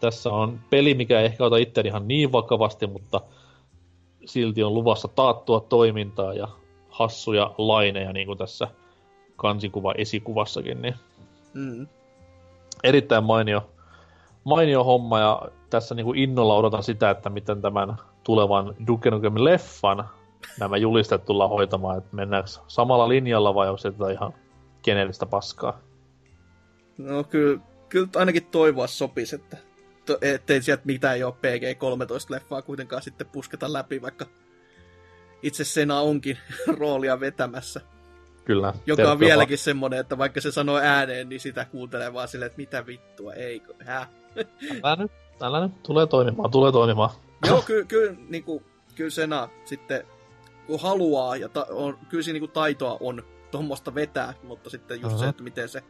[0.00, 3.20] tässä on peli, mikä ei ehkä ota itse ihan niin vakavasti, mutta
[4.24, 6.48] silti on luvassa taattua toimintaa ja
[6.88, 8.68] hassuja laineja, niin kuin tässä
[9.36, 10.82] kansikuva esikuvassakin.
[10.82, 10.94] Niin
[11.54, 11.86] mm.
[12.84, 13.70] Erittäin mainio,
[14.44, 19.34] mainio homma ja tässä niin kuin innolla odotan sitä, että miten tämän tulevan Duke Nukem
[19.36, 20.04] leffan
[20.60, 24.34] nämä julistet tullaan hoitamaan, että mennäänkö samalla linjalla vai onko se ihan
[24.82, 25.78] kenellistä paskaa?
[26.98, 27.60] No kyllä,
[27.92, 29.56] kyllä ainakin toivoa sopisi, että
[30.06, 34.26] to, ettei sieltä mitään jo PG-13-leffaa kuitenkaan sitten pusketa läpi, vaikka
[35.42, 36.38] itse Sena onkin
[36.78, 37.80] roolia vetämässä.
[38.44, 38.74] Kyllä.
[38.86, 42.56] Joka on vieläkin semmonen, että vaikka se sanoo ääneen, niin sitä kuuntelee vaan silleen, että
[42.56, 44.06] mitä vittua, eikö, hä?
[44.84, 47.10] Älä nyt, älä nyt, tulee toimimaan, tulee toimimaan.
[47.46, 48.62] Joo, kyllä ky, niinku,
[48.94, 50.06] kyllä Sena sitten,
[50.66, 55.06] kun haluaa, ja ta, on, kyllä siinä niinku taitoa on tuommoista vetää, mutta sitten just
[55.06, 55.20] uh-huh.
[55.20, 55.82] se, että miten se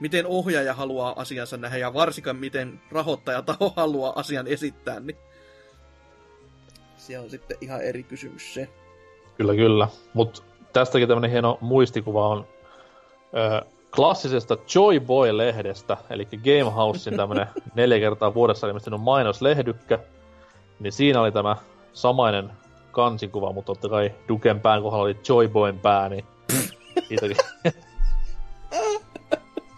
[0.00, 5.16] miten ohjaaja haluaa asiansa nähdä ja varsinkaan miten rahoittajataho haluaa asian esittää, niin
[6.96, 8.68] se on sitten ihan eri kysymys se.
[9.36, 9.88] Kyllä, kyllä.
[10.14, 10.42] Mutta
[10.72, 12.46] tästäkin tämmöinen hieno muistikuva on
[13.36, 13.64] ö,
[13.94, 19.98] klassisesta Joy Boy-lehdestä, eli Gamehousein tämmöinen neljä kertaa vuodessa ilmestynyt mainoslehdykkä,
[20.80, 21.56] niin siinä oli tämä
[21.92, 22.50] samainen
[22.92, 26.24] kansikuva, mutta totta kai Duken pään kohdalla oli Joy Boyn pää, niin
[27.08, 27.36] siitäkin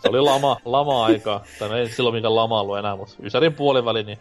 [0.07, 1.41] se oli lama, lama-aika.
[1.59, 4.19] Tai ei silloin mikään lama ollut enää, mutta Ysärin puoliväli, niin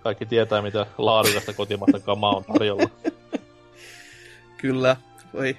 [0.00, 2.90] kaikki tietää, mitä laadukasta kotimaista kamaa on tarjolla.
[4.62, 4.96] Kyllä.
[5.34, 5.56] Oi.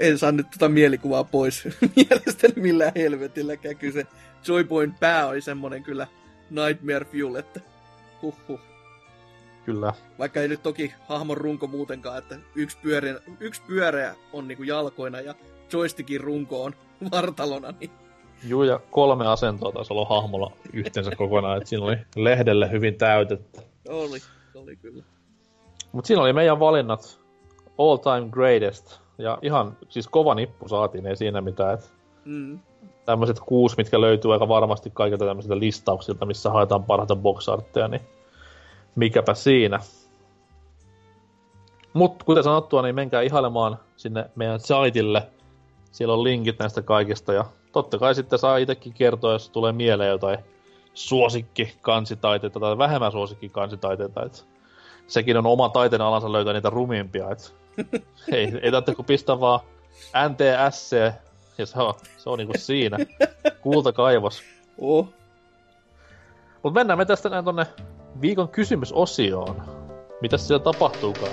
[0.00, 1.64] En saa nyt tota mielikuvaa pois
[1.96, 3.76] mielestäni millään helvetilläkään.
[3.76, 4.06] Kyllä se
[4.48, 6.06] Joyboyn pää oli semmonen kyllä
[6.50, 7.60] Nightmare Fuel, että
[8.22, 8.60] huhhuh.
[9.64, 9.92] Kyllä.
[10.18, 15.20] Vaikka ei nyt toki hahmon runko muutenkaan, että yksi, pyöreä, yksi pyöreä on niinku jalkoina
[15.20, 15.34] ja
[15.72, 16.74] joystickin runko on
[17.12, 17.90] vartalona, niin
[18.44, 23.62] Juu, ja kolme asentoa taisi olla hahmolla yhteensä kokonaan, että siinä oli lehdelle hyvin täytettä.
[23.88, 24.18] Oli,
[24.54, 25.02] oli kyllä.
[25.92, 27.20] Mutta siinä oli meidän valinnat
[27.78, 29.00] all time greatest.
[29.18, 31.74] Ja ihan siis kova nippu saatiin, ei siinä mitään.
[31.74, 31.92] Et
[32.24, 32.58] Mm.
[33.04, 38.02] tämmöiset kuusi, mitkä löytyy aika varmasti kaikilta tämmöisiltä listauksilta, missä haetaan parhaita boxartteja, niin
[38.94, 39.80] mikäpä siinä.
[41.92, 45.28] Mutta kuten sanottua, niin menkää ihailemaan sinne meidän saitille.
[45.92, 50.10] Siellä on linkit näistä kaikista ja totta kai sitten saa itsekin kertoa, jos tulee mieleen
[50.10, 50.38] jotain
[50.94, 54.24] suosikki kansitaiteita tai vähemmän suosikki kansitaiteita.
[54.24, 54.46] Et
[55.06, 57.30] sekin on oma taiteen alansa löytää niitä rumimpia.
[57.30, 57.54] Et
[58.32, 59.60] ei, ei tarvitse kuin pistää vaan
[60.28, 60.96] NTSC
[61.58, 62.98] ja se on, se on niinku siinä.
[63.60, 64.42] Kultakaivos.
[64.78, 65.08] Oh.
[66.62, 67.66] Mutta mennään me tästä näin tonne
[68.20, 69.62] viikon kysymysosioon.
[70.20, 71.32] Mitäs siellä tapahtuukaan?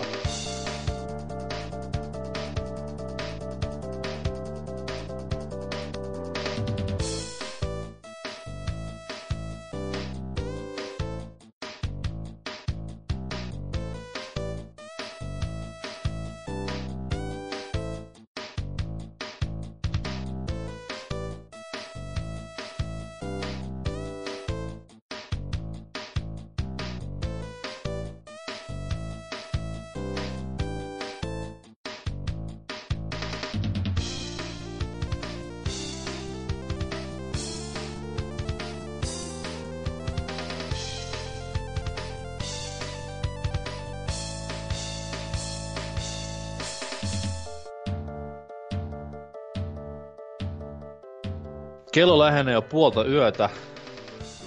[51.91, 53.49] Kello lähenee jo puolta yötä.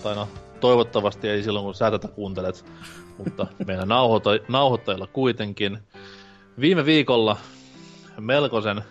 [0.02, 0.28] Tai no,
[0.60, 2.64] toivottavasti ei silloin kun sä tätä kuuntelet.
[3.18, 5.78] Mutta meidän nauhoita, nauhoittajilla kuitenkin.
[6.60, 7.36] Viime viikolla
[8.20, 8.82] melkoisen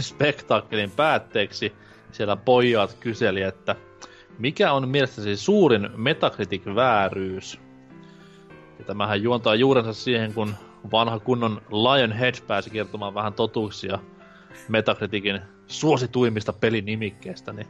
[0.00, 1.72] spektaakkelin päätteeksi
[2.12, 3.76] siellä pojat kyseli, että
[4.38, 7.60] mikä on mielestäsi suurin Metacritic-vääryys?
[8.78, 10.54] Ja tämähän juontaa juurensa siihen, kun
[10.92, 13.98] vanha kunnon Lionhead pääsi kertomaan vähän totuuksia
[14.68, 17.66] Metacriticin suosituimmista pelinimikkeistä, niin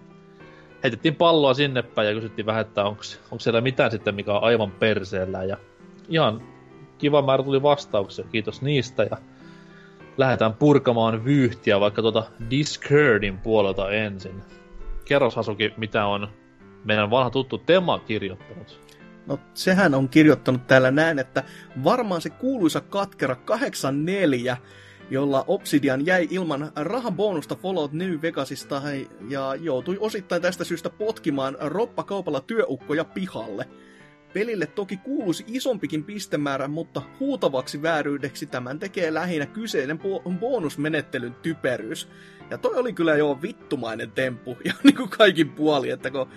[0.82, 3.02] heitettiin palloa sinne päin ja kysyttiin vähän, että onko
[3.38, 5.44] siellä mitään sitten, mikä on aivan perseellä.
[5.44, 5.56] Ja
[6.08, 6.42] ihan
[6.98, 9.02] kiva määrä tuli vastauksia, kiitos niistä.
[9.02, 9.16] Ja
[10.16, 14.42] lähdetään purkamaan vyyhtiä vaikka tuota Discordin puolelta ensin.
[15.04, 16.28] Kerros Hasuki, mitä on
[16.84, 18.80] meidän vanha tuttu Tema kirjoittanut.
[19.26, 21.44] No sehän on kirjoittanut täällä näin, että
[21.84, 24.56] varmaan se kuuluisa katkera 84,
[25.10, 28.82] jolla Obsidian jäi ilman rahabonusta Fallout New Vegasista
[29.28, 33.68] ja joutui osittain tästä syystä potkimaan roppakaupalla työukkoja pihalle.
[34.32, 42.08] Pelille toki kuuluisi isompikin pistemäärä, mutta huutavaksi vääryydeksi tämän tekee lähinnä kyseinen bo- bonusmenettelyn typeryys.
[42.50, 46.28] Ja toi oli kyllä jo vittumainen temppu, ja niin kuin kaikin puoli, että kun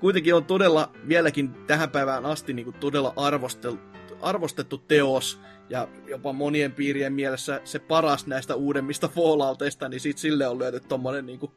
[0.00, 3.82] kuitenkin on todella vieläkin tähän päivään asti niin kuin todella arvosteltu,
[4.22, 5.40] arvostettu teos,
[5.70, 10.80] ja jopa monien piirien mielessä se paras näistä uudemmista Fallouteista, niin sit sille on löyty
[10.80, 11.52] tommonen niinku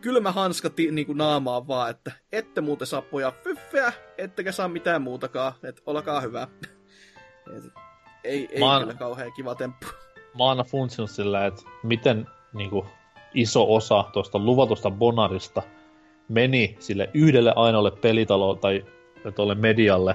[0.00, 5.02] kylmä hanska ti, niinku naamaan vaan, että ette muuten saa poja fyffeä, ettekä saa mitään
[5.02, 6.48] muutakaan, että olkaa hyvä.
[7.56, 7.64] Et,
[8.24, 9.86] ei, ei oon- kyllä kauhean kiva temppu.
[10.38, 12.86] Mä oon funtsinut sillä, että miten niinku,
[13.34, 15.62] iso osa tuosta luvatusta Bonarista
[16.28, 18.84] meni sille yhdelle ainoalle pelitalo tai
[19.34, 20.14] tuolle medialle,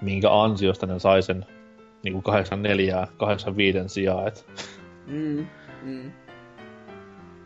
[0.00, 1.46] minkä ansiosta ne sai sen
[2.02, 4.28] niinku 84 85 sijaan.
[4.28, 4.46] Et,
[5.06, 5.46] Mm,
[5.82, 6.12] mm.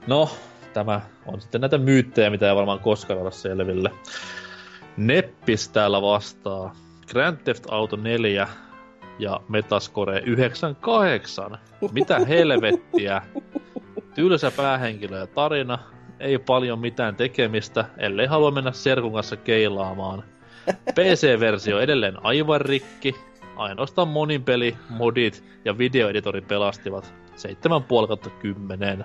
[0.07, 0.29] no,
[0.73, 3.91] tämä on sitten näitä myyttejä, mitä ei varmaan koskaan olla selville.
[4.97, 6.75] Neppis täällä vastaa.
[7.11, 8.49] Grand Theft Auto 4
[9.19, 11.59] ja Metascore 98.
[11.93, 13.23] Mitä helvettiä?
[14.15, 15.79] Tylsä päähenkilö ja tarina.
[16.21, 20.25] Ei paljon mitään tekemistä, ellei halua mennä serkun kanssa keilaamaan.
[20.95, 23.15] PC-versio edelleen aivan rikki.
[23.57, 27.15] Ainoastaan monin peli, modit ja videoeditori pelastivat.
[28.03, 29.05] 7,5 kautta 10.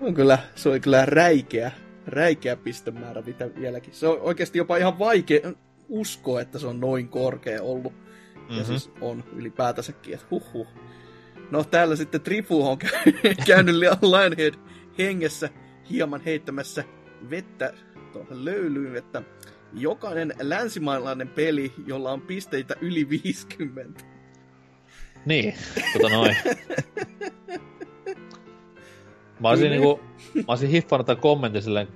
[0.00, 1.70] On kyllä, se oli kyllä räikeä,
[2.06, 3.94] räikeä pistemäärä mitä vieläkin.
[3.94, 5.40] Se on oikeasti jopa ihan vaikea
[5.88, 7.92] uskoa, että se on noin korkea ollut.
[7.92, 8.56] Mm-hmm.
[8.56, 8.64] Ja Mhm.
[8.64, 10.66] siis on ylipäätänsäkin, että huhhuh.
[11.50, 14.54] No täällä sitten Trifu on käy- käynyt Lionhead
[14.98, 15.48] hengessä
[15.90, 16.84] hieman heittämässä
[17.30, 17.72] vettä
[18.12, 19.22] tuohon löylyyn, että
[19.74, 24.04] jokainen länsimaalainen peli, jolla on pisteitä yli 50.
[25.26, 25.54] Niin,
[25.92, 26.36] tota noin.
[29.40, 30.00] Mä olisin, niinku,
[30.34, 31.88] mä olisin hiffannut tämän kommentin silleen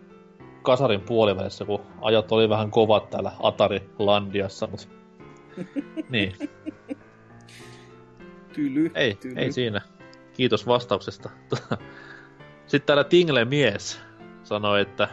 [0.62, 4.88] kasarin puolivälissä, kun ajat oli vähän kovat täällä Atari-landiassa, mut...
[6.10, 6.34] niin,
[8.52, 9.34] Tyly, ei, tyly.
[9.36, 9.80] ei siinä.
[10.32, 11.30] Kiitos vastauksesta.
[12.66, 14.00] Sitten täällä Tingle Mies
[14.42, 15.09] sanoi, että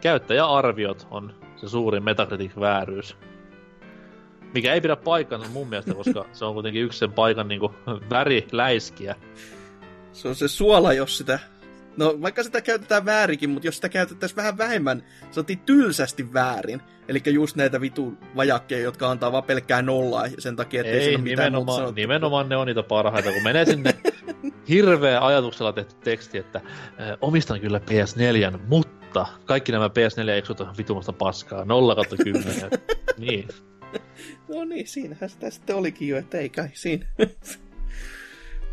[0.00, 3.16] käyttäjäarviot on se suurin Metacritic-vääryys.
[4.54, 7.74] Mikä ei pidä paikkansa mun mielestä, koska se on kuitenkin yksi sen paikan niinku
[8.10, 9.14] väriläiskiä.
[10.12, 11.38] Se on se suola, jos sitä...
[11.96, 16.80] No, vaikka sitä käytetään väärinkin, mutta jos sitä käytettäisiin vähän vähemmän, se on tylsästi väärin.
[17.08, 21.16] Eli just näitä vitu vajakkeja, jotka antaa vaan pelkkää nollaa sen takia, että ei, ei
[21.18, 23.94] nimenomaan, nimenomaan ne on niitä parhaita, kun menee sinne
[24.68, 26.60] hirveä ajatuksella tehty teksti, että
[27.20, 28.99] omistan kyllä PS4, mutta
[29.44, 32.70] kaikki nämä PS4-eksut on vitumasta paskaa, 0 10.
[33.18, 33.48] niin.
[34.48, 37.06] No niin, siinähän sitä sitten olikin jo, että ei kai siinä.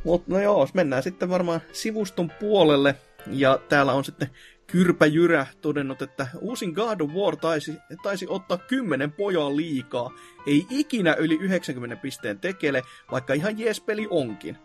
[0.04, 2.96] Mutta no joo, mennään sitten varmaan sivuston puolelle.
[3.32, 4.30] Ja täällä on sitten
[4.68, 7.74] Kyrpä Jyrä todennut, että uusin God of War taisi,
[8.04, 10.12] taisi ottaa kymmenen pojaa liikaa.
[10.48, 12.82] Ei ikinä yli 90 pisteen tekele,
[13.12, 14.58] vaikka ihan jees peli onkin.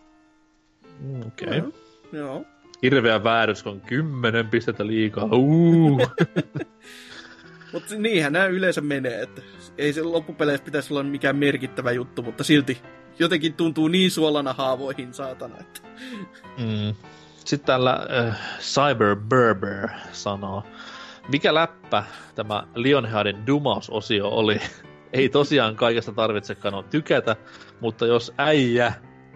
[1.01, 1.49] Mm, okei.
[1.49, 1.61] Okay.
[2.13, 2.45] No, joo.
[2.83, 5.25] Hirveä väärys, kun on kymmenen pistettä liikaa.
[5.25, 6.01] Uh.
[7.73, 9.43] mutta niinhän nämä yleensä menee, että
[9.79, 12.83] ei se loppupeleissä pitäisi olla mikään merkittävä juttu, mutta silti
[13.19, 15.55] jotenkin tuntuu niin suolana haavoihin, saatana.
[15.61, 15.81] Että...
[16.59, 16.95] Mm.
[17.45, 20.65] Sitten täällä äh, Cyber Berber sanoo,
[21.29, 22.05] mikä läppä
[22.35, 24.61] tämä Lionheadin dumausosio oli?
[25.13, 27.37] Ei tosiaan kaikesta tarvitsekaan tykätä,
[27.81, 28.93] mutta jos äijä,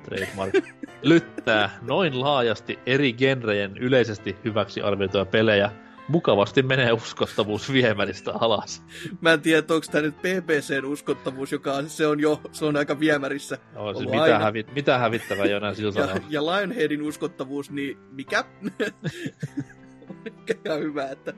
[0.06, 0.54] trademark,
[1.02, 5.70] lyttää noin laajasti eri genrejen yleisesti hyväksi arvioituja pelejä,
[6.08, 8.82] mukavasti menee uskottavuus viemäristä alas.
[9.20, 12.76] Mä en tiedä, onko tämä nyt BBCn uskottavuus, joka on, se on jo se on
[12.76, 13.58] aika viemärissä.
[13.74, 18.44] No, siis mitä, hävit, mitä hävittävää jo näin ja, ja Lionheadin uskottavuus, niin mikä?
[20.24, 21.34] mikä hyvä, että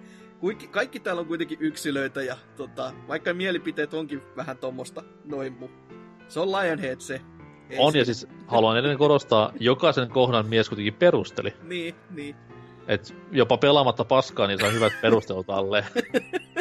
[0.71, 5.69] kaikki täällä on kuitenkin yksilöitä ja tota, vaikka mielipiteet onkin vähän tuommoista noin mu.
[6.29, 7.21] Se on Lionhead se.
[7.79, 11.55] On ja siis haluan edelleen korostaa, jokaisen kohdan mise kuitenkin perusteli.
[11.63, 12.37] Niin, niin.
[12.89, 15.85] Et jopa pelaamatta paskaa, niin saa hyvät perustelut alle.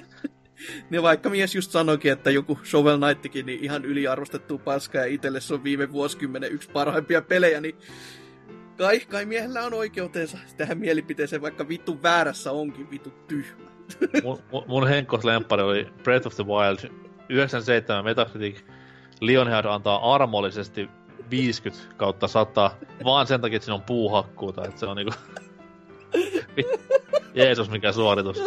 [0.90, 5.42] niin vaikka mies just sanoikin, että joku Shovel Knightikin niin ihan yliarvostettu paska ja itselle
[5.42, 7.76] se on viime vuosikymmenen yksi parhaimpia pelejä, niin
[8.78, 13.68] kai, kai miehellä on oikeutensa tähän mielipiteeseen, vaikka vittu väärässä onkin vittu tyhmä.
[14.24, 16.92] mun, mun henkkoslemppari oli Breath of the Wild
[17.30, 18.64] 97 Metacritic.
[19.22, 20.90] Lionhead antaa armollisesti
[21.30, 22.72] 50 kautta 100,
[23.04, 25.14] vaan sen takia, että siinä on puuhakkuuta, että se on niinku...
[27.34, 28.42] Jeesus, mikä suoritus.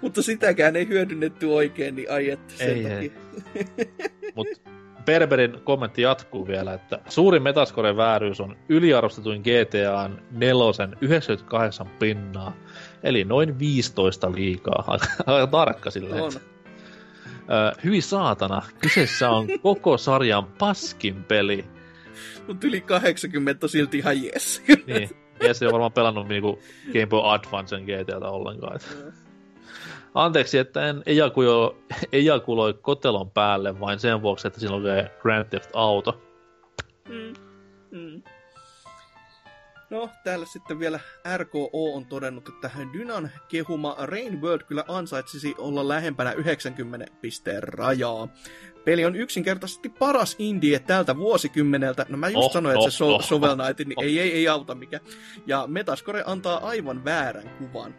[0.00, 3.10] Mutta sitäkään ei hyödynnetty oikein, niin ai että sen ei, takia.
[4.34, 4.46] Mut
[5.04, 12.52] Berberin kommentti jatkuu vielä, että suurin Metascoren vääryys on yliarvostetuin GTAn nelosen 98 pinnaa,
[13.02, 14.98] eli noin 15 liikaa.
[15.26, 16.22] Aika tarkka silleen.
[16.22, 16.32] On.
[17.50, 21.64] Ö, hyvin saatana, kyseessä on koko sarjan paskin peli.
[22.46, 24.62] Mutta yli 80 on silti ihan jees.
[24.86, 25.10] niin.
[25.40, 26.58] Mies ei ole varmaan pelannut niinku
[26.92, 28.80] Game Boy Advancen GTAta ollenkaan.
[30.14, 31.76] Anteeksi, että en ejakuloi,
[32.12, 36.22] ejakuloi kotelon päälle vain sen vuoksi, että siinä lukee Grand Theft Auto.
[37.08, 37.34] Mm.
[37.90, 38.22] Mm.
[39.94, 41.00] No, täällä sitten vielä
[41.36, 48.28] RKO on todennut, että Dynan kehuma Rain World kyllä ansaitsisi olla lähempänä 90 pisteen rajaa.
[48.84, 52.06] Peli on yksinkertaisesti paras indie tältä vuosikymmeneltä.
[52.08, 54.04] No mä just oh, sanoin, että oh, se so- oh, Shovel Knight, niin oh.
[54.04, 55.00] ei, ei, ei auta mikä.
[55.46, 57.94] Ja Metascore antaa aivan väärän kuvan.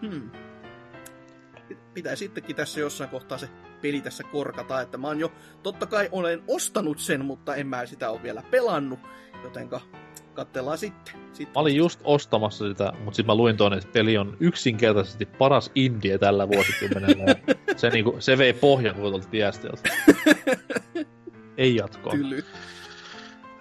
[0.00, 0.30] Hmm.
[1.94, 3.48] Pitää sittenkin tässä jossain kohtaa se
[3.80, 7.86] peli tässä korkata, että mä oon jo, totta kai olen ostanut sen, mutta en mä
[7.86, 9.00] sitä ole vielä pelannut,
[9.44, 9.80] jotenka
[10.34, 11.14] katsellaan sitten.
[11.32, 11.52] sitten.
[11.54, 15.70] Mä olin just ostamassa sitä, mutta sitten mä luin tuonne, että peli on yksinkertaisesti paras
[15.74, 17.34] indie tällä vuosikymmenellä.
[17.76, 19.82] se, niinku, se vei pohjan koko tuolta viestiltä.
[21.56, 22.12] Ei jatkoa.
[22.12, 22.44] Tyly.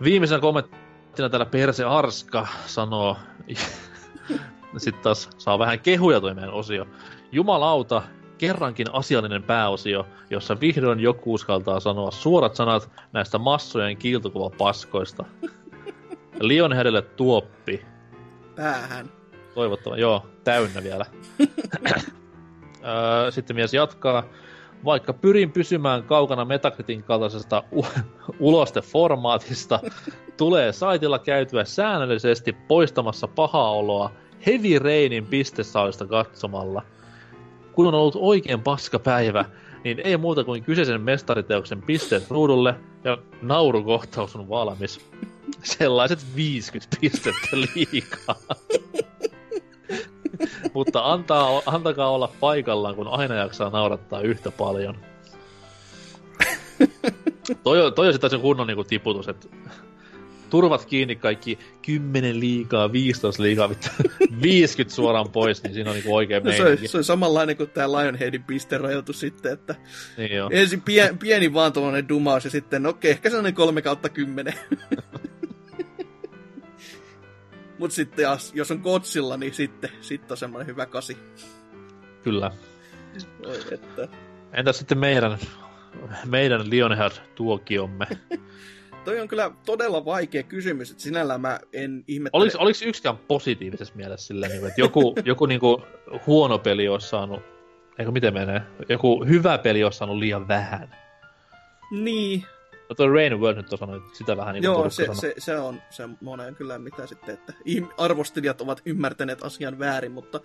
[0.04, 3.18] Viimeisenä kommenttina täällä Perse Arska sanoo,
[4.78, 6.88] sitten taas saa vähän kehuja toi meidän osio.
[7.32, 8.02] Jumalauta,
[8.38, 15.26] kerrankin asiallinen pääosio, jossa vihdoin joku uskaltaa sanoa suorat sanat näistä massojen kiiltokuvapaskoista.
[16.42, 17.86] Lionheadille tuoppi.
[18.56, 19.10] Päähän.
[19.56, 21.06] Toivottava, joo, täynnä vielä.
[23.30, 24.24] Sitten mies jatkaa.
[24.86, 27.86] Vaikka pyrin pysymään kaukana Metakritin kaltaisesta u-
[28.40, 29.80] ulosteformaatista,
[30.38, 34.12] tulee saitilla käytyä säännöllisesti poistamassa pahaa oloa
[34.46, 36.82] Heavy Rainin pistesaalista katsomalla.
[37.74, 39.46] Kun on ollut oikein paska päivä,
[39.84, 45.06] niin ei muuta kuin kyseisen mestariteoksen pisteet ruudulle ja naurukohtaus on valmis.
[45.64, 48.36] Sellaiset 50 pistettä liikaa.
[50.74, 54.98] Mutta antaa, antakaa olla paikallaan, kun aina jaksaa naurattaa yhtä paljon.
[57.64, 59.48] toi, toi on sitten se kunnon niinku tiputus, että
[60.52, 63.70] turvat kiinni kaikki 10 liikaa, 15 liikaa,
[64.42, 67.70] 50 suoraan pois, niin siinä on niinku oikein no, se, on, se on samanlainen kuin
[67.70, 69.76] tämä Lionheadin pisterajoitus sitten, että
[70.18, 70.50] niin jo.
[70.52, 74.54] ensin pie, pieni vaan tuollainen dumaus ja sitten, no okei, ehkä sellainen 3 kautta 10.
[77.80, 81.18] Mutta sitten jos on kotsilla, niin sitten, sitten on semmoinen hyvä kasi.
[82.24, 82.52] Kyllä.
[83.46, 84.08] Oi, että.
[84.54, 85.38] Entä sitten meidän,
[86.26, 88.08] meidän Lionhead-tuokiomme?
[89.06, 92.42] Toi on kyllä todella vaikea kysymys, että sinällään mä en ihmettele...
[92.42, 95.82] Oliko, oliko yksikään positiivisessa mielessä silleen, niin että joku, joku niinku
[96.28, 97.42] huono peli olisi saanut,
[98.00, 100.96] eikö miten menee, joku hyvä peli olisi saanut liian vähän?
[101.92, 102.46] Niin.
[102.90, 105.82] No toi Rain World nyt on sanonut sitä vähän niin Joo, se, se, se, on
[105.90, 107.54] se moneen kyllä mitä sitten, että
[107.98, 110.40] arvostelijat ovat ymmärtäneet asian väärin, mutta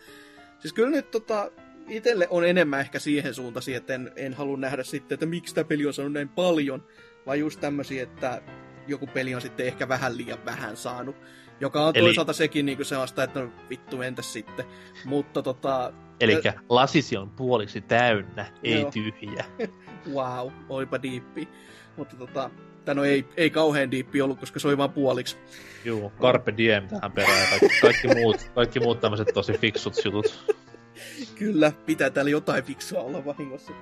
[0.59, 1.51] siis kyllä nyt tota,
[1.89, 5.65] itelle on enemmän ehkä siihen suuntaan, että en, en halua nähdä sitten, että miksi tämä
[5.65, 6.85] peli on saanut näin paljon,
[7.27, 8.43] vaan just tämmöisiä, että
[8.87, 11.17] joku peli on sitten ehkä vähän liian vähän saanut.
[11.61, 12.07] Joka on Eli...
[12.07, 14.65] toisaalta sekin niin kuin sellaista, että no, vittu entäs sitten.
[15.05, 15.93] Mutta tota...
[16.21, 16.53] Eli ä...
[16.69, 18.91] lasisi on puoliksi täynnä, ei Joo.
[18.91, 19.45] tyhjä.
[20.15, 21.49] wow, oipa diippi.
[21.97, 22.51] Mutta tota,
[22.85, 25.37] tai no ei, ei kauhean diippi ollut, koska se oli vaan puoliksi.
[25.85, 30.57] Joo, Carpe Diem tähän perään ja kaikki, kaikki muut, kaikki muut tämmöiset tosi fiksut jutut.
[31.39, 33.73] Kyllä, pitää täällä jotain fiksua olla vahingossa.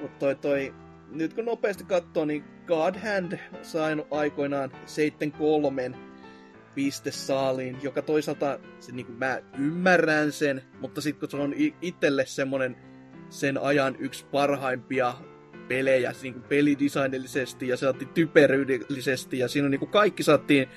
[0.00, 0.74] Mutta toi, toi,
[1.12, 5.92] nyt kun nopeasti katsoo, niin God Hand saanut aikoinaan 73
[6.74, 12.26] pistesaaliin, joka toisaalta, se, niin kuin mä ymmärrän sen, mutta sitten kun se on itselle
[12.26, 12.76] semmonen
[13.30, 15.14] sen ajan yksi parhaimpia
[15.68, 20.68] pelejä niin kuin pelidesignillisesti ja saatiin typeryydellisesti ja siinä on niin kuin kaikki saatiin,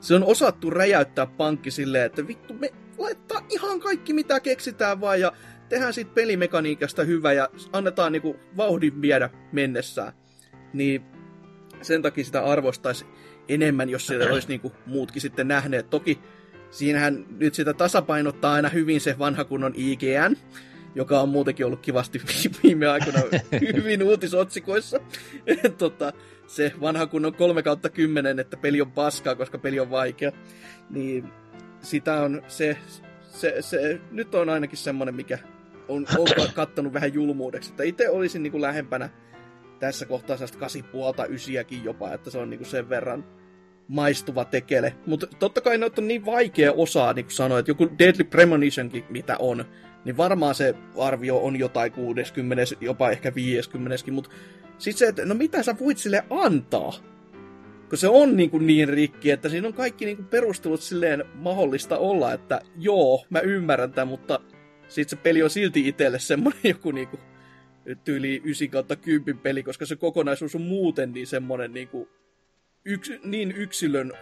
[0.00, 5.20] se on osattu räjäyttää pankki silleen, että vittu me laittaa ihan kaikki mitä keksitään vaan
[5.20, 5.32] ja
[5.72, 10.12] tehdään siitä pelimekaniikasta hyvä ja annetaan niinku vauhdin viedä mennessään.
[10.72, 11.02] Niin
[11.82, 13.06] sen takia sitä arvostaisi
[13.48, 15.90] enemmän, jos sitä olisi niinku muutkin sitten nähneet.
[15.90, 16.18] Toki
[16.70, 20.36] siinähän nyt sitä tasapainottaa aina hyvin se vanha kunnon IGN,
[20.94, 22.22] joka on muutenkin ollut kivasti
[22.62, 23.20] viime aikoina
[23.74, 25.00] hyvin uutisotsikoissa.
[25.78, 26.12] tota,
[26.46, 30.32] se vanha kunnon 3 kautta 10, että peli on paskaa, koska peli on vaikea.
[30.90, 31.24] Niin
[31.80, 32.76] sitä on se,
[33.30, 35.38] se, se nyt on ainakin semmoinen, mikä
[35.88, 37.70] on, on kattanut vähän julmuudeksi.
[37.70, 39.10] Että itse olisin niin kuin lähempänä
[39.78, 43.24] tässä kohtaa sellaista kasi puolta ysiäkin jopa, että se on niin kuin sen verran
[43.88, 44.94] maistuva tekele.
[45.06, 49.04] Mutta totta kai ne on niin vaikea osaa, niin kuin sanoin, että joku Deadly Premonitionkin,
[49.08, 49.64] mitä on,
[50.04, 54.30] niin varmaan se arvio on jotain 60, jopa ehkä 50, mutta
[54.78, 56.92] sitten se, että no mitä sä voit sille antaa?
[57.88, 61.24] Kun se on niin, kuin niin rikki, että siinä on kaikki niin kuin perustelut silleen
[61.34, 64.40] mahdollista olla, että joo, mä ymmärrän tämän, mutta
[64.94, 67.18] sitten se peli on silti itselle semmoinen joku niinku
[68.04, 72.08] tyyli 9 kautta 10 peli, koska se kokonaisuus on muuten niin semmoinen niinku
[72.84, 74.12] yks, niin yksilön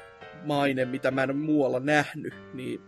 [0.45, 2.81] maine, mitä mä en ole muualla nähnyt, niin...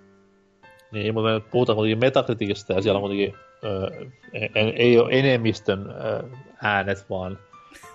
[0.93, 3.35] Niin, mutta puhutaan kuitenkin Metacriticistä ja siellä on kuitenkin
[3.65, 6.23] ö, ei, ei ole enemmistön ö,
[6.63, 7.39] äänet, vaan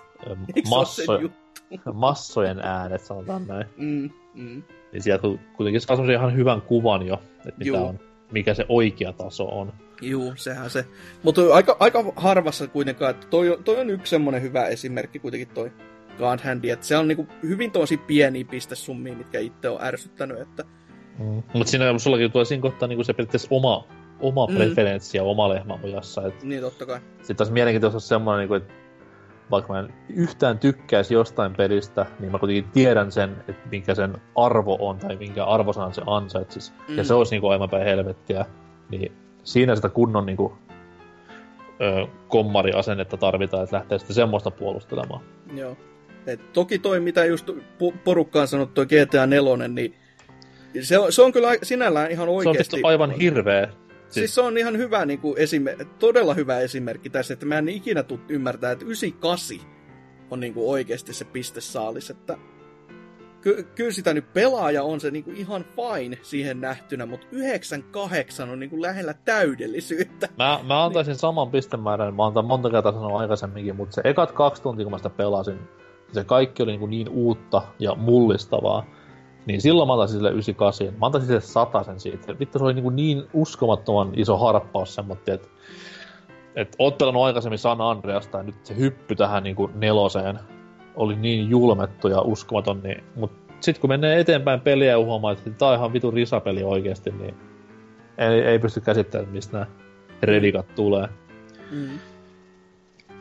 [0.70, 1.20] masso,
[1.92, 3.66] massojen äänet, sanotaan näin.
[3.76, 4.62] Mm, mm.
[4.92, 9.44] Niin sieltä kuitenkin saa ihan hyvän kuvan jo, että mitä on mikä se oikea taso
[9.44, 9.72] on.
[10.02, 10.84] Juu, sehän se.
[11.22, 15.72] Mutta aika, aika harvassa kuitenkaan, että toi, toi on yksi semmoinen hyvä esimerkki kuitenkin toi
[16.18, 20.64] God Handi, että se on niinku hyvin tosi pieniä pistesummia, mitkä itse on ärsyttänyt, että...
[21.18, 21.42] Mm.
[21.52, 23.84] Mutta siinä sullakin tulee siinä kohtaa niinku se periaatteessa oma,
[24.20, 24.56] oma mm.
[24.56, 26.26] preferenssi ja oma lehmä mujassa.
[26.26, 27.00] Et niin, totta kai.
[27.18, 28.74] Sitten taas mielenkiintoista semmoinen, niinku, että
[29.50, 34.18] vaikka mä en yhtään tykkäisi jostain pelistä, niin mä kuitenkin tiedän sen, että minkä sen
[34.34, 36.72] arvo on tai minkä arvosanan se ansaitsisi.
[36.88, 36.96] Mm.
[36.96, 38.44] Ja se olisi niinku aivan päin helvettiä.
[38.90, 39.12] Niin
[39.44, 40.58] siinä sitä kunnon niinku,
[41.80, 45.20] ö, kommariasennetta tarvitaan, että lähtee sitten semmoista puolustelemaan.
[45.54, 45.76] Joo.
[46.26, 47.50] Et toki toi, mitä just
[48.04, 49.94] porukkaan sanottu, toi GTA 4, niin
[50.80, 52.76] se on, se on kyllä sinällään ihan oikeasti...
[52.76, 53.68] Se on aivan hirveä
[54.08, 57.58] Siis, siis se on ihan hyvä, niin kuin esimer- todella hyvä esimerkki tässä, että mä
[57.58, 59.58] en ikinä tule ymmärtää, että 98
[60.30, 62.38] on niin kuin oikeasti se pistesaalis, että
[63.40, 68.50] ky- kyllä sitä nyt pelaaja on se niin kuin ihan fine siihen nähtynä, mutta 98
[68.50, 70.28] on niin kuin lähellä täydellisyyttä.
[70.38, 71.18] Mä, mä antaisin niin.
[71.18, 74.98] saman pistemäärän, mä antan monta kertaa sanoa aikaisemminkin, mutta se ekat kaksi tuntia, kun mä
[74.98, 75.58] sitä pelasin,
[76.12, 78.86] se kaikki oli niin, kuin niin uutta ja mullistavaa
[79.48, 80.86] niin silloin mä antaisin sille 98.
[80.86, 82.38] Mä antaisin sille sataisen siitä.
[82.38, 85.48] Vittu se oli niin, niin uskomattoman iso harppaus semmoinen, että
[86.56, 90.38] et oot pelannut aikaisemmin San Andreasta ja nyt se hyppy tähän niin kuin neloseen
[90.96, 95.50] oli niin julmettu ja uskomaton, niin, mut sit kun menee eteenpäin peliä ja huomaa, että
[95.50, 97.34] tää on ihan vitun risapeli oikeesti, niin
[98.18, 99.66] ei, ei pysty käsittämään, mistä nämä
[100.22, 101.08] redikat tulee.
[101.70, 101.98] Mm.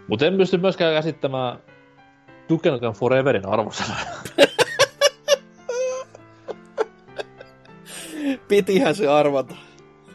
[0.07, 1.59] Mutta en pysty myöskään käsittämään
[2.49, 4.05] Duke Nukem Foreverin arvosanoja.
[8.47, 9.55] Pitihän se arvata.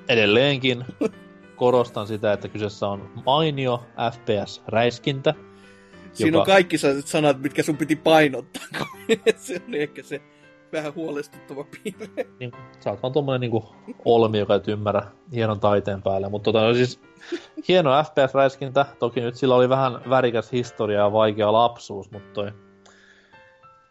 [0.08, 0.84] Edelleenkin
[1.56, 5.34] korostan sitä, että kyseessä on mainio FPS-räiskintä.
[6.12, 6.40] Siinä joka...
[6.40, 8.62] on kaikki sanat, mitkä sun piti painottaa.
[9.36, 10.22] se oli ehkä se
[10.72, 12.26] vähän huolestuttava piirre.
[12.40, 13.62] Niin, sä oot vaan tommonen niin
[14.04, 15.02] olmi, joka et ymmärrä
[15.32, 16.28] hienon taiteen päälle.
[16.28, 17.00] Mutta tota, no siis
[17.68, 18.86] hieno FPS-räiskintä.
[18.98, 22.52] Toki nyt sillä oli vähän värikäs historia ja vaikea lapsuus, mutta toi...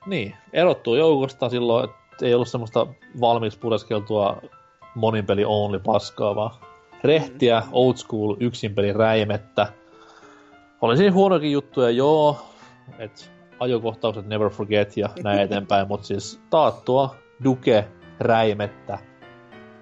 [0.05, 2.87] Niin, erottuu joukosta silloin, että ei ollut semmoista
[3.21, 4.41] valmiiksi pureskeltua
[4.95, 6.51] moninpeli only paskaa, vaan
[7.03, 7.69] rehtiä, mm.
[7.71, 9.67] old school, yksinpeli räimettä.
[10.81, 12.45] Oli siinä huonokin juttuja, joo,
[12.99, 13.21] että
[13.59, 17.87] ajokohtaukset Never Forget ja näin eteenpäin, mutta siis taattua Duke
[18.19, 18.97] räimettä.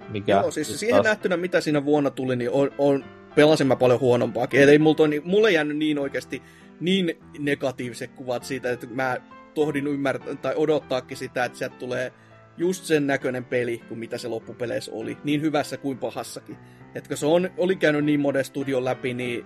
[0.08, 1.06] Mikä Joo, siis siihen taas...
[1.06, 3.04] nähtynä, mitä siinä vuonna tuli, niin on, on
[3.34, 4.60] pelasin mä paljon huonompaakin.
[4.60, 6.42] Eli mulla, niin, mulle ei jäänyt niin oikeasti
[6.80, 9.16] niin negatiiviset kuvat siitä, että mä
[9.54, 12.12] tohdin ymmärtää tai odottaakin sitä, että sieltä tulee
[12.60, 15.16] just sen näköinen peli kuin mitä se loppupeleissä oli.
[15.24, 16.56] Niin hyvässä kuin pahassakin.
[16.94, 19.44] Että se on, oli käynyt niin monen studion läpi, niin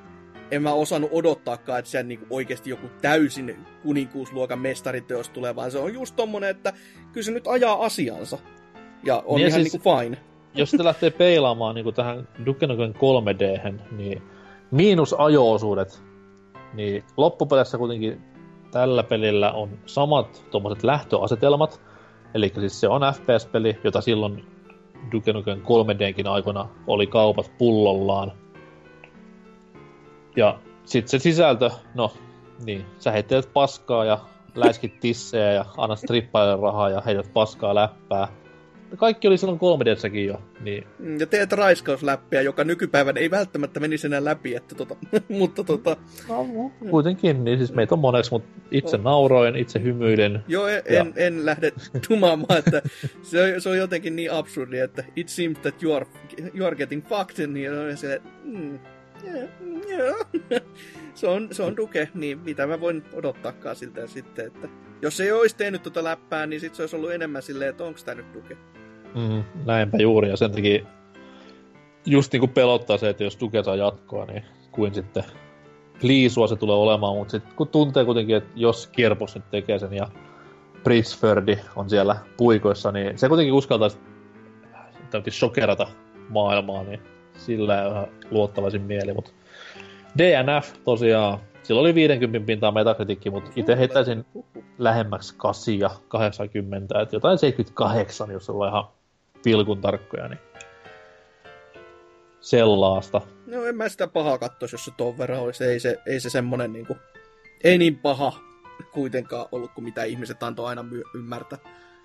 [0.50, 5.78] en mä osannut odottaakaan, että siellä niinku oikeasti joku täysin kuninkuusluokan mestariteos tulee, vaan se
[5.78, 6.72] on just tommonen, että
[7.12, 8.38] kyllä se nyt ajaa asiansa.
[9.04, 10.18] Ja on niin ihan siis, niinku fine.
[10.54, 14.22] Jos sitä lähtee peilaamaan niinku tähän Duke Nukem 3 d niin
[14.70, 16.02] miinus ajo-osuudet,
[16.74, 18.20] niin loppupeleissä kuitenkin
[18.70, 21.80] tällä pelillä on samat tuommoiset lähtöasetelmat,
[22.34, 24.44] eli siis se on FPS-peli, jota silloin
[25.12, 28.32] Duke Nukem 3Dnkin aikana oli kaupat pullollaan,
[30.36, 32.12] ja sitten se sisältö, no
[32.64, 34.18] niin, sä heittelet paskaa ja
[34.54, 38.28] läiskit tissejä ja annat strippaille rahaa ja heität paskaa läppää.
[38.96, 39.84] Kaikki oli silloin 3
[40.26, 40.42] jo.
[40.60, 40.86] Niin.
[40.98, 44.96] Mm, ja teet raiskausläppiä, joka nykypäivänä ei välttämättä menisi enää läpi, että tota,
[45.28, 45.96] mutta tota...
[46.28, 50.44] No, kuitenkin, niin siis meitä on moneksi, mutta itse nauroin, itse hymyilen.
[50.48, 51.00] Joo, en, ja...
[51.00, 51.72] en, en lähde
[52.08, 52.82] tumaamaan, että
[53.22, 56.06] se, on, se on jotenkin niin absurdi, että it seems that you are,
[56.54, 58.78] you are getting fucked, niin on se, mm,
[61.14, 64.68] se on, se on Duke, niin mitä mä voin odottaakaan siltä sitten, että
[65.02, 68.00] jos ei olisi tehnyt tota läppää, niin sit se olisi ollut enemmän silleen, että onko
[68.04, 68.56] tämä nyt Duke.
[69.14, 70.86] Mm, näinpä juuri, ja sen takia
[72.06, 75.24] just niin kuin pelottaa se, että jos Duke saa jatkoa, niin kuin sitten
[76.02, 79.92] liisua se tulee olemaan, mutta sitten kun tuntee kuitenkin, että jos Kierpos nyt tekee sen
[79.92, 80.08] ja
[80.82, 83.98] Bridgeford on siellä puikoissa, niin se kuitenkin uskaltaisi
[85.30, 85.86] shokerata
[86.28, 87.00] maailmaa, niin
[87.36, 89.30] sillä vähän luottavaisin mieli, mutta
[90.18, 94.26] DNF tosiaan, sillä oli 50 pintaa metakritiikki, mutta itse heittäisin
[94.78, 98.84] lähemmäksi 8 ja 80, että jotain 78, jos ollaan ihan
[99.44, 100.40] pilkun tarkkoja, niin
[102.40, 103.20] sellaista.
[103.46, 105.64] No en mä sitä pahaa katsoisi, jos se ton verran olisi.
[105.64, 106.96] Ei se, ei se semmonen niinku,
[107.64, 108.32] ei niin paha
[108.92, 111.58] kuitenkaan ollut kuin mitä ihmiset antoi aina my- ymmärtää.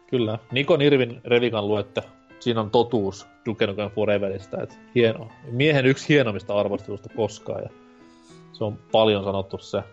[0.10, 0.40] Kyllä.
[0.52, 2.04] Niko Nirvin Revikan luette
[2.40, 7.70] siinä on totuus Duke Nukem Foreverista, että hieno, miehen yksi hienommista arvostelusta koskaan, ja
[8.52, 9.84] se on paljon sanottu se.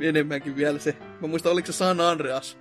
[0.00, 2.58] Enemmänkin vielä se, mä muistan, oliko se San Andreas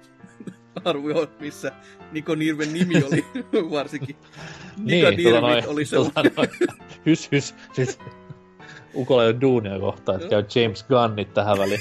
[0.85, 1.72] arvio, missä
[2.11, 3.26] Niko Nirven nimi oli
[3.72, 4.15] varsinkin.
[4.77, 5.95] Niko niin, tota noin, oli se.
[5.95, 6.49] Tota noin.
[7.06, 7.99] hys, hys, siis
[8.95, 11.80] Ukolla ei ole duunia kohtaa, että käy James Gunnit tähän väliin.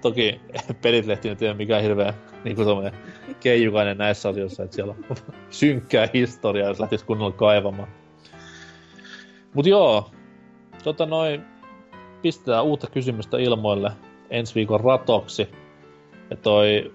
[0.00, 0.40] Toki
[0.82, 2.14] Pelitlehti nyt ei ole mikään hirveä
[2.44, 2.92] niin kuin
[3.40, 5.16] keijukainen näissä asioissa, että siellä on
[5.50, 7.88] synkkää historiaa, jos lähtisi kunnolla kaivamaan.
[9.54, 10.10] Mut joo,
[10.84, 11.44] tota noin,
[12.22, 13.92] pistetään uutta kysymystä ilmoille
[14.32, 15.48] ensi viikon ratoksi.
[16.30, 16.92] Ja toi,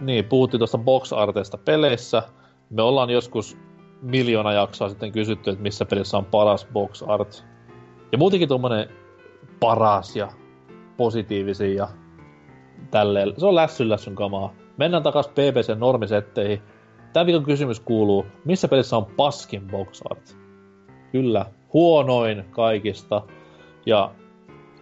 [0.00, 2.22] niin, puhuttiin tuosta box arteista peleissä.
[2.70, 3.58] Me ollaan joskus
[4.02, 7.44] miljoona jaksoa sitten kysytty, että missä pelissä on paras box art.
[8.12, 8.88] Ja muutenkin tuommoinen
[9.60, 10.28] paras ja
[10.96, 11.88] positiivisia ja
[12.90, 13.34] tälleen.
[13.36, 14.54] Se on lässyn lässyn kamaa.
[14.76, 16.62] Mennään takas BBC normisetteihin.
[17.12, 20.36] Tämän viikon kysymys kuuluu, missä pelissä on paskin box art?
[21.12, 23.22] Kyllä, huonoin kaikista.
[23.86, 24.10] Ja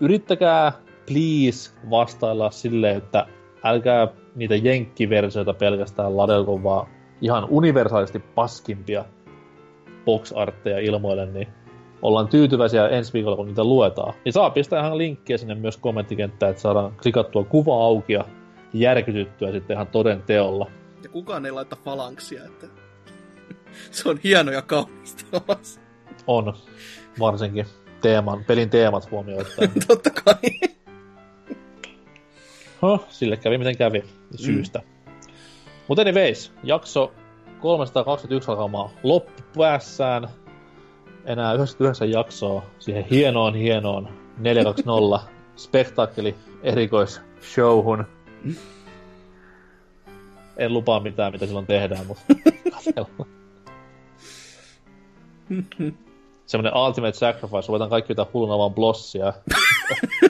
[0.00, 0.72] yrittäkää
[1.06, 3.26] please vastailla silleen, että
[3.64, 6.86] älkää niitä jenkkiversioita pelkästään ladelko, vaan
[7.20, 9.04] ihan universaalisti paskimpia
[10.04, 11.48] box artteja ilmoille, niin
[12.02, 14.14] ollaan tyytyväisiä ensi viikolla, kun niitä luetaan.
[14.24, 18.24] Niin saa pistää ihan linkkiä sinne myös kommenttikenttään, että saadaan klikattua kuva auki ja
[18.72, 20.70] järkytyttyä sitten ihan toden teolla.
[21.02, 22.66] Ja kukaan ei laita falanksia, että
[23.90, 25.24] se on hieno ja kaunista.
[26.26, 26.54] On,
[27.20, 27.66] varsinkin
[28.00, 29.70] teeman, pelin teemat huomioittain.
[29.88, 30.75] Totta kai.
[32.82, 34.04] Huh, sille kävi miten kävi,
[34.34, 34.78] syystä.
[34.78, 35.22] Mm.
[35.88, 37.12] Mutta anyways, jakso
[37.60, 40.28] 321 alkaa loppupäässään.
[41.24, 44.08] Enää 99 jaksoa siihen hienoon hienoon
[44.38, 48.04] 420 spektaakkeli erikoisshowhun.
[50.56, 52.22] En lupaa mitään, mitä silloin tehdään, mutta
[52.72, 53.30] katsellaan.
[56.46, 59.32] Semmoinen Ultimate Sacrifice, ruvetaan kaikki jotain hulluna vaan blossia.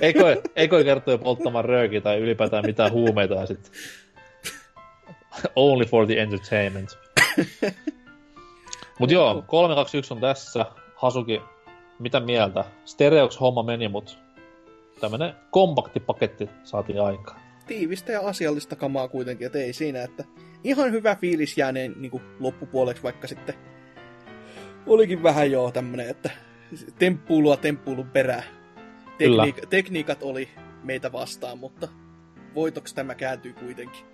[0.01, 3.73] eikö, eikö kertoo polttamaan röökiä tai ylipäätään mitään huumeita sitten
[5.57, 6.99] Only for the entertainment.
[8.99, 10.67] Mut joo, 321 on tässä.
[10.95, 11.41] Hasuki,
[11.99, 12.65] mitä mieltä?
[12.85, 14.19] Stereoks homma meni, mut
[15.01, 17.41] tämmönen kompakti paketti saatiin aikaan.
[17.67, 20.25] Tiivistä ja asiallista kamaa kuitenkin, että ei siinä, että
[20.65, 23.55] ihan hyvä fiilis jääneen niin loppupuoleksi, vaikka sitten
[24.87, 26.31] olikin vähän joo tämmönen, että
[26.99, 28.43] temppuilua temppuilun perää.
[29.19, 30.49] Tekniik- tekniikat oli
[30.83, 31.89] meitä vastaan, mutta
[32.55, 34.07] voitoksi tämä kääntyy kuitenkin.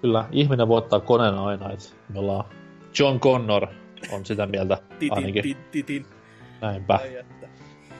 [0.00, 2.44] Kyllä, ihminen voittaa koneen aina, että me ollaan
[2.98, 3.66] John Connor
[4.12, 5.42] on sitä mieltä titin, ainakin.
[5.42, 6.06] Titin, titin.
[6.60, 6.98] Näinpä.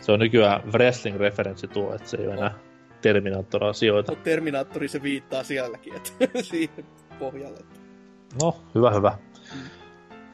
[0.01, 2.55] Se on nykyään wrestling-referenssi tuo, että se ei ole enää
[3.03, 4.13] Terminator-asioita.
[4.13, 6.11] Mutta Terminaattori se viittaa sielläkin, että
[6.43, 6.85] siihen
[7.19, 7.59] pohjalle.
[8.43, 9.19] No, hyvä, hyvä.
[9.55, 9.61] Mm.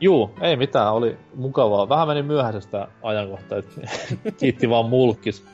[0.00, 1.88] Juu, ei mitään, oli mukavaa.
[1.88, 3.80] Vähän meni myöhäisestä ajankohtaa, että
[4.40, 5.44] kiitti vaan mulkis.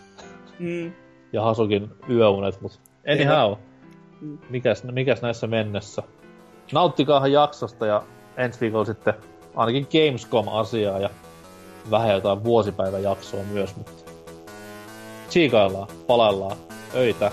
[0.59, 0.93] Mm.
[1.33, 2.79] Ja Hasukin yöunet, mutta
[3.12, 3.55] anyhow.
[4.20, 4.39] Mm.
[4.51, 6.03] Mikäs, mikäs näissä mennessä?
[6.73, 8.03] Nauttikaahan jaksosta ja
[8.37, 9.15] ensi viikolla sitten
[9.57, 11.11] ainakin Gamescom-asiaa ja
[11.91, 14.12] vähän jotain vuosipäiväjaksoa myös, mutta
[15.29, 16.57] siikaillaan, palaillaan,
[16.95, 17.31] öitä